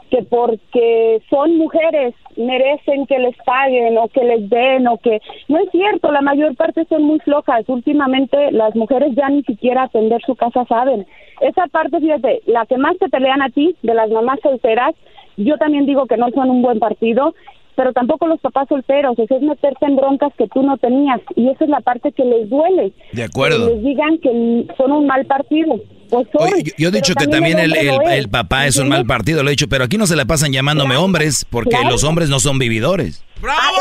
[0.09, 5.57] que porque son mujeres merecen que les paguen o que les den o que no
[5.59, 7.67] es cierto, la mayor parte son muy flojas.
[7.67, 11.05] Últimamente las mujeres ya ni siquiera atender su casa saben.
[11.41, 14.95] Esa parte, fíjate, la que más te pelean a ti, de las mamás solteras,
[15.37, 17.33] yo también digo que no son un buen partido,
[17.75, 21.47] pero tampoco los papás solteros, eso es meterse en broncas que tú no tenías y
[21.47, 22.91] esa es la parte que les duele.
[23.13, 23.67] De acuerdo.
[23.67, 25.79] Que les digan que son un mal partido.
[26.09, 29.51] Pues yo he dicho que también el, el, papá es un mal partido, lo he
[29.51, 33.23] dicho, pero aquí no se la pasan llamándome hombres, porque los hombres no son vividores.
[33.41, 33.77] ¡Bravo!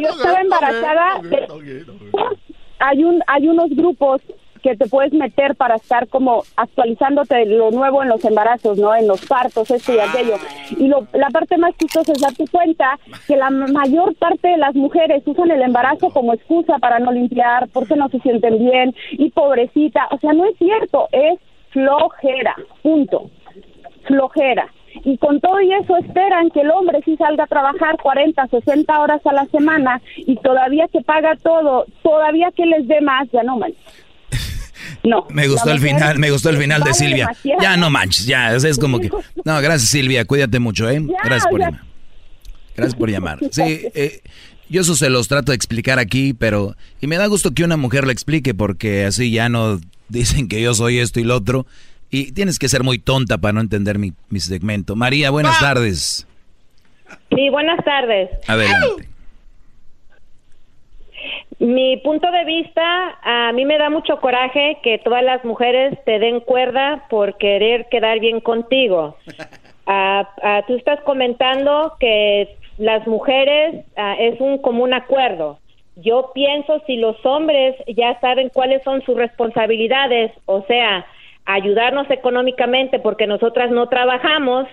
[0.00, 1.20] yo estaba embarazada,
[2.80, 4.20] hay, un, hay unos grupos
[4.64, 8.94] que te puedes meter para estar como actualizándote lo nuevo en los embarazos, ¿no?
[8.94, 10.36] En los partos, esto y aquello.
[10.78, 14.74] Y lo, la parte más chistosa es darte cuenta que la mayor parte de las
[14.74, 19.30] mujeres usan el embarazo como excusa para no limpiar, porque no se sienten bien y
[19.32, 20.08] pobrecita.
[20.12, 21.38] O sea, no es cierto, es
[21.68, 23.30] flojera, punto.
[24.04, 24.72] Flojera.
[25.04, 28.98] Y con todo y eso esperan que el hombre sí salga a trabajar 40, 60
[28.98, 33.42] horas a la semana y todavía que paga todo, todavía que les dé más, ya
[33.42, 33.74] no man.
[35.04, 35.26] No.
[35.28, 37.30] Me gustó el final, me gustó el final de Silvia.
[37.60, 39.10] Ya no manches, ya, es como que...
[39.44, 41.02] No, gracias Silvia, cuídate mucho, ¿eh?
[41.22, 41.82] Gracias por llamar.
[42.74, 43.38] Gracias por llamar.
[43.50, 44.22] Sí, eh,
[44.70, 46.74] yo eso se los trato de explicar aquí, pero...
[47.00, 49.78] Y me da gusto que una mujer lo explique porque así ya no
[50.08, 51.66] dicen que yo soy esto y lo otro.
[52.10, 54.96] Y tienes que ser muy tonta para no entender mi, mi segmento.
[54.96, 56.26] María, buenas tardes.
[57.34, 58.30] Sí, buenas tardes.
[58.46, 59.13] Adelante.
[61.58, 66.18] Mi punto de vista, a mí me da mucho coraje que todas las mujeres te
[66.18, 69.16] den cuerda por querer quedar bien contigo.
[69.86, 75.58] Ah, ah, tú estás comentando que las mujeres ah, es un común acuerdo.
[75.96, 81.04] Yo pienso si los hombres ya saben cuáles son sus responsabilidades, o sea,
[81.44, 84.66] ayudarnos económicamente porque nosotras no trabajamos,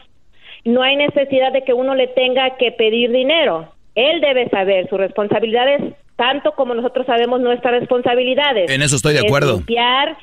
[0.64, 3.68] no hay necesidad de que uno le tenga que pedir dinero.
[3.96, 8.70] Él debe saber sus responsabilidades tanto como nosotros sabemos nuestras responsabilidades.
[8.70, 9.56] En eso estoy de acuerdo.
[9.56, 10.16] Limpiar,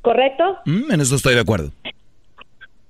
[0.00, 0.58] ¿correcto?
[0.64, 1.70] Mm, en eso estoy de acuerdo.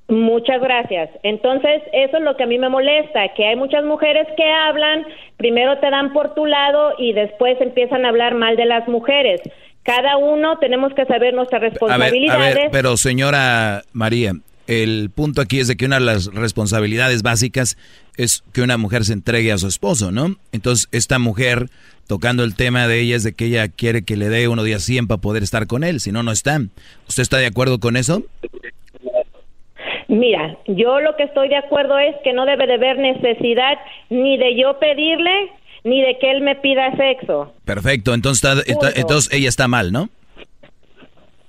[0.08, 1.10] Muchas gracias.
[1.24, 5.04] Entonces, eso es lo que a mí me molesta, que hay muchas mujeres que hablan,
[5.36, 9.42] primero te dan por tu lado y después empiezan a hablar mal de las mujeres.
[9.82, 12.56] Cada uno tenemos que saber nuestras responsabilidades.
[12.56, 14.32] A ver, pero señora María,
[14.66, 17.76] el punto aquí es de que una de las responsabilidades básicas
[18.16, 20.36] es que una mujer se entregue a su esposo, ¿no?
[20.52, 21.68] Entonces, esta mujer,
[22.12, 24.78] tocando el tema de ella, es de que ella quiere que le dé uno día
[24.78, 26.60] 100 para poder estar con él, si no, no está.
[27.08, 28.22] ¿Usted está de acuerdo con eso?
[30.08, 33.78] Mira, yo lo que estoy de acuerdo es que no debe de haber necesidad
[34.10, 35.52] ni de yo pedirle,
[35.84, 37.54] ni de que él me pida sexo.
[37.64, 40.10] Perfecto, entonces, entonces ella está mal, ¿no?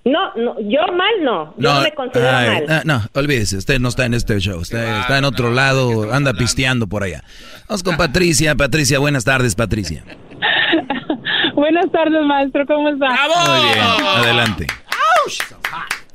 [0.05, 1.53] No, no, yo mal no.
[1.57, 2.65] Yo no, me considero mal.
[2.69, 4.61] Ah, no, olvídese, usted no está en este show.
[4.61, 7.21] Usted está en otro lado, anda pisteando por allá.
[7.67, 8.55] Vamos con Patricia.
[8.55, 10.05] Patricia, buenas tardes, Patricia.
[11.55, 12.65] buenas tardes, maestro.
[12.65, 13.07] ¿Cómo está?
[13.07, 14.67] Muy bien, adelante.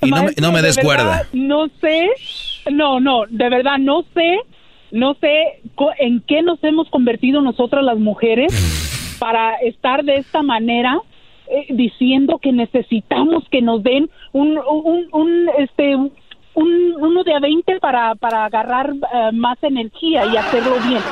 [0.03, 1.27] Y no, me, no me descuerda.
[1.33, 2.09] No sé,
[2.71, 4.39] no, no, de verdad no sé,
[4.91, 5.61] no sé
[5.99, 11.01] en qué nos hemos convertido nosotras las mujeres para estar de esta manera
[11.49, 15.97] eh, diciendo que necesitamos que nos den un, un, un este
[16.55, 21.03] un, uno de a 20 para, para agarrar eh, más energía y hacerlo bien.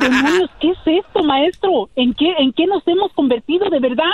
[0.00, 1.88] Demonios, ¿qué es esto, maestro?
[1.96, 4.04] ¿En qué, ¿En qué nos hemos convertido de verdad?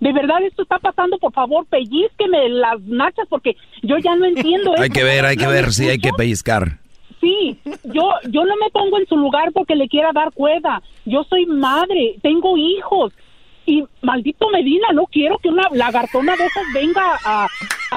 [0.00, 4.72] De verdad esto está pasando, por favor, pellizqueme las nachas porque yo ya no entiendo.
[4.78, 6.78] hay que ver, hay que ver, sí, hay que pellizcar.
[7.20, 10.82] Sí, yo, yo no me pongo en su lugar porque le quiera dar cuerda.
[11.04, 13.12] Yo soy madre, tengo hijos,
[13.70, 17.46] y maldito Medina, no quiero que una lagartona de esas venga a,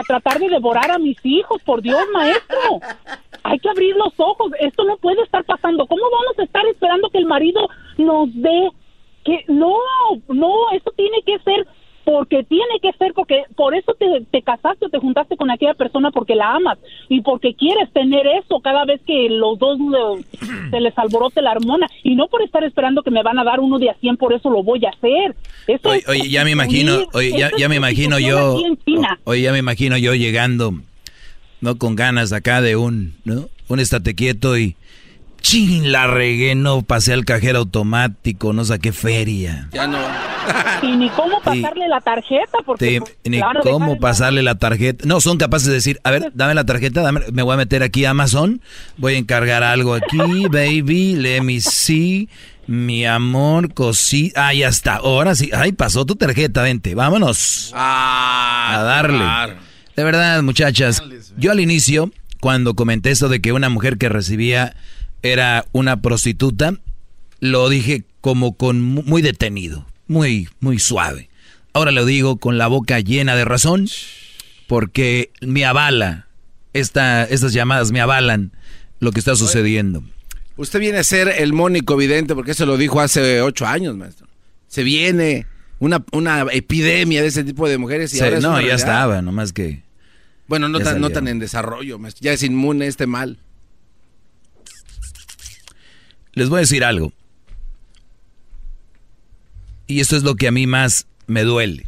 [0.08, 2.80] tratar de devorar a mis hijos, por Dios, maestro.
[3.44, 5.88] Hay que abrir los ojos, esto no puede estar pasando.
[5.88, 7.68] ¿Cómo vamos a estar esperando que el marido
[7.98, 8.70] nos dé?
[9.24, 9.76] Que no,
[10.28, 11.68] no, esto tiene que ser
[12.04, 15.74] porque tiene que ser, porque por eso te, te casaste o te juntaste con aquella
[15.74, 16.78] persona porque la amas
[17.10, 19.78] y porque quieres tener eso cada vez que los dos
[20.72, 23.60] se les alborote la hormona y no por estar esperando que me van a dar
[23.60, 25.36] uno de a 100, por eso lo voy a hacer.
[26.08, 28.58] oye, ya me imagino, oye, ya, ya me imagino yo,
[29.24, 30.74] oye, ya me imagino yo llegando,
[31.62, 33.50] no con ganas acá de un, ¿no?
[33.70, 34.76] Un estate quieto y
[35.44, 39.68] Chin, la regué, no pasé al cajero automático, no saqué feria.
[39.74, 40.00] Ya no.
[40.82, 43.02] y ni cómo pasarle la tarjeta, porque...
[43.02, 45.06] Pues, ni cómo pasarle la tarjeta.
[45.06, 47.84] No, son capaces de decir, a ver, dame la tarjeta, dame, me voy a meter
[47.84, 48.62] aquí a Amazon,
[48.96, 50.18] voy a encargar algo aquí,
[50.50, 52.30] baby, let me see,
[52.66, 54.48] mi amor, cosita...
[54.48, 57.74] Ah, ya está, ahora sí, ay, pasó tu tarjeta, vente, vámonos.
[57.76, 59.58] Ah, a darle.
[59.98, 61.04] De verdad, muchachas,
[61.36, 64.74] yo al inicio, cuando comenté eso de que una mujer que recibía
[65.24, 66.76] era una prostituta,
[67.40, 71.30] lo dije como con muy detenido, muy, muy suave.
[71.74, 73.88] Ahora lo digo con la boca llena de razón,
[74.68, 76.28] porque me avala,
[76.74, 78.52] esta, estas llamadas me avalan
[79.00, 80.04] lo que está sucediendo.
[80.56, 84.28] Usted viene a ser el mónico evidente, porque eso lo dijo hace ocho años, maestro.
[84.68, 85.48] Se viene
[85.80, 89.82] una, una epidemia de ese tipo de mujeres y ahora No, ya estaba, nomás que...
[90.48, 92.24] Bueno, no tan, no tan en desarrollo, maestro.
[92.24, 93.40] ya es inmune este mal.
[96.34, 97.14] Les voy a decir algo.
[99.86, 101.86] Y esto es lo que a mí más me duele.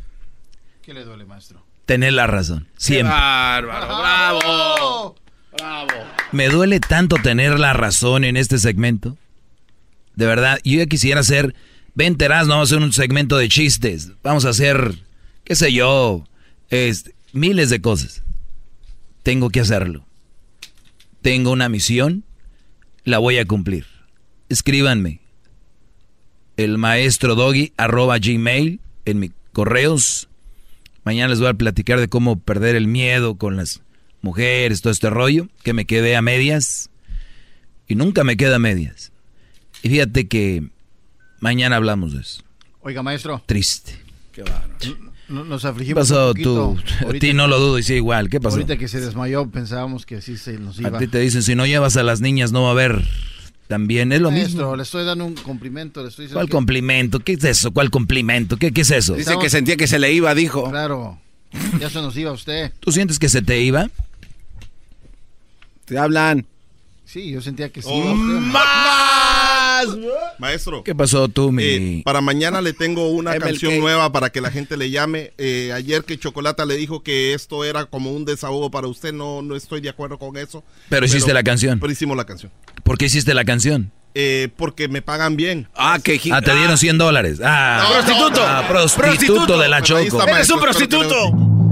[0.84, 1.66] ¿Qué le duele, maestro?
[1.86, 2.68] Tener la razón.
[2.78, 3.14] Siempre.
[3.14, 3.88] bárbaro!
[3.88, 5.16] ¡Bravo!
[5.52, 5.94] ¡Bravo!
[6.32, 9.18] Me duele tanto tener la razón en este segmento.
[10.16, 11.56] De verdad, yo ya quisiera hacer.
[11.96, 14.12] Ven, no vamos a hacer un segmento de chistes.
[14.22, 14.96] Vamos a hacer,
[15.44, 16.26] qué sé yo,
[16.70, 18.22] este, miles de cosas.
[19.24, 20.06] Tengo que hacerlo.
[21.22, 22.24] Tengo una misión,
[23.06, 23.95] la voy a cumplir
[24.50, 25.22] escríbanme.
[26.58, 30.30] El maestro doggy arroba gmail en mis correos
[31.06, 33.82] Mañana les voy a platicar de cómo perder el miedo con las
[34.22, 36.90] mujeres, todo este rollo, que me quedé a medias.
[37.88, 39.12] Y nunca me queda a medias.
[39.84, 40.68] Y fíjate que
[41.40, 42.42] mañana hablamos de eso.
[42.82, 43.44] Oiga, maestro.
[43.46, 44.00] Triste.
[44.32, 44.44] Qué
[45.30, 46.08] Nos afligimos.
[46.08, 46.76] ¿Qué pasó tú?
[47.08, 48.28] A ti no lo dudo y sí igual.
[48.28, 48.56] ¿Qué pasó?
[48.56, 50.90] Ahorita que se desmayó pensábamos que así se nos iba.
[50.90, 53.04] A ti te dicen, si no llevas a las niñas no va a haber
[53.68, 54.76] también es lo Maestro, mismo.
[54.76, 56.02] le estoy dando un complimento.
[56.04, 57.20] Le estoy ¿Cuál complimento?
[57.20, 57.72] ¿Qué es eso?
[57.72, 58.58] ¿Cuál complimento?
[58.58, 59.16] ¿Qué, qué es eso?
[59.16, 60.70] Dice que sentía que se le iba, dijo.
[60.70, 61.20] Claro.
[61.80, 62.72] Ya se nos iba usted.
[62.80, 63.90] ¿Tú sientes que se te iba?
[65.86, 66.46] Te hablan.
[67.06, 67.88] Sí, yo sentía que sí.
[67.92, 68.16] Oh,
[69.84, 69.98] ¡Más!
[70.40, 70.84] Maestro.
[70.84, 71.64] ¿Qué pasó tú, mi...?
[71.64, 73.44] Eh, para mañana le tengo una MLK.
[73.44, 75.34] canción nueva para que la gente le llame.
[75.38, 79.42] Eh, ayer que Chocolata le dijo que esto era como un desahogo para usted, no,
[79.42, 80.64] no estoy de acuerdo con eso.
[80.90, 81.80] Pero hiciste la canción.
[81.80, 82.52] Pero hicimos la canción.
[82.84, 83.92] ¿Por qué hiciste la canción?
[84.14, 85.68] Eh, porque me pagan bien.
[85.76, 87.40] Ah, que Ah, te dieron 100 dólares.
[87.44, 88.42] Ah, prostituto.
[88.42, 90.22] Ah, prostituto de la Choco.
[90.28, 91.65] Eres un prostituto.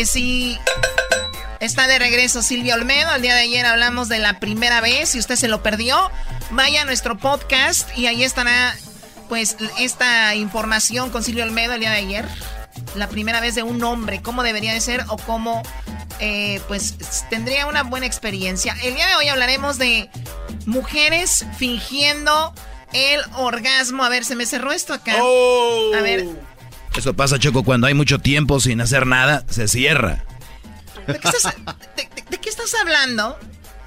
[0.00, 0.58] y
[1.60, 3.14] está de regreso Silvia Olmedo.
[3.14, 5.10] El día de ayer hablamos de la primera vez.
[5.10, 6.10] Si usted se lo perdió,
[6.52, 8.74] vaya a nuestro podcast y ahí estará
[9.28, 12.24] pues esta información con Silvia Olmedo el día de ayer.
[12.94, 15.62] La primera vez de un hombre, cómo debería de ser o cómo
[16.18, 16.94] eh, pues
[17.28, 18.74] tendría una buena experiencia.
[18.82, 20.08] El día de hoy hablaremos de
[20.64, 22.54] mujeres fingiendo
[22.94, 24.02] el orgasmo.
[24.02, 25.12] A ver, se me cerró esto acá.
[25.12, 26.26] A ver,
[26.96, 30.24] Eso pasa, Choco, cuando hay mucho tiempo sin hacer nada, se cierra.
[31.06, 31.54] ¿de qué estás,
[31.96, 33.38] de- de- de qué estás hablando?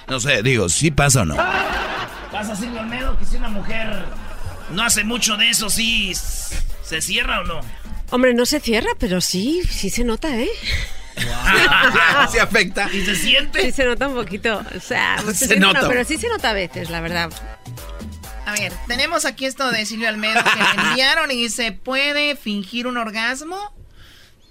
[0.07, 1.35] No sé, digo, ¿sí pasa o no?
[1.35, 4.03] Pasa Silvio Olmedo que si una mujer
[4.71, 6.13] no hace mucho de eso, sí
[6.83, 7.59] se cierra o no.
[8.09, 10.49] Hombre, no se cierra, pero sí, sí se nota, ¿eh?
[12.31, 12.89] Se afecta.
[12.91, 13.61] ¿Y se siente?
[13.61, 14.61] Sí se nota un poquito.
[14.75, 15.81] O sea, Se siente, nota.
[15.83, 17.29] no, pero sí se nota a veces, la verdad.
[18.45, 22.87] A ver, tenemos aquí esto de Silvio Almedo que me enviaron y dice, ¿puede fingir
[22.87, 23.73] un orgasmo?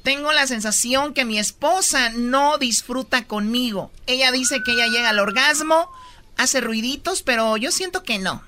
[0.02, 3.92] Tengo la sensación que mi esposa no disfruta conmigo.
[4.06, 5.90] Ella dice que ella llega al orgasmo,
[6.36, 8.42] hace ruiditos, pero yo siento que no.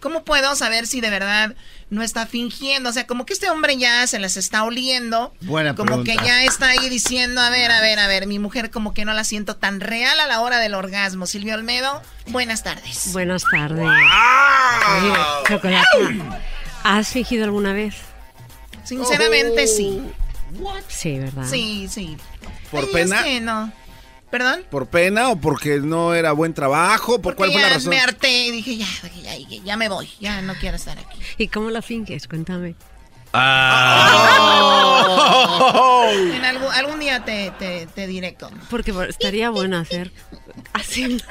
[0.00, 1.54] ¿Cómo puedo saber si de verdad
[1.90, 2.88] no está fingiendo?
[2.88, 5.34] O sea, como que este hombre ya se las está oliendo.
[5.42, 8.70] Buena Como que ya está ahí diciendo, a ver, a ver, a ver, mi mujer
[8.70, 11.26] como que no la siento tan real a la hora del orgasmo.
[11.26, 13.12] Silvio Olmedo, buenas tardes.
[13.12, 13.86] Buenas tardes.
[13.86, 15.12] Oye,
[15.48, 15.86] Chocolate,
[16.82, 17.94] ¿has fingido alguna vez?
[18.84, 20.02] Sinceramente, sí.
[20.88, 21.44] Sí, ¿verdad?
[21.48, 22.16] Sí, sí.
[22.70, 23.18] ¿Por Ay, pena?
[23.18, 23.72] Es que no.
[24.30, 24.64] ¿Perdón?
[24.70, 27.20] ¿Por pena o porque no era buen trabajo?
[27.20, 27.90] ¿Por cuál fue ya la razón?
[27.90, 28.86] me harté y dije, ya,
[29.22, 30.08] ya, ya, ya me voy.
[30.20, 31.18] Ya no quiero estar aquí.
[31.36, 32.28] ¿Y cómo lo finges?
[32.28, 32.76] Cuéntame.
[33.32, 34.26] Ah.
[36.10, 38.56] En algún, algún día te, te, te diré cómo.
[38.68, 40.10] Porque estaría bueno hacer
[40.72, 41.22] así.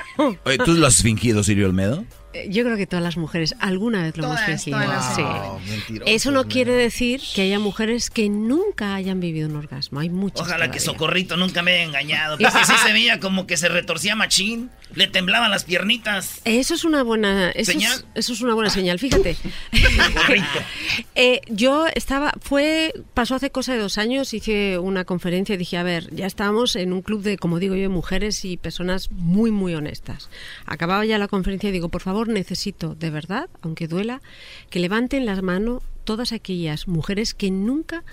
[0.64, 2.06] ¿tú lo has fingido, Silvio Olmedo?
[2.34, 5.60] Eh, Yo creo que todas las mujeres alguna vez lo Todas, hemos fingido.
[5.88, 6.00] Sí.
[6.06, 10.00] Eso no quiere decir que haya mujeres que nunca hayan vivido un orgasmo.
[10.00, 10.42] Hay muchas.
[10.42, 10.80] Ojalá que.
[10.80, 12.38] Socorrito nunca me haya engañado.
[12.38, 14.70] Porque sí se veía como que se retorcía machín.
[14.96, 16.42] Le temblaban las piernitas.
[16.46, 17.94] Eso es una buena eso ¿Señal?
[17.94, 18.98] Es, eso es una buena señal.
[18.98, 19.36] Fíjate,
[21.16, 25.78] Eh, yo estaba fue pasó hace cosa de dos años hice una conferencia y dije
[25.78, 29.52] a ver ya estábamos en un club de como digo yo mujeres y personas muy
[29.52, 30.30] muy honestas.
[30.66, 34.22] Acababa ya la conferencia y digo por favor necesito de verdad aunque duela
[34.70, 38.04] que levanten las manos todas aquellas mujeres que nunca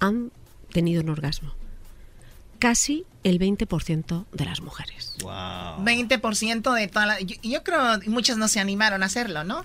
[0.00, 0.32] han
[0.72, 1.54] tenido un orgasmo.
[2.58, 5.16] Casi el 20% de las mujeres.
[5.20, 7.20] 20% de toda la...
[7.20, 9.62] Yo, yo creo que muchas no se animaron a hacerlo, ¿no?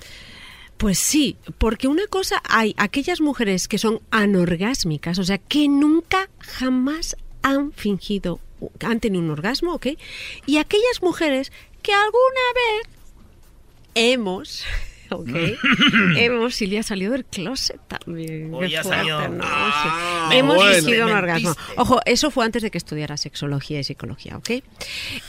[0.77, 6.29] Pues sí, porque una cosa hay, aquellas mujeres que son anorgásmicas, o sea, que nunca
[6.39, 8.39] jamás han fingido,
[8.81, 9.87] han tenido un orgasmo, ¿ok?
[10.45, 11.51] Y aquellas mujeres
[11.81, 12.96] que alguna vez
[13.97, 14.63] hemos
[15.09, 15.29] ¿ok?
[16.17, 18.51] Hemos, Silvia salió del closet también.
[18.51, 19.25] Fuerte, salió.
[19.29, 19.41] ¿no?
[19.41, 20.37] Ah, Sí.
[20.37, 20.73] Hemos bueno.
[20.83, 21.55] fingido un orgasmo.
[21.77, 24.49] Ojo, eso fue antes de que estudiara sexología y psicología, ¿ok?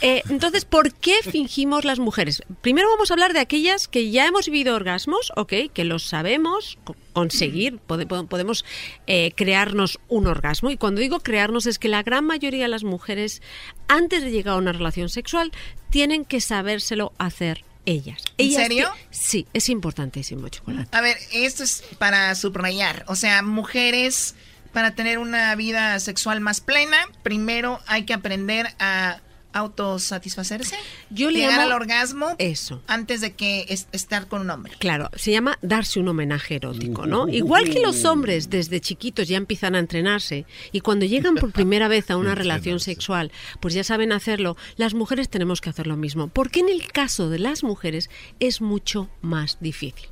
[0.01, 2.43] Eh, entonces, ¿por qué fingimos las mujeres?
[2.59, 5.53] Primero vamos a hablar de aquellas que ya hemos vivido orgasmos, ¿ok?
[5.73, 8.65] Que los sabemos co- conseguir, pode- po- podemos
[9.07, 10.71] eh, crearnos un orgasmo.
[10.71, 13.41] Y cuando digo crearnos es que la gran mayoría de las mujeres,
[13.87, 15.53] antes de llegar a una relación sexual,
[15.89, 18.21] tienen que sabérselo hacer ellas.
[18.37, 18.89] ¿En serio?
[19.09, 20.95] Sí, es importantísimo, chocolate.
[20.95, 23.03] A ver, esto es para subrayar.
[23.07, 24.35] O sea, mujeres,
[24.73, 29.21] para tener una vida sexual más plena, primero hay que aprender a
[29.53, 30.75] autosatisfacerse.
[31.09, 32.81] Yo le llegar llamo- al orgasmo Eso.
[32.87, 34.73] antes de que es- estar con un hombre.
[34.79, 37.27] Claro, se llama darse un homenaje erótico, ¿no?
[37.27, 41.87] Igual que los hombres desde chiquitos ya empiezan a entrenarse y cuando llegan por primera
[41.87, 45.97] vez a una relación sexual, pues ya saben hacerlo, las mujeres tenemos que hacer lo
[45.97, 46.27] mismo.
[46.27, 48.09] Porque en el caso de las mujeres
[48.39, 50.09] es mucho más difícil.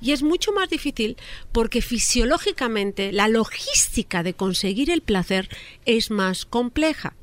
[0.00, 1.16] Y es mucho más difícil
[1.52, 5.48] porque fisiológicamente la logística de conseguir el placer
[5.86, 7.14] es más compleja.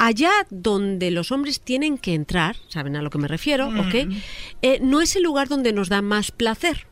[0.00, 3.68] Allá donde los hombres tienen que entrar, ¿saben a lo que me refiero?
[3.68, 4.10] ¿Ok?
[4.62, 6.86] Eh, no es el lugar donde nos da más placer.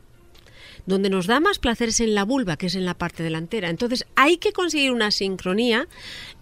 [0.85, 3.71] Donde nos da más placer es en la vulva, que es en la parte delantera.
[3.71, 5.87] Entonces hay que conseguir una sincronía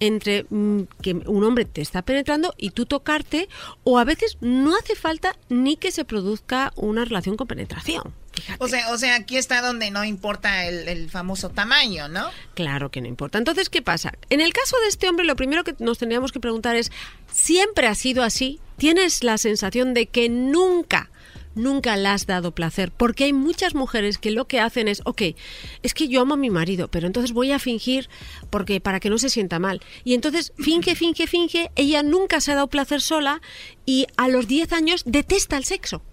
[0.02, 3.48] entre mm, que un hombre te está penetrando y tú tocarte,
[3.86, 8.14] o a veces no hace falta ni que se produzca una relación con penetración.
[8.60, 12.30] O sea, o sea, aquí está donde no importa el, el famoso tamaño, ¿no?
[12.54, 13.38] Claro que no importa.
[13.38, 14.14] Entonces, ¿qué pasa?
[14.30, 16.92] En el caso de este hombre, lo primero que nos tendríamos que preguntar es,
[17.32, 18.60] ¿siempre ha sido así?
[18.78, 21.10] ¿Tienes la sensación de que nunca,
[21.56, 22.92] nunca le has dado placer?
[22.92, 25.22] Porque hay muchas mujeres que lo que hacen es, ok,
[25.82, 28.10] es que yo amo a mi marido, pero entonces voy a fingir
[28.50, 29.82] porque para que no se sienta mal.
[30.04, 33.42] Y entonces finge, finge, finge, ella nunca se ha dado placer sola
[33.86, 36.04] y a los 10 años detesta el sexo.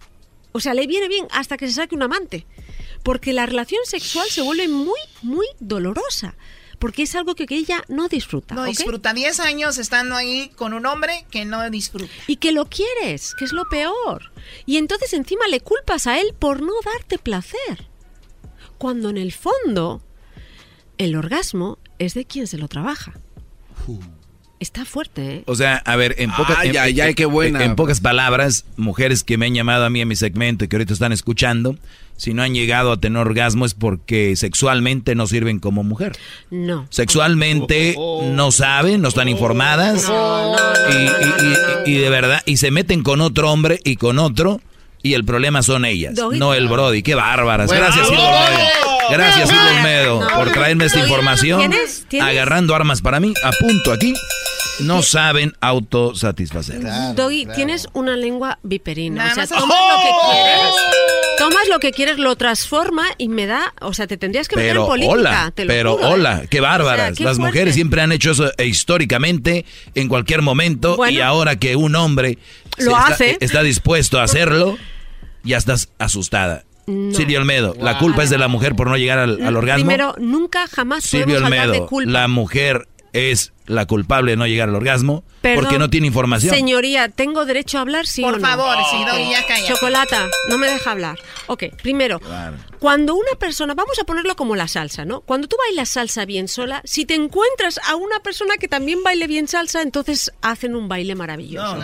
[0.57, 2.47] O sea, le viene bien hasta que se saque un amante.
[3.03, 6.37] Porque la relación sexual se vuelve muy, muy dolorosa.
[6.79, 8.55] Porque es algo que, que ella no disfruta.
[8.55, 12.13] No disfruta 10 años estando ahí con un hombre que no disfruta.
[12.29, 14.33] Y que lo quieres, que es lo peor.
[14.65, 17.89] Y entonces encima le culpas a él por no darte placer.
[18.79, 20.03] Cuando en el fondo
[20.99, 23.15] el orgasmo es de quien se lo trabaja.
[24.65, 25.43] Está fuerte, ¿eh?
[25.47, 27.63] O sea, a ver, en pocas, Ay, en- ay, ay, en- qué buena.
[27.63, 30.77] en pocas palabras, mujeres que me han llamado a mí en mi segmento y que
[30.77, 31.77] ahorita están escuchando,
[32.17, 36.13] si no han llegado a tener orgasmo es porque sexualmente no sirven como mujer.
[36.51, 36.87] No.
[36.89, 40.11] Sexualmente no saben, no están informadas
[40.91, 44.61] y, y- y- y de verdad, y se meten con otro hombre y con otro
[45.03, 46.39] y el problema son ellas, Doggy.
[46.39, 47.03] no el Brody.
[47.03, 47.67] Qué bárbaras.
[47.67, 47.85] Bueno.
[47.85, 48.69] Gracias, Silvio Olmedo.
[49.11, 50.29] Gracias, Silvio Olmedo, No.
[50.39, 51.59] por traerme esta información.
[51.61, 52.07] ¿tienes?
[52.09, 52.27] ¿Tienes?
[52.27, 54.15] Agarrando armas para mí, a punto aquí.
[54.81, 56.81] No saben autosatisfacer.
[57.15, 59.29] Doggy, tienes una lengua viperina.
[59.29, 59.91] Nada o sea, más- tomas ¡Oh!
[59.93, 60.75] lo que quieres.
[61.39, 64.77] Tomas lo que quieres, lo transforma y me da, o sea, te tendrías que meter
[64.77, 66.13] en política, hola, te lo pero juro, ¿eh?
[66.13, 67.01] hola, qué bárbaras.
[67.01, 67.51] O sea, qué Las fuerte.
[67.53, 69.65] mujeres siempre han hecho eso eh, históricamente,
[69.97, 71.13] en cualquier momento, Bueno.
[71.13, 72.39] y ahora que un hombre
[72.79, 73.37] Lo está, hace.
[73.41, 74.79] está dispuesto a hacerlo,
[75.43, 76.65] ya estás asustada.
[76.87, 77.15] No.
[77.15, 79.87] Silvia Olmedo, la culpa es de la mujer por no llegar al, al orgasmo.
[79.87, 82.11] Primero, nunca jamás Silvia podemos hablar de Olmedo, culpa.
[82.13, 86.55] la mujer es la culpable de no llegar al orgasmo Perdón, porque no tiene información.
[86.55, 88.07] Señoría, ¿tengo derecho a hablar?
[88.07, 88.49] Sí Por o no?
[88.49, 89.69] favor, sí, Doggy, ya calla.
[89.69, 91.19] Chocolata, no me deja hablar.
[91.49, 92.19] Ok, primero,
[92.79, 95.21] cuando una persona, vamos a ponerlo como la salsa, ¿no?
[95.21, 99.27] Cuando tú bailas salsa bien sola, si te encuentras a una persona que también baile
[99.27, 101.79] bien salsa, entonces hacen un baile maravilloso.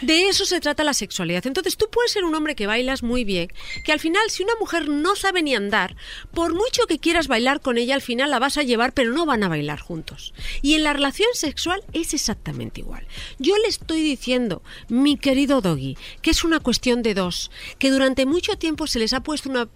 [0.00, 1.46] De eso se trata la sexualidad.
[1.46, 3.52] Entonces tú puedes ser un hombre que bailas muy bien,
[3.84, 5.96] que al final si una mujer no sabe ni andar,
[6.32, 9.26] por mucho que quieras bailar con ella, al final la vas a llevar, pero no
[9.26, 10.32] van a bailar juntos.
[10.62, 13.01] Y en la relación sexual es exactamente igual.
[13.38, 18.26] Yo le estoy diciendo, mi querido Doggy, que es una cuestión de dos, que durante
[18.26, 19.68] mucho tiempo se les ha puesto una,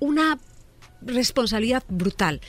[0.00, 0.38] una
[1.02, 2.40] responsabilidad brutal.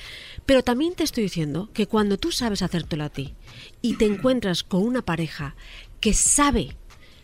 [0.46, 3.34] Pero también te estoy diciendo que cuando tú sabes hacértelo a ti
[3.82, 5.56] y te encuentras con una pareja
[6.00, 6.78] que sabe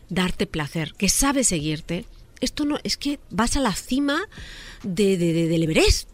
[0.10, 2.06] darte placer, que sabe seguirte,
[2.42, 4.20] esto no es que vas a la cima
[4.84, 6.10] de, de- de- del Everest.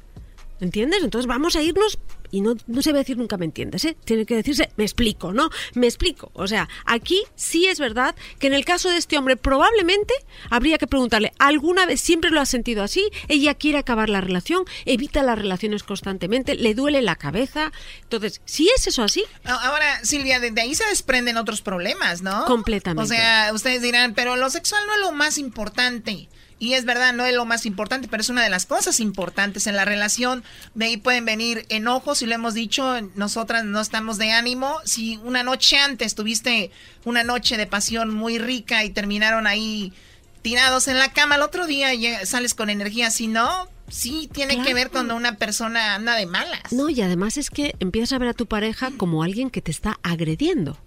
[0.60, 1.04] ¿Entiendes?
[1.04, 2.00] Entonces vamos a irnos
[2.32, 3.98] y no, no se va a decir nunca me entiendes, ¿eh?
[4.06, 5.50] Tiene que decirse me explico, ¿no?
[5.74, 6.32] Me explico.
[6.34, 10.14] O sea, aquí sí es verdad que en el caso de este hombre probablemente
[10.50, 13.10] habría que preguntarle, ¿alguna vez siempre lo ha sentido así?
[13.28, 17.72] Ella quiere acabar la relación, evita las relaciones constantemente, le duele la cabeza.
[18.04, 22.46] Entonces, si es eso así, Ahora, Silvia, de, de ahí se desprenden otros problemas, ¿no?
[22.46, 23.04] Completamente.
[23.04, 26.30] O sea, ustedes dirán, pero lo sexual no es lo más importante.
[26.60, 29.68] Y es verdad, no es lo más importante, pero es una de las cosas importantes
[29.68, 30.44] en la relación.
[30.74, 34.80] De ahí pueden venir enojos, y lo hemos dicho, nosotras no estamos de ánimo.
[34.84, 36.72] Si una noche antes tuviste
[37.06, 39.94] una noche de pasión muy rica y terminaron ahí
[40.42, 41.90] tirados en la cama, al otro día
[42.26, 46.72] sales con energía, si no, sí tiene que ver cuando una persona anda de malas.
[46.72, 49.72] No, y además es que empiezas a ver a tu pareja como alguien que te
[49.72, 50.78] está agrediendo.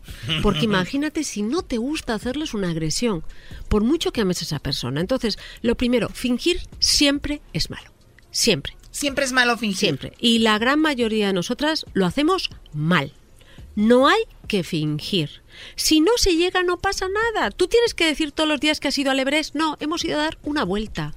[0.42, 3.24] Porque imagínate si no te gusta hacerles una agresión,
[3.68, 5.00] por mucho que ames a esa persona.
[5.00, 7.90] Entonces, lo primero, fingir siempre es malo.
[8.30, 8.76] Siempre.
[8.90, 9.78] Siempre es malo fingir.
[9.78, 10.12] Siempre.
[10.18, 13.12] Y la gran mayoría de nosotras lo hacemos mal.
[13.80, 15.40] No hay que fingir.
[15.74, 17.50] Si no se llega, no pasa nada.
[17.50, 19.54] Tú tienes que decir todos los días que has ido al Everest.
[19.54, 21.14] No, hemos ido a dar una vuelta.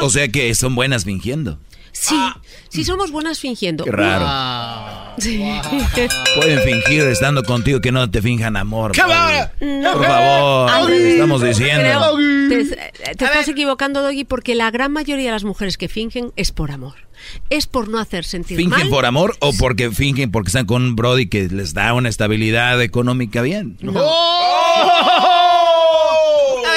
[0.00, 1.60] o, sea que son buenas fingiendo.
[1.92, 2.16] Sí,
[2.70, 3.84] sí somos buenas fingiendo.
[3.84, 5.14] Qué raro.
[6.34, 8.90] Pueden fingir estando contigo que no te finjan amor.
[8.90, 9.52] ¿Qué va?
[9.58, 12.18] Por favor, estamos diciendo.
[12.48, 12.64] te,
[13.14, 16.72] te estás equivocando, Doggy, porque la gran mayoría de las mujeres que fingen es por
[16.72, 17.05] amor
[17.50, 20.96] es por no hacer sentir ¿Fingen por amor o porque fingen porque están con un
[20.96, 23.76] Brody que les da una estabilidad económica bien?
[23.80, 23.92] No.
[23.96, 25.16] ¡Oh!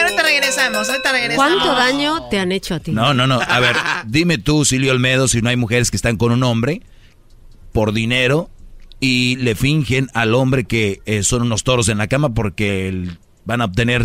[0.02, 1.36] ahorita regresamos, ahorita regresamos.
[1.36, 2.92] ¿Cuánto daño te han hecho a ti?
[2.92, 3.40] No, no, no.
[3.48, 3.76] A ver,
[4.08, 6.82] dime tú, Silvio Olmedo, si no hay mujeres que están con un hombre
[7.72, 8.50] por dinero
[9.00, 13.08] y le fingen al hombre que eh, son unos toros en la cama porque
[13.46, 14.04] van a obtener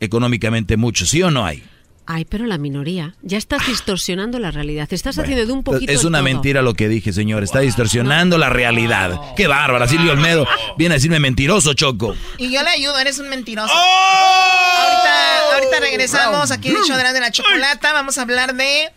[0.00, 1.62] económicamente mucho, ¿sí o no hay?
[2.04, 3.14] Ay, pero la minoría.
[3.22, 4.88] Ya estás distorsionando la realidad.
[4.90, 5.92] Estás haciendo de un poquito.
[5.92, 7.44] Es una mentira lo que dije, señor.
[7.44, 9.20] Está distorsionando la realidad.
[9.36, 9.86] Qué bárbara.
[9.86, 10.46] Silvio Olmedo
[10.76, 12.16] viene a decirme mentiroso, Choco.
[12.38, 13.72] Y yo le ayudo, eres un mentiroso.
[13.72, 17.92] Ahorita, ahorita regresamos aquí en el show de la chocolata.
[17.92, 18.90] Vamos a hablar de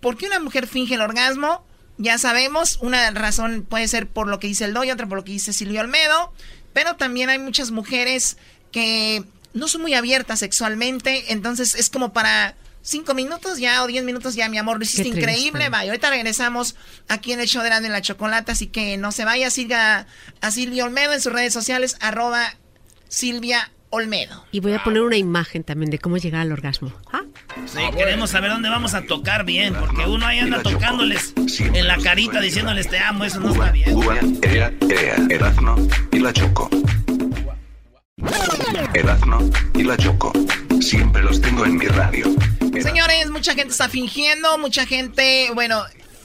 [0.00, 1.64] por qué una mujer finge el orgasmo.
[1.98, 5.24] Ya sabemos, una razón puede ser por lo que dice el doy, otra por lo
[5.24, 6.32] que dice Silvio Olmedo.
[6.72, 8.38] Pero también hay muchas mujeres
[8.72, 9.24] que
[9.58, 14.34] no soy muy abierta sexualmente, entonces es como para cinco minutos ya o diez minutos
[14.34, 15.90] ya, mi amor, lo hiciste increíble, vaya.
[15.90, 16.76] Ahorita regresamos
[17.08, 20.06] aquí en el show de la, de la chocolate, así que no se vaya, siga
[20.40, 22.54] a Silvia Olmedo en sus redes sociales, arroba
[23.08, 24.44] Silvia Olmedo.
[24.52, 26.92] Y voy a poner una imagen también de cómo llegar al orgasmo.
[27.12, 27.22] ¿Ah?
[27.66, 31.96] Sí, queremos saber dónde vamos a tocar bien, porque uno ahí anda tocándoles en la
[31.98, 33.98] carita diciéndoles te amo, eso no está bien.
[36.12, 36.70] y la Choco.
[38.94, 39.38] Erazno
[39.74, 40.32] y la Choco.
[40.80, 42.26] Siempre los tengo en mi radio.
[42.80, 45.82] Señores, mucha gente está fingiendo, mucha gente, bueno,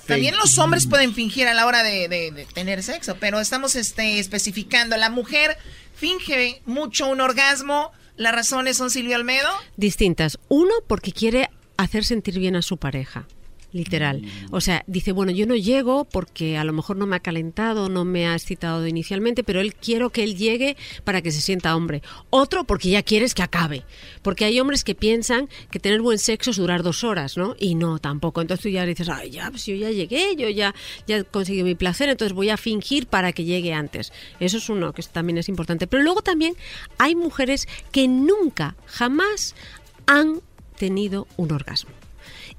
[0.07, 4.98] también los hombres pueden fingir a la hora de, tener sexo, pero estamos este, especificando.
[4.98, 5.57] La mujer
[5.95, 7.91] finge mucho un orgasmo.
[8.15, 9.49] ¿Las razones son Silvio Almedo?
[9.78, 10.38] Distintas.
[10.48, 13.26] Uno, porque quiere hacer sentir bien a su pareja
[13.74, 14.22] literal.
[14.52, 17.90] O sea, dice, bueno, yo no llego porque a lo mejor no me ha calentado,
[17.90, 21.76] no me ha excitado inicialmente, pero él quiero que él llegue para que se sienta
[21.76, 22.02] hombre.
[22.30, 23.84] Otro porque ya quieres que acabe.
[24.22, 27.56] Porque hay hombres que piensan que tener buen sexo es durar dos horas, ¿no?
[27.60, 28.41] Y no, tampoco.
[28.41, 30.74] Entonces tú ya dices, ay, ya, pues yo ya llegué, yo ya,
[31.08, 34.14] ya conseguí mi placer, entonces voy a fingir para que llegue antes.
[34.40, 35.88] Eso es uno que también es importante.
[35.88, 36.56] Pero luego también
[36.98, 39.56] hay mujeres que nunca, jamás
[40.06, 40.41] han
[40.78, 42.03] tenido un orgasmo.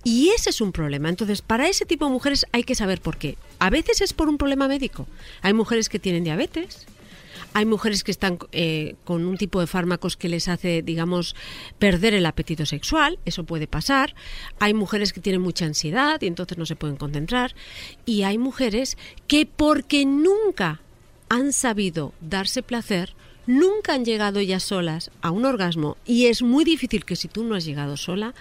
[0.04, 1.08] Y ese es un problema.
[1.08, 3.38] Entonces, para ese tipo de mujeres hay que saber por qué.
[3.58, 5.08] A veces es por un problema médico.
[5.40, 6.86] Hay mujeres que tienen diabetes,
[7.54, 11.36] hay mujeres que están eh, con un tipo de fármacos que les hace, digamos,
[11.78, 14.16] perder el apetito sexual, eso puede pasar.
[14.58, 17.54] Hay mujeres que tienen mucha ansiedad y entonces no se pueden concentrar.
[18.04, 18.98] Y hay mujeres
[19.28, 20.80] que porque nunca
[21.28, 23.14] han sabido darse placer,
[23.46, 25.96] nunca han llegado ya solas a un orgasmo.
[26.04, 28.34] Y es muy difícil que si tú no has llegado sola,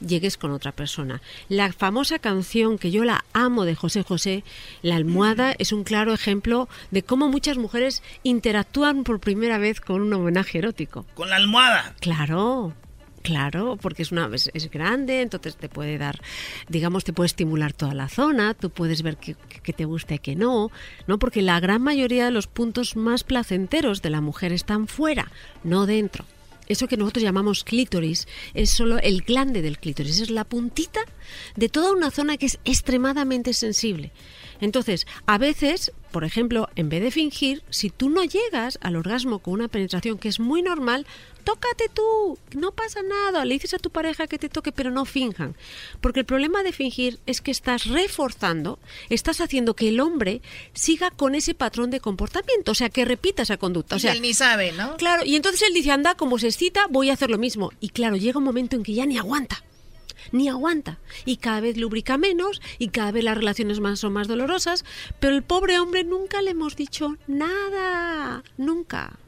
[0.00, 1.20] llegues con otra persona.
[1.48, 4.44] La famosa canción que yo la amo de José José,
[4.82, 10.02] La almohada, es un claro ejemplo de cómo muchas mujeres interactúan por primera vez con
[10.02, 11.06] un homenaje erótico.
[11.14, 11.94] Con la almohada.
[12.00, 12.74] Claro.
[13.22, 16.22] Claro, porque es una es, grande, entonces te puede dar,
[16.68, 20.18] digamos, te puede estimular toda la zona, tú puedes ver que, que te gusta y
[20.20, 20.70] que no,
[21.06, 25.30] no, porque la gran mayoría de los puntos más placenteros de la mujer están fuera,
[25.64, 26.24] no dentro
[26.70, 31.00] eso que nosotros llamamos clítoris es solo el glande del clítoris, es la puntita
[31.56, 34.12] de toda una zona que es extremadamente sensible.
[34.60, 39.38] Entonces, a veces, por ejemplo, en vez de fingir, si tú no llegas al orgasmo
[39.38, 41.06] con una penetración que es muy normal,
[41.44, 45.04] tócate tú, no pasa nada, le dices a tu pareja que te toque, pero no
[45.04, 45.56] finjan.
[46.00, 48.78] Porque el problema de fingir es que estás reforzando,
[49.08, 50.42] estás haciendo que el hombre
[50.72, 53.96] siga con ese patrón de comportamiento, o sea, que repita esa conducta.
[53.96, 54.96] O sea, él ni sabe, ¿no?
[54.96, 57.72] Claro, y entonces él dice, anda, como se excita, voy a hacer lo mismo.
[57.80, 59.62] Y claro, llega un momento en que ya ni aguanta
[60.32, 64.28] ni aguanta y cada vez lubrica menos y cada vez las relaciones más son más
[64.28, 64.84] dolorosas,
[65.18, 69.18] pero el pobre hombre nunca le hemos dicho nada, nunca.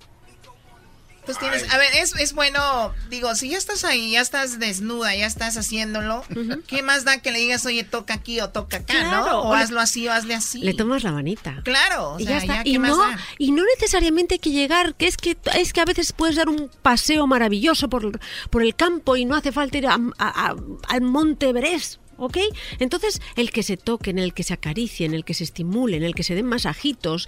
[1.37, 5.15] Entonces tienes, a ver, es, es bueno, digo, si ya estás ahí, ya estás desnuda,
[5.15, 6.25] ya estás haciéndolo,
[6.67, 9.41] ¿qué más da que le digas, oye, toca aquí o toca acá, Claro, ¿no?
[9.43, 10.61] O o le- hazlo así o hazle así.
[10.61, 11.61] Le tomas la manita.
[11.65, 12.55] Claro, o y ya está.
[12.57, 13.19] ya, ¿qué y, más no, da?
[13.39, 16.49] y no necesariamente hay que llegar, que es que es que a veces puedes dar
[16.49, 18.19] un paseo maravilloso por,
[18.51, 20.57] por el campo y no hace falta ir a- a- a-
[20.89, 22.01] al Monte Everest.
[22.19, 22.37] ¿Ok?
[22.79, 25.97] Entonces, el que se toque, en el que se acaricie, en el que se estimule,
[25.97, 27.27] en el que se den masajitos,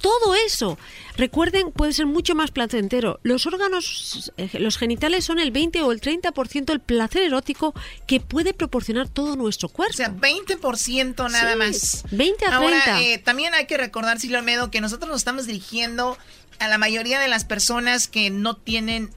[0.00, 0.78] todo eso,
[1.16, 3.20] recuerden, puede ser mucho más placentero.
[3.22, 7.74] Los órganos, eh, los genitales son el 20 o el 30% del placer erótico
[8.06, 9.92] que puede proporcionar todo nuestro cuerpo.
[9.92, 12.04] O sea, 20% nada Sí, más.
[12.10, 13.00] 20 a Ahora, 30.
[13.02, 16.16] eh, también hay que recordar, Silvio Almedo, que nosotros nos estamos dirigiendo
[16.58, 19.10] a la mayoría de las personas que no tienen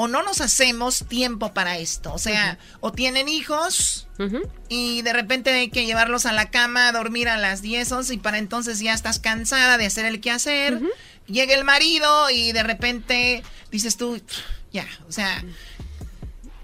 [0.00, 2.14] o no nos hacemos tiempo para esto.
[2.14, 4.06] O sea, o tienen hijos
[4.68, 8.14] y de repente hay que llevarlos a la cama a dormir a las 10, 11
[8.14, 10.80] y para entonces ya estás cansada de hacer el quehacer.
[11.26, 13.42] Llega el marido y de repente
[13.72, 14.22] dices tú,
[14.72, 15.44] ya, o sea,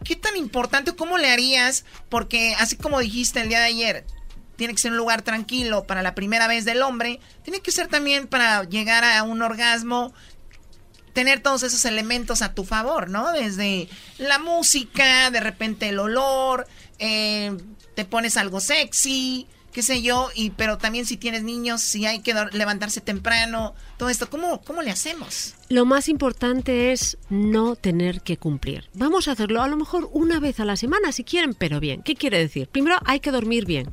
[0.04, 1.84] ¿qué tan importante o cómo le harías?
[2.08, 4.06] Porque así como dijiste el día de ayer,
[4.54, 7.88] tiene que ser un lugar tranquilo para la primera vez del hombre, tiene que ser
[7.88, 10.14] también para llegar a un orgasmo,
[11.14, 13.32] tener todos esos elementos a tu favor, ¿no?
[13.32, 13.88] Desde
[14.18, 16.66] la música, de repente el olor,
[16.98, 17.56] eh,
[17.94, 22.20] te pones algo sexy, qué sé yo, y pero también si tienes niños, si hay
[22.20, 25.54] que levantarse temprano, todo esto, ¿cómo, cómo le hacemos?
[25.68, 28.90] Lo más importante es no tener que cumplir.
[28.94, 32.02] Vamos a hacerlo a lo mejor una vez a la semana si quieren, pero bien.
[32.02, 32.68] ¿Qué quiere decir?
[32.68, 33.90] Primero hay que dormir bien.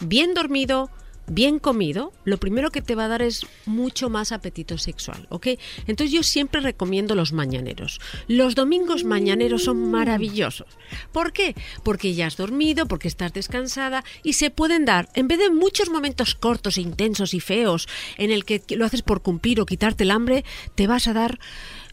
[0.00, 0.90] Bien dormido,
[1.26, 5.48] bien comido, lo primero que te va a dar es mucho más apetito sexual, ¿ok?
[5.86, 8.00] Entonces yo siempre recomiendo los mañaneros.
[8.28, 10.68] Los domingos mañaneros son maravillosos.
[11.12, 11.54] ¿Por qué?
[11.84, 15.90] Porque ya has dormido, porque estás descansada y se pueden dar, en vez de muchos
[15.90, 17.88] momentos cortos, intensos y feos,
[18.18, 20.44] en el que lo haces por cumplir o quitarte el hambre,
[20.74, 21.38] te vas a dar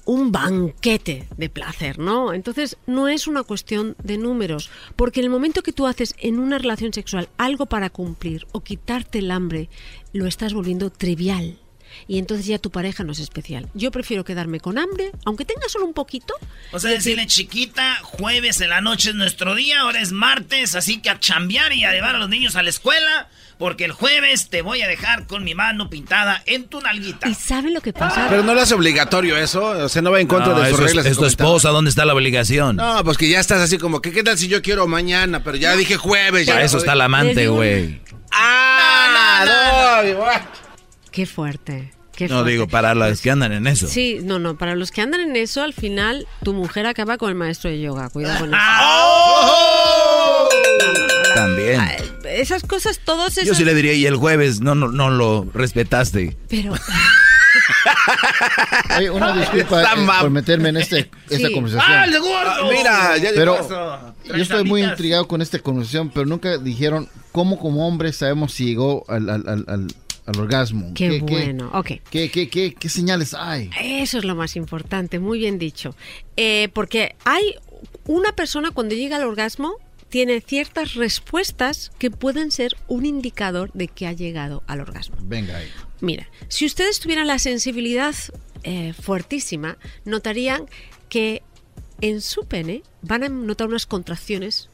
[0.10, 2.34] un banquete de placer, ¿no?
[2.34, 6.40] Entonces no es una cuestión de números, porque en el momento que tú haces en
[6.40, 9.70] una relación sexual algo para cumplir o quitarte el hambre,
[10.12, 11.60] lo estás volviendo trivial.
[12.08, 13.70] Y entonces ya tu pareja no es especial.
[13.76, 16.34] Yo prefiero quedarme con hambre, aunque tenga solo un poquito.
[16.72, 21.04] O sea, decirle chiquita, jueves en la noche es nuestro día, ahora es martes, así
[21.04, 23.30] que a chambear y a llevar a los niños a la escuela,
[23.60, 27.28] porque el jueves te voy a dejar con mi mano pintada en tu nalguita.
[27.30, 28.26] ¿Y saben lo que pasa?
[28.30, 30.80] Pero no le hace obligatorio eso, o sea, no va en contra No, de sus
[30.80, 31.06] es- reglas.
[31.06, 32.78] es tu esposa, ¿dónde está la obligación?
[32.78, 35.44] No, pues que ya estás así como que, ¿qué tal si yo quiero mañana?
[35.44, 36.48] Pero ya dije jueves.
[36.48, 38.02] Ya, eso está el amante, güey.
[38.32, 40.10] Ah, no.
[41.12, 41.92] Qué fuerte.
[42.30, 43.88] No digo para los que andan en eso.
[43.88, 47.30] Sí, no, no, para los que andan en eso, al final tu mujer acaba con
[47.30, 48.10] el maestro de yoga.
[48.10, 48.60] Cuidado con eso.
[51.42, 51.82] También.
[52.26, 53.46] Esas cosas, todos esos...
[53.48, 56.38] Yo sí le diría, y el jueves no, no, no lo respetaste.
[56.50, 56.74] Pero...
[58.98, 61.54] Oye, una disculpa eh, por meterme en este, esta Sí.
[61.54, 61.92] conversación.
[61.98, 62.38] ¡Ah, el gordo!
[62.46, 64.16] Ah, mira, ya Pero llegó.
[64.38, 68.66] yo estoy muy intrigado con esta conversación, pero nunca dijeron cómo como hombres sabemos si
[68.66, 69.88] llegó al, al, al, al-
[70.26, 70.92] al orgasmo.
[70.94, 71.88] Qué bueno, ok.
[72.12, 73.72] ¿qué, qué, qué, qué señales hay?
[73.82, 75.96] Eso es lo más importante, muy bien dicho.
[76.38, 77.56] Eh, porque hay
[78.06, 79.74] una persona cuando llega al orgasmo
[80.10, 85.16] tiene ciertas respuestas que pueden ser un indicador de que ha llegado al orgasmo.
[85.22, 85.68] Venga ahí.
[86.02, 88.16] Mira, si ustedes tuvieran la sensibilidad
[88.64, 90.66] eh, fuertísima, notarían
[91.10, 91.44] que
[92.02, 94.70] en su pene van a notar unas contracciones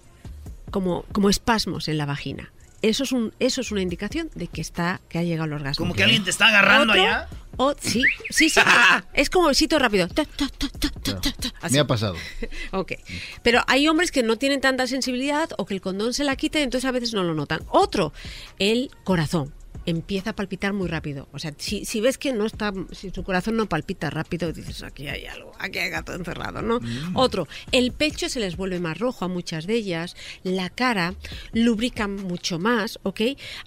[0.72, 2.52] como, como espasmos en la vagina.
[2.82, 5.86] Eso es, un, eso es una indicación de que está que ha llegado al orgasmo.
[5.86, 7.28] Como que alguien te está agarrando Otro, allá.
[7.58, 8.60] O- sí, sí, sí.
[9.14, 10.08] es como besito rápido.
[10.08, 11.70] Ta, ta, ta.
[11.70, 12.16] Me ha pasado.
[12.72, 12.94] Ok.
[13.44, 16.60] Pero hay hombres que no tienen tanta sensibilidad o que el condón se la quita
[16.60, 17.62] y entonces a veces no lo notan.
[17.70, 18.14] Otro,
[18.60, 19.54] el corazón.
[19.86, 21.28] Empieza a palpitar muy rápido.
[21.32, 24.84] O sea, si, si ves que no está, si tu corazón no palpita rápido, dices
[24.84, 26.80] aquí hay algo, aquí hay gato encerrado, ¿no?
[27.14, 31.14] Otro, el pecho se les vuelve más rojo a muchas de ellas, la cara
[31.54, 33.22] lubrican mucho más, ¿ok?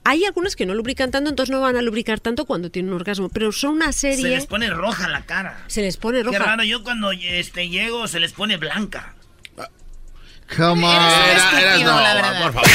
[0.05, 2.97] Hay algunas que no lubrican tanto, entonces no van a lubricar tanto cuando tienen un
[2.97, 4.23] orgasmo, pero son una serie.
[4.23, 5.65] Se les pone roja la cara.
[5.67, 6.39] se les pone roja.
[6.39, 9.15] Qué raro, yo cuando este, llego se les pone blanca.
[10.57, 10.94] Come on.
[10.94, 12.43] Era, eras no, la verdad.
[12.43, 12.68] por favor.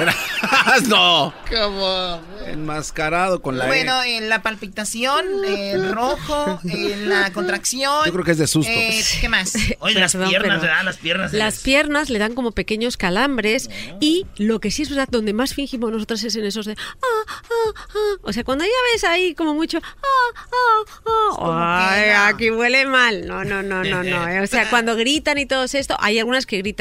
[0.00, 1.32] Eras no.
[1.48, 2.20] Come on.
[2.46, 3.68] Enmascarado con la E.
[3.68, 8.04] Bueno, en la palpitación, el rojo, en la contracción.
[8.04, 8.70] Yo creo que es de susto.
[8.70, 9.54] eh, ¿Qué más?
[9.80, 10.84] Oye, las piernas, pero- ¿verdad?
[10.84, 11.32] Las piernas.
[11.32, 15.54] Las piernas le dan como pequeños calambres y lo que sí es verdad, donde más
[15.54, 16.72] fingimos nosotros es en esos de...
[16.78, 18.16] "Ah, ah, ah".
[18.22, 19.78] O sea, cuando ya ves ahí como mucho...
[19.82, 23.26] "Ah, ah, ah", ay, aquí huele mal.
[23.26, 24.24] No, no, no, no, no.
[24.44, 26.73] O sea, cuando gritan y todo esto, hay algunas que gritan.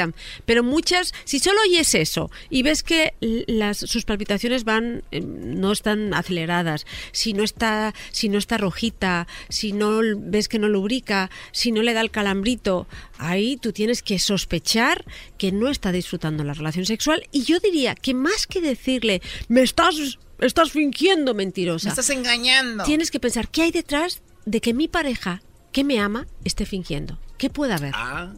[0.46, 3.14] Pero muchas, si solo oyes eso y ves que
[3.48, 9.28] las, sus palpitaciones van, eh, no están aceleradas, si no está, si no está rojita,
[9.50, 14.02] si no ves que no lubrica, si no le da el calambrito, ahí tú tienes
[14.02, 15.06] que sospechar
[15.38, 17.28] que no está disfrutando la relación sexual.
[17.32, 19.96] Y yo diría que más que decirle, me estás,
[20.40, 21.88] estás fingiendo mentirosa.
[21.88, 22.84] Me estás engañando.
[22.84, 25.42] Tienes que pensar, ¿qué hay detrás de que mi pareja
[25.72, 27.20] que me ama esté fingiendo?
[27.38, 27.92] ¿Qué puede haber?
[27.96, 28.32] Ah.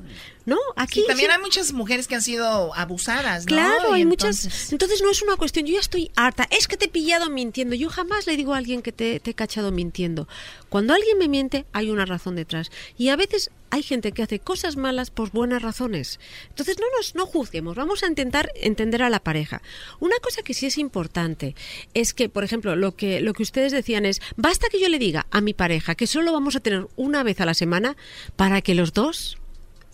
[0.46, 0.58] ¿No?
[0.76, 3.48] Aquí también hay muchas mujeres que han sido abusadas, ¿no?
[3.48, 4.72] Claro, hay muchas.
[4.72, 7.76] Entonces no es una cuestión, yo ya estoy harta, es que te he pillado mintiendo.
[7.76, 10.28] Yo jamás le digo a alguien que te, te he cachado mintiendo.
[10.70, 12.70] Cuando alguien me miente, hay una razón detrás.
[12.98, 16.20] Y a veces hay gente que hace cosas malas por buenas razones.
[16.50, 19.62] Entonces no nos no juzguemos, vamos a intentar entender a la pareja.
[20.00, 21.56] Una cosa que sí es importante
[21.94, 25.00] es que, por ejemplo, lo que lo que ustedes decían es, basta que yo le
[25.00, 27.98] diga a mi pareja que solo vamos a tener una vez a la semana
[28.36, 29.38] para que los dos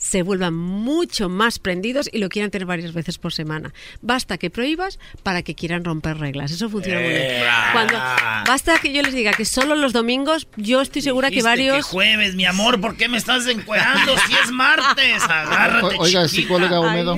[0.02, 3.72] se vuelvan mucho más prendidos y lo quieran tener varias veces por semana.
[4.02, 6.50] Basta que prohíbas para que quieran romper reglas.
[6.52, 7.22] Eso funciona muy bien.
[7.22, 8.44] Eh, Cuando ah.
[8.48, 11.82] basta que yo les diga que solo los domingos, yo estoy segura que varios que
[11.84, 15.22] jueves, mi amor, ¿por qué me estás encuerando si es martes?
[15.30, 17.16] Agárrate, O- Oiga, psicóloga Olmedo.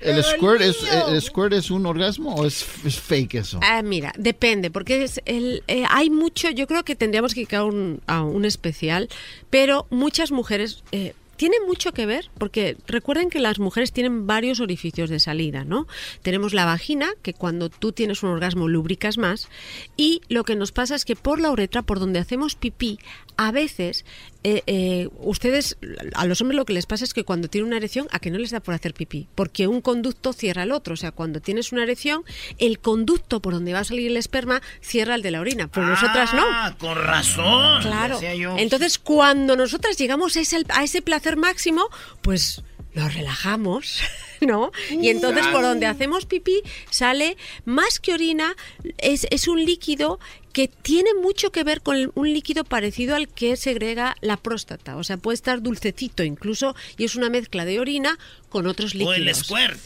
[0.00, 0.76] ¿el squirt, es,
[1.08, 3.60] ¿el squirt es un orgasmo o es, es fake eso?
[3.62, 7.54] Ah, mira, depende, porque es el, eh, hay mucho, yo creo que tendríamos que ir
[7.54, 9.08] a un, a un especial,
[9.50, 10.82] pero muchas mujeres...
[10.90, 15.64] Eh, tiene mucho que ver, porque recuerden que las mujeres tienen varios orificios de salida,
[15.64, 15.86] ¿no?
[16.22, 19.48] Tenemos la vagina, que cuando tú tienes un orgasmo lubricas más,
[19.96, 22.98] y lo que nos pasa es que por la uretra, por donde hacemos pipí,
[23.36, 24.04] a veces
[24.46, 25.78] eh, eh, ustedes,
[26.14, 28.30] a los hombres lo que les pasa es que cuando tienen una erección, a que
[28.30, 30.94] no les da por hacer pipí, porque un conducto cierra el otro.
[30.94, 32.24] O sea, cuando tienes una erección,
[32.58, 35.86] el conducto por donde va a salir el esperma cierra el de la orina, pero
[35.86, 36.44] nosotras no.
[36.44, 37.82] Ah, con razón.
[37.82, 38.20] Claro.
[38.58, 41.88] Entonces, cuando nosotras llegamos a ese, a ese placer máximo,
[42.20, 42.62] pues
[42.94, 44.00] nos relajamos,
[44.40, 44.72] ¿no?
[44.90, 48.54] Y entonces por donde hacemos pipí sale más que orina,
[48.98, 50.20] es, es un líquido
[50.54, 54.96] que tiene mucho que ver con un líquido parecido al que segrega la próstata.
[54.96, 58.18] O sea, puede estar dulcecito incluso y es una mezcla de orina
[58.54, 59.18] con otros O líquidos.
[59.18, 59.80] el squirt.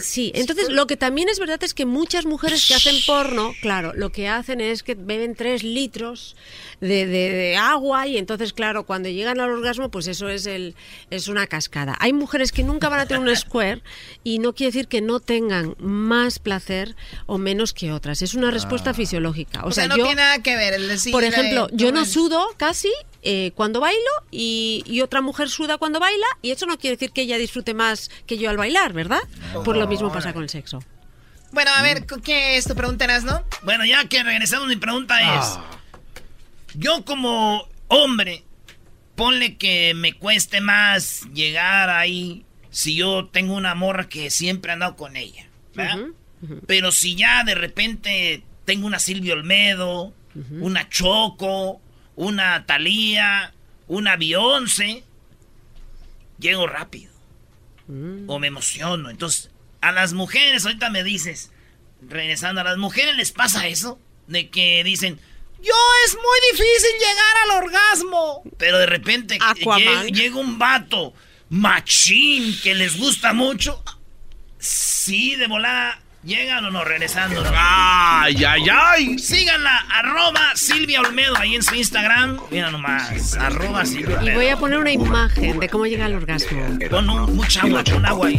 [0.00, 3.92] Sí, entonces lo que también es verdad es que muchas mujeres que hacen porno, claro,
[3.94, 6.34] lo que hacen es que beben tres litros
[6.80, 10.74] de, de- de agua y entonces, claro, cuando llegan al orgasmo, pues eso es el
[11.10, 11.94] es una cascada.
[12.00, 13.82] Hay mujeres que nunca van a tener un square
[14.24, 16.96] y no quiere decir que no tengan más placer
[17.26, 18.22] o menos que otras.
[18.22, 19.62] Es una respuesta fisiológica.
[19.62, 21.12] O, O, sea, sea, no yo, tiene nada que ver el decir.
[21.12, 22.90] por eh, ejemplo, yo no sudo casi
[23.28, 23.98] eh, cuando bailo
[24.30, 27.74] y, y otra mujer suda cuando baila y eso no quiere decir que ella disfrute
[27.74, 29.18] más que yo al bailar, ¿verdad?
[29.64, 30.78] Por lo mismo pasa con el sexo.
[31.50, 33.44] Bueno, a ver, ¿qué es tu pregunta, no?
[33.62, 35.64] Bueno, ya que regresamos, mi pregunta es: Ah.
[36.74, 38.44] Yo, como hombre,
[39.16, 44.74] ponle que me cueste más llegar ahí si yo tengo una morra que siempre he
[44.74, 45.98] andado con ella, ¿verdad?
[46.68, 50.14] Pero si ya de repente tengo una Silvia Olmedo,
[50.60, 51.80] una Choco,
[52.16, 53.52] una Thalía,
[53.86, 55.04] una Beyoncé,
[56.38, 57.12] llego rápido.
[58.26, 59.10] O me emociono.
[59.10, 61.52] Entonces, a las mujeres, ahorita me dices,
[62.08, 65.20] regresando, a las mujeres les pasa eso, de que dicen,
[65.62, 68.42] yo es muy difícil llegar al orgasmo.
[68.58, 69.38] Pero de repente
[69.78, 71.14] lle- llega un vato
[71.48, 73.82] machín que les gusta mucho.
[74.58, 76.00] Sí, de volada.
[76.26, 77.40] Llegan o no, regresando.
[77.54, 79.16] ¡Ay, ay, ay!
[79.18, 82.40] Síganla, arroba Silvia Olmedo ahí en su Instagram.
[82.50, 84.36] Mira nomás, arroba Silvia Y Olmedo.
[84.36, 86.78] voy a poner una imagen de cómo llega al orgasmo.
[86.90, 88.36] Pon un- mucha agua, pon agua ahí.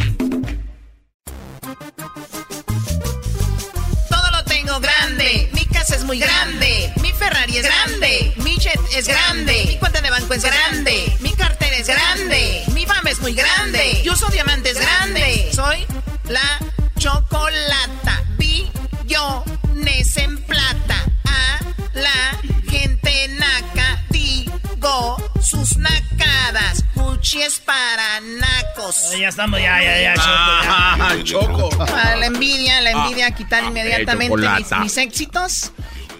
[4.09, 5.49] Todo lo tengo grande.
[5.53, 6.91] Mi casa es muy grande.
[7.01, 8.33] Mi Ferrari es grande.
[8.43, 9.63] Mi jet es grande.
[9.65, 11.15] Mi cuenta de banco es grande.
[11.21, 12.63] Mi cartera es grande.
[12.73, 14.01] Mi fama es muy grande.
[14.03, 15.49] Yo soy diamantes grande.
[15.53, 15.85] Soy
[16.27, 16.59] la
[17.07, 18.23] chocolata.
[18.37, 21.05] Billones en plata.
[21.25, 21.59] A
[21.93, 24.03] la gente naca.
[24.09, 26.83] Digo sus nacadas.
[26.95, 29.11] Gucci es para nacos.
[29.17, 30.93] Ya estamos, ya, ya, ya, Choco, ya.
[30.99, 31.69] Ah, Choco.
[31.79, 34.35] Ah, la envidia, la envidia, quitar inmediatamente
[34.81, 35.71] mis, éxitos.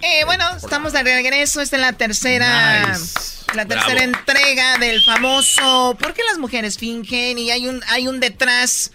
[0.01, 1.59] Eh, bueno, estamos de regreso.
[1.59, 2.97] Esta es la tercera,
[3.55, 4.17] la tercera Bravo.
[4.17, 7.37] entrega del famoso ¿Por qué las mujeres fingen?
[7.39, 8.91] Y hay un, hay un detrás,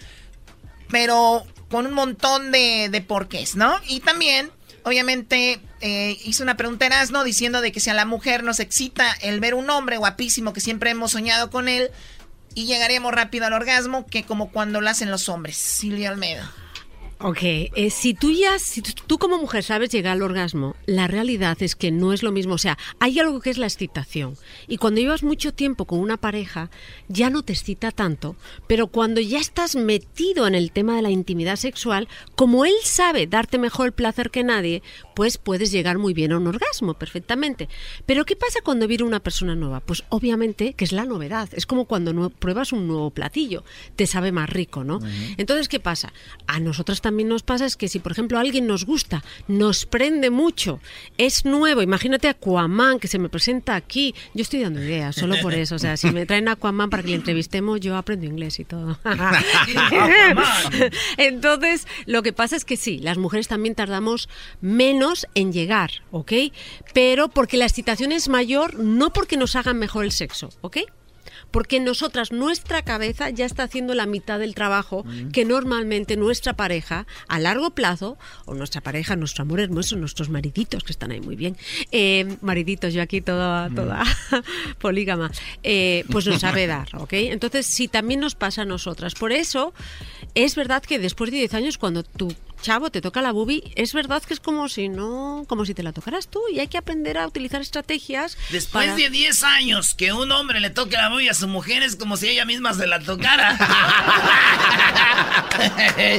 [0.88, 3.74] pero con un montón de, de porqués, ¿no?
[3.88, 4.50] Y también,
[4.84, 8.60] obviamente, eh, hice una pregunta en Asno diciendo de que si a la mujer nos
[8.60, 11.90] excita el ver un hombre guapísimo que siempre hemos soñado con él
[12.54, 15.56] y llegaríamos rápido al orgasmo que como cuando lo hacen los hombres.
[15.56, 16.52] Silvia Almeida.
[17.24, 21.56] Ok, eh, si tú ya, si tú como mujer sabes llegar al orgasmo, la realidad
[21.62, 22.54] es que no es lo mismo.
[22.54, 24.36] O sea, hay algo que es la excitación.
[24.66, 26.68] Y cuando llevas mucho tiempo con una pareja,
[27.06, 28.34] ya no te excita tanto.
[28.66, 33.28] Pero cuando ya estás metido en el tema de la intimidad sexual, como él sabe
[33.28, 34.82] darte mejor el placer que nadie,
[35.14, 37.68] pues puedes llegar muy bien a un orgasmo, perfectamente.
[38.04, 39.78] Pero ¿qué pasa cuando viene una persona nueva?
[39.78, 41.48] Pues obviamente que es la novedad.
[41.52, 43.62] Es como cuando pruebas un nuevo platillo.
[43.94, 44.98] Te sabe más rico, ¿no?
[45.36, 46.12] Entonces, ¿qué pasa?
[46.48, 49.84] A nosotras también también nos pasa es que si, por ejemplo, alguien nos gusta, nos
[49.84, 50.80] prende mucho,
[51.18, 55.34] es nuevo, imagínate a Aquaman que se me presenta aquí, yo estoy dando ideas, solo
[55.42, 58.24] por eso, o sea, si me traen a Aquaman para que le entrevistemos, yo aprendo
[58.24, 58.98] inglés y todo.
[61.18, 64.30] Entonces, lo que pasa es que sí, las mujeres también tardamos
[64.62, 66.32] menos en llegar, ¿ok?
[66.94, 70.78] Pero porque la excitación es mayor, no porque nos hagan mejor el sexo, ¿ok?
[71.52, 77.06] Porque nosotras, nuestra cabeza ya está haciendo la mitad del trabajo que normalmente nuestra pareja
[77.28, 81.36] a largo plazo, o nuestra pareja, nuestro amor hermoso, nuestros mariditos, que están ahí muy
[81.36, 81.56] bien,
[81.92, 84.02] eh, mariditos, yo aquí toda, toda
[84.78, 85.30] polígama,
[85.62, 87.12] eh, pues nos sabe dar, ¿ok?
[87.12, 89.14] Entonces, si también nos pasa a nosotras.
[89.14, 89.74] Por eso,
[90.34, 93.92] es verdad que después de 10 años, cuando tú chavo, te toca la bubi, es
[93.92, 96.78] verdad que es como si no, como si te la tocaras tú y hay que
[96.78, 98.38] aprender a utilizar estrategias.
[98.50, 101.96] Después de 10 años que un hombre le toque la bubi a su mujer es
[101.96, 103.58] como si ella misma se la tocara.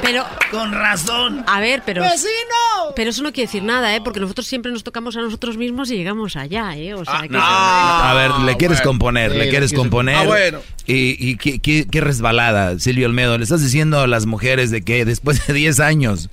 [0.02, 1.44] pero con razón.
[1.48, 2.94] A ver, pero ¡Vecino!
[2.96, 4.02] Pero eso no quiere decir nada, ¿eh?
[4.02, 6.94] Porque nosotros siempre nos tocamos a nosotros mismos y llegamos allá, ¿eh?
[6.94, 10.18] O sea, que A ver, le quieres componer, le quieres componer.
[10.18, 10.60] Ah, bueno.
[10.86, 13.38] Y, y qué, qué, resbalada, Silvio Olmedo.
[13.38, 16.30] Le estás diciendo a las mujeres de que después de 10 años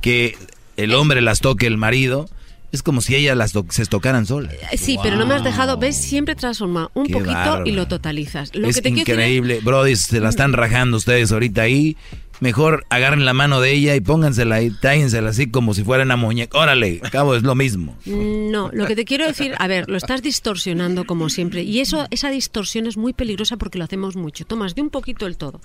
[0.00, 0.36] que
[0.76, 2.28] el hombre las toque el marido,
[2.72, 4.54] es como si ellas las se tocaran solas.
[4.72, 8.54] Eh, sí, pero no me has dejado, ves, siempre transforma un poquito y lo totalizas.
[8.54, 11.96] Lo es que te increíble, Brody, se la están rajando ustedes ahorita ahí
[12.42, 16.16] mejor agarren la mano de ella y póngansela y tráensela así como si fuera una
[16.16, 16.58] muñeca.
[16.58, 17.96] Órale, cabo, es lo mismo.
[18.04, 21.62] No, lo que te quiero decir, a ver, lo estás distorsionando como siempre.
[21.62, 24.44] Y eso, esa distorsión es muy peligrosa porque lo hacemos mucho.
[24.44, 25.60] Tomas de un poquito el todo.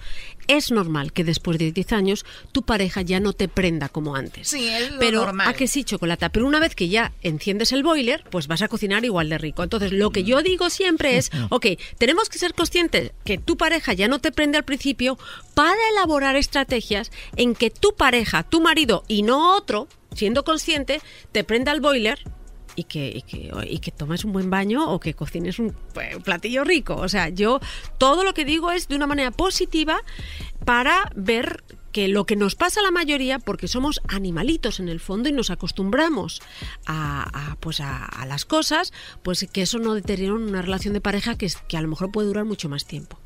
[0.47, 4.47] Es normal que después de 10 años tu pareja ya no te prenda como antes.
[4.47, 5.47] Sí, es lo Pero, normal.
[5.47, 6.30] ¿a que sí, chocolate?
[6.30, 9.64] Pero una vez que ya enciendes el boiler, pues vas a cocinar igual de rico.
[9.64, 11.65] Entonces, lo que yo digo siempre es, ok,
[11.97, 15.17] tenemos que ser conscientes que tu pareja ya no te prende al principio
[15.56, 21.02] para elaborar estrategias estrategias en que tu pareja, tu marido y no otro, siendo consciente,
[21.32, 22.20] te prenda el boiler
[22.76, 23.24] y que,
[23.68, 25.76] y que, tomes un buen baño o que cocines un
[26.24, 26.96] platillo rico.
[26.96, 27.60] O sea, yo
[27.98, 30.02] todo lo que digo es de una manera positiva
[30.64, 35.00] para ver que lo que nos pasa a la mayoría, porque somos animalitos en el
[35.00, 36.42] fondo y nos acostumbramos
[36.86, 41.50] a, pues a, las cosas, pues que eso no deteriora una relación de pareja que,
[41.68, 43.18] que a lo mejor puede durar mucho más tiempo.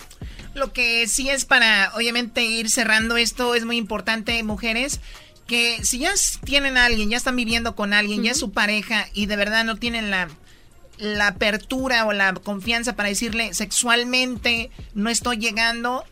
[0.53, 4.99] Lo que sí es para, obviamente, ir cerrando esto, es muy importante, mujeres,
[5.47, 6.13] que si ya
[6.43, 9.63] tienen a alguien, ya están viviendo con alguien, ya es su pareja y de verdad
[9.63, 10.29] no tienen la,
[10.97, 16.05] la apertura o la confianza para decirle sexualmente no estoy llegando,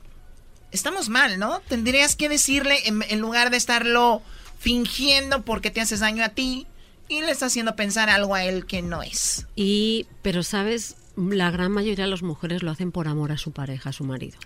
[0.72, 1.62] estamos mal, ¿no?
[1.68, 4.22] Tendrías que decirle en, lugar de estarlo
[4.58, 6.66] fingiendo porque te haces daño a ti
[7.08, 9.46] y le estás haciendo pensar algo a él que no es.
[9.56, 13.52] Y, pero sabes, la gran mayoría de las mujeres lo hacen por amor a su
[13.52, 14.38] pareja, a su marido.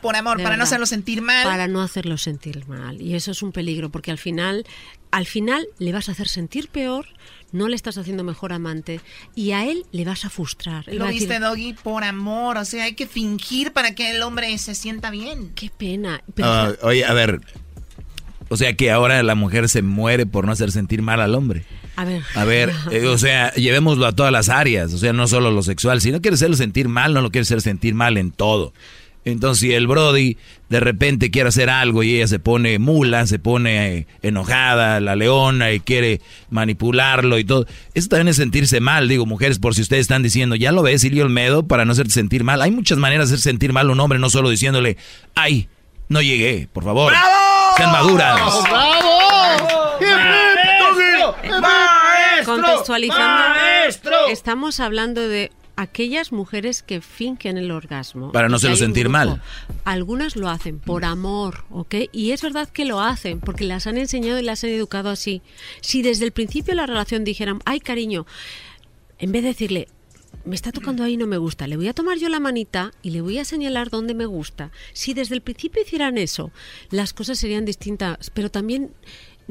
[0.00, 1.44] Por amor, para no hacerlo sentir mal.
[1.44, 3.00] Para no hacerlo sentir mal.
[3.00, 4.64] Y eso es un peligro, porque al final,
[5.10, 7.06] al final le vas a hacer sentir peor,
[7.50, 9.00] no le estás haciendo mejor amante,
[9.34, 10.86] y a él le vas a frustrar.
[10.86, 12.56] lo viste, Doggy, por amor.
[12.58, 15.52] O sea, hay que fingir para que el hombre se sienta bien.
[15.54, 16.22] Qué pena.
[16.42, 17.40] Ah, oye, a ver.
[18.48, 21.64] O sea que ahora la mujer se muere por no hacer sentir mal al hombre.
[21.96, 22.22] A ver.
[22.34, 25.62] A ver, eh, o sea, llevémoslo a todas las áreas, o sea, no solo lo
[25.62, 26.00] sexual.
[26.00, 28.72] Si no quieres hacerlo sentir mal, no lo quieres hacer sentir mal en todo.
[29.24, 30.36] Entonces, si el Brody
[30.68, 35.14] de repente quiere hacer algo y ella se pone mula, se pone eh, enojada, la
[35.14, 39.08] leona, y quiere manipularlo y todo, eso también es sentirse mal.
[39.08, 42.12] Digo, mujeres, por si ustedes están diciendo, ya lo ves, Silvio Olmedo, para no hacerte
[42.12, 42.62] sentir mal.
[42.62, 44.96] Hay muchas maneras de hacer sentir mal a un hombre, no solo diciéndole,
[45.34, 45.68] ay,
[46.08, 47.12] no llegué, por favor.
[47.12, 47.76] ¡Bravo!
[47.76, 48.62] Sean maduras.
[48.64, 50.31] ¡Bravo!
[52.60, 58.32] Contextualizando, estamos hablando de aquellas mujeres que fingen el orgasmo.
[58.32, 59.42] Para no se lo sentir mal.
[59.84, 61.94] Algunas lo hacen por amor, ¿ok?
[62.12, 65.42] Y es verdad que lo hacen porque las han enseñado y las han educado así.
[65.80, 68.26] Si desde el principio la relación dijeran, ay cariño,
[69.18, 69.88] en vez de decirle,
[70.44, 73.10] me está tocando ahí no me gusta, le voy a tomar yo la manita y
[73.10, 74.72] le voy a señalar dónde me gusta.
[74.92, 76.50] Si desde el principio hicieran eso,
[76.90, 78.90] las cosas serían distintas, pero también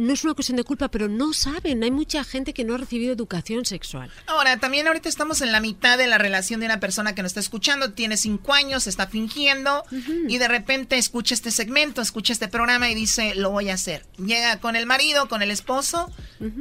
[0.02, 1.84] no es una cuestión de culpa, pero no saben.
[1.84, 4.12] Hay mucha gente que no ha recibido educación sexual.
[4.26, 7.30] Ahora, también ahorita estamos en la mitad de la relación de una persona que nos
[7.30, 9.84] está escuchando, tiene cinco años, está fingiendo
[10.28, 14.06] y de repente escucha este segmento, escucha este programa y dice, lo voy a hacer.
[14.18, 16.12] Llega con el marido, con el esposo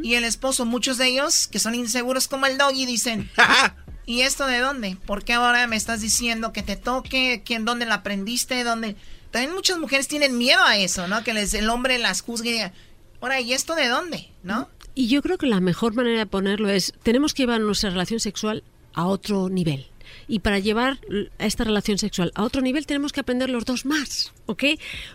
[0.02, 3.30] y el esposo, muchos de ellos que son inseguros como el doggy, dicen,
[4.06, 4.96] ¿y esto de dónde?
[5.06, 7.42] ¿Por qué ahora me estás diciendo que te toque?
[7.44, 8.64] ¿Quién, ¿Dónde la aprendiste?
[8.64, 8.96] ¿Dónde?
[9.30, 11.22] También muchas mujeres tienen miedo a eso, ¿no?
[11.22, 12.72] Que les, el hombre las juzgue.
[13.20, 14.28] Ahora, ¿y esto de dónde?
[14.42, 14.68] ¿No?
[14.94, 18.20] Y yo creo que la mejor manera de ponerlo es, tenemos que llevar nuestra relación
[18.20, 19.86] sexual a otro nivel.
[20.30, 21.00] Y para llevar
[21.40, 24.62] esta relación sexual a otro nivel tenemos que aprender los dos más, ¿ok?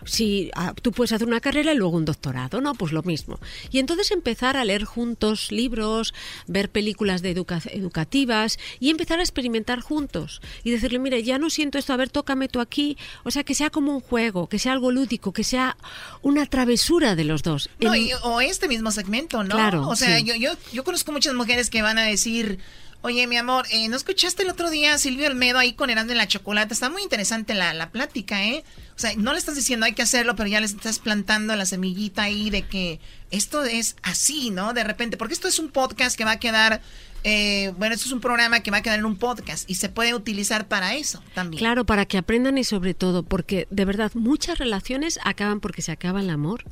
[0.04, 2.74] Si ah, tú puedes hacer una carrera y luego un doctorado, ¿no?
[2.74, 3.40] Pues lo mismo.
[3.70, 6.12] Y entonces empezar a leer juntos libros,
[6.46, 10.42] ver películas de educativas y empezar a experimentar juntos.
[10.64, 12.98] Y decirle, mire, ya no siento esto, a ver, tócame tú aquí.
[13.24, 15.78] O sea, que sea como un juego, que sea algo lúdico, que sea
[16.20, 17.70] una travesura de los dos.
[17.80, 17.92] No,
[18.24, 19.54] o este mismo segmento, ¿no?
[19.54, 19.88] Claro.
[19.88, 22.58] O sea, yo, yo, yo conozco muchas mujeres que van a decir
[23.02, 26.12] Oye, mi amor, eh, ¿no escuchaste el otro día a Silvio Olmedo ahí con Herando
[26.12, 26.74] en la Chocolata?
[26.74, 28.64] Está muy interesante la, la plática, ¿eh?
[28.96, 31.66] O sea, no le estás diciendo hay que hacerlo, pero ya le estás plantando la
[31.66, 32.98] semillita ahí de que
[33.30, 34.72] esto es así, ¿no?
[34.72, 36.80] De repente, porque esto es un podcast que va a quedar
[37.28, 39.88] eh, bueno, esto es un programa que va a quedar en un podcast y se
[39.88, 41.58] puede utilizar para eso también.
[41.58, 45.90] Claro, para que aprendan y sobre todo, porque de verdad muchas relaciones acaban porque se
[45.90, 46.62] acaba el amor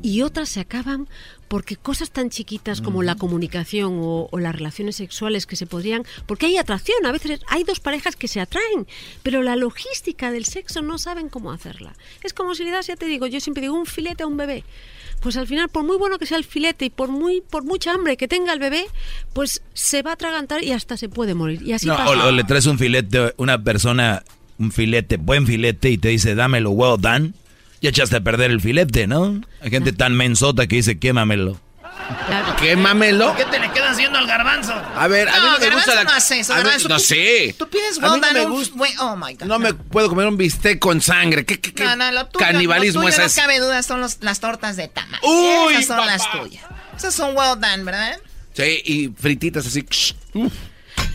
[0.00, 1.08] y otras se acaban
[1.48, 6.46] porque cosas tan chiquitas como la comunicación o, las relaciones sexuales que se podrían, porque
[6.46, 8.86] hay atracción, a veces hay dos parejas que se atraen,
[9.24, 11.96] pero la logística del sexo no saben cómo hacerla.
[12.22, 14.36] Es como si le das, ya te digo, yo siempre digo un filete a un
[14.36, 14.62] bebé
[15.20, 17.92] pues al final, por muy bueno que sea el filete y por muy por mucha
[17.92, 18.84] hambre que tenga el bebé,
[19.32, 21.62] pues se va a atragantar y hasta se puede morir.
[21.62, 24.22] Y así O, le traes un filete, una persona,
[24.58, 27.32] un filete, buen filete, y te dice, dámelo well done,
[27.80, 29.40] y echaste a perder el filete, ¿no?
[29.60, 31.60] Hay gente tan mensota que dice, quémamelo.
[32.58, 33.34] ¿Qué mamelo?
[33.36, 34.72] ¿Qué te le quedas haciendo al garbanzo?
[34.72, 36.04] A ver, a mí no me gusta la.
[36.04, 37.54] No, hace eso, garbanzo, no sé.
[37.58, 38.76] Tú pides well no me gusta.
[39.00, 39.46] Oh my God.
[39.46, 41.44] No me puedo comer un bistec con sangre.
[41.44, 44.40] ¿Qué, qué, qué no, no, lo canibalismo lo es No cabe duda, son los, las
[44.40, 45.20] tortas de tama.
[45.22, 46.64] Uy, Esas son las tuyas.
[46.96, 48.18] Esas son well done, ¿verdad?
[48.54, 49.86] Sí, y frititas así.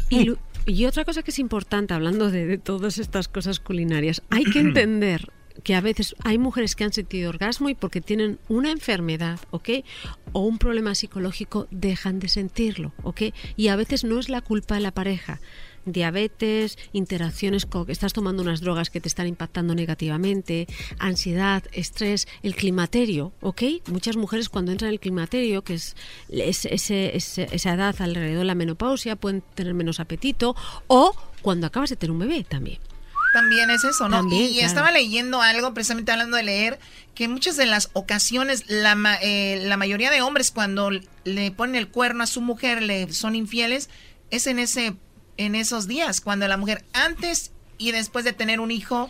[0.10, 0.32] Y,
[0.66, 4.60] y, otra cosa que es importante, hablando de, de todas estas cosas culinarias, hay que
[4.60, 5.30] entender
[5.64, 9.70] que a veces hay mujeres que han sentido orgasmo y porque tienen una enfermedad, ¿ok?
[10.34, 13.22] O un problema psicológico dejan de sentirlo, ¿ok?
[13.56, 15.40] Y a veces no es la culpa de la pareja.
[15.86, 20.68] Diabetes, interacciones con estás tomando unas drogas que te están impactando negativamente,
[20.98, 23.64] ansiedad, estrés, el climaterio, ¿ok?
[23.88, 25.96] Muchas mujeres cuando entran en el climaterio, que es,
[26.30, 30.56] esa edad alrededor de la menopausia, pueden tener menos apetito
[30.88, 32.80] o cuando acabas de tener un bebé también.
[33.34, 34.28] También es eso, ¿no?
[34.32, 36.80] y estaba leyendo algo, precisamente hablando de leer,
[37.16, 40.92] que muchas de las ocasiones, la, eh, la mayoría de hombres cuando
[41.24, 43.90] le ponen el cuerno a su mujer, le son infieles,
[44.30, 44.96] es en, ese,
[45.38, 49.10] en esos días, cuando la mujer antes y después de tener un hijo,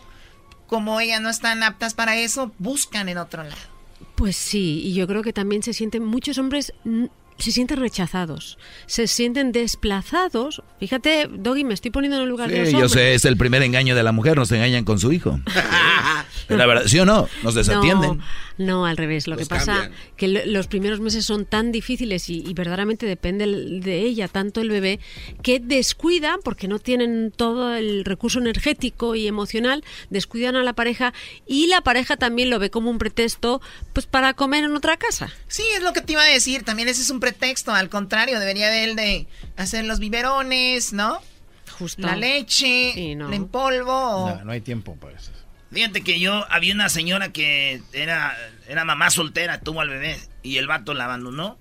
[0.67, 3.73] como ella no están aptas para eso, buscan en otro lado.
[4.15, 6.73] Pues sí, y yo creo que también se sienten muchos hombres
[7.37, 10.61] se sienten rechazados, se sienten desplazados.
[10.79, 12.81] Fíjate, Doggy, me estoy poniendo en el lugar de los hombres.
[12.81, 15.39] Yo sé, es el primer engaño de la mujer, nos engañan con su hijo.
[16.49, 17.27] la verdad, ¿sí o no?
[17.43, 18.21] Nos desatienden.
[18.57, 19.27] No, al revés.
[19.27, 24.27] Lo que pasa que los primeros meses son tan difíciles y, verdaderamente depende de ella,
[24.27, 24.99] tanto el bebé,
[25.41, 31.13] que descuidan, porque no tienen todo el recurso energético y emocional, descuidan a la pareja
[31.47, 33.61] y la pareja también lo ve como un pretexto
[33.93, 35.31] pues para comer en otra casa.
[35.47, 36.63] Sí, es lo que te iba a decir.
[36.63, 37.73] También ese es un pretexto.
[37.73, 41.21] Al contrario, debería de él de hacer los biberones, ¿no?
[41.79, 42.01] Justo.
[42.01, 44.35] La leche, en polvo.
[44.35, 45.31] No, no hay tiempo para eso.
[45.71, 48.37] Fíjate que yo había una señora que era,
[48.67, 51.57] era mamá soltera, tuvo al bebé y el vato la abandonó.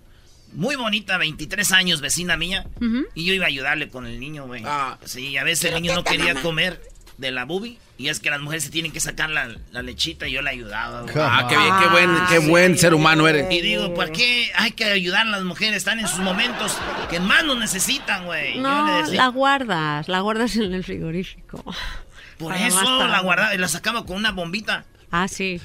[0.52, 2.66] Muy bonita, 23 años, vecina mía.
[3.14, 4.64] Y yo iba a ayudarle con el niño, güey.
[4.66, 4.98] Ah.
[5.04, 6.82] sí, a veces el niño no quería comer
[7.18, 7.78] de la bubi.
[7.98, 11.04] Y es que las mujeres se tienen que sacar la, lechita y yo le ayudaba.
[11.14, 13.46] Ah, qué bien, qué buen, qué buen ser humano eres.
[13.50, 15.76] Y digo, ¿por qué hay que ayudar a las mujeres?
[15.76, 16.76] Están en sus momentos
[17.10, 18.58] que más nos necesitan, güey.
[18.58, 21.64] No, la guardas, la guardas en el frigorífico.
[22.38, 24.84] Por eso la guardaba y la sacaba con una bombita.
[25.14, 25.60] Ah, sí.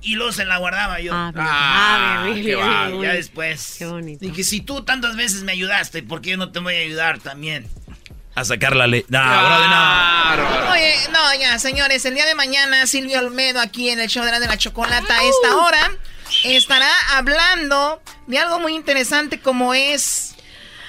[0.00, 1.12] y luego se la guardaba yo.
[1.14, 2.56] Ah, ah, ah qué
[3.02, 3.76] Ya después.
[3.78, 4.24] Qué bonito.
[4.24, 7.18] Dije, si tú tantas veces me ayudaste, ¿por qué yo no te voy a ayudar
[7.18, 7.66] también?
[8.38, 9.04] A sacar la ley.
[9.08, 10.70] No, no.
[10.70, 14.30] Oye, no, ya, señores, el día de mañana Silvio Olmedo aquí en el show de
[14.30, 15.90] la, de la chocolata a esta hora
[16.44, 20.36] estará hablando de algo muy interesante como es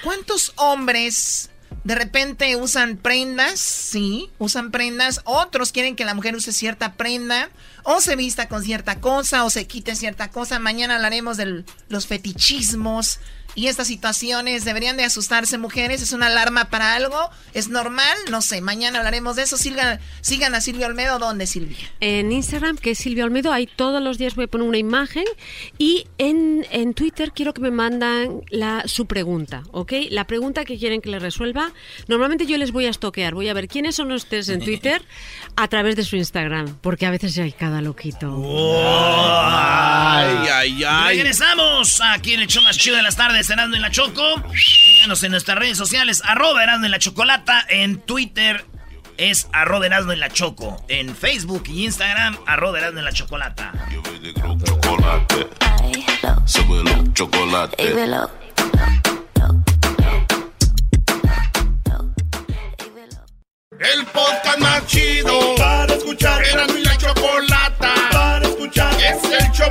[0.04, 1.50] ¿cuántos hombres
[1.82, 5.20] de repente usan prendas, sí, usan prendas.
[5.24, 7.50] Otros quieren que la mujer use cierta prenda.
[7.82, 10.58] o se vista con cierta cosa o se quite cierta cosa.
[10.58, 13.18] Mañana hablaremos de los fetichismos
[13.54, 14.64] y estas situaciones.
[14.64, 16.02] ¿Deberían de asustarse mujeres?
[16.02, 17.30] ¿Es una alarma para algo?
[17.54, 18.16] ¿Es normal?
[18.30, 18.60] No sé.
[18.60, 19.56] Mañana hablaremos de eso.
[19.56, 21.18] Sigan, sigan a Silvia Olmedo.
[21.18, 21.78] ¿Dónde, Silvia?
[22.00, 23.52] En Instagram, que es Silvia Olmedo.
[23.52, 25.24] Ahí todos los días voy a poner una imagen.
[25.78, 29.92] Y en, en Twitter quiero que me mandan la, su pregunta, ¿ok?
[30.10, 31.72] La pregunta que quieren que le resuelva.
[32.08, 33.34] Normalmente yo les voy a estoquear.
[33.34, 35.02] Voy a ver quiénes son ustedes en Twitter
[35.56, 36.78] a través de su Instagram.
[36.80, 38.28] Porque a veces hay cada loquito.
[39.52, 41.16] ay, ay, ay.
[41.16, 44.22] Regresamos aquí en el show más chido de las tardes, en la Choco.
[44.54, 47.66] Síganos en nuestras redes sociales, arroba Erasmo en la Chocolata.
[47.68, 48.64] En Twitter
[49.16, 50.84] es arroba Erasmo en la Choco.
[50.88, 53.72] En Facebook y Instagram, arroba Erasmo en la Chocolata.
[54.64, 55.48] Chocolate.
[56.44, 57.92] Súbelo, chocolate.
[63.80, 66.44] El podcast más chido para escuchar.
[66.44, 68.94] Era mi la chocolata para escuchar.
[68.94, 69.68] Es el show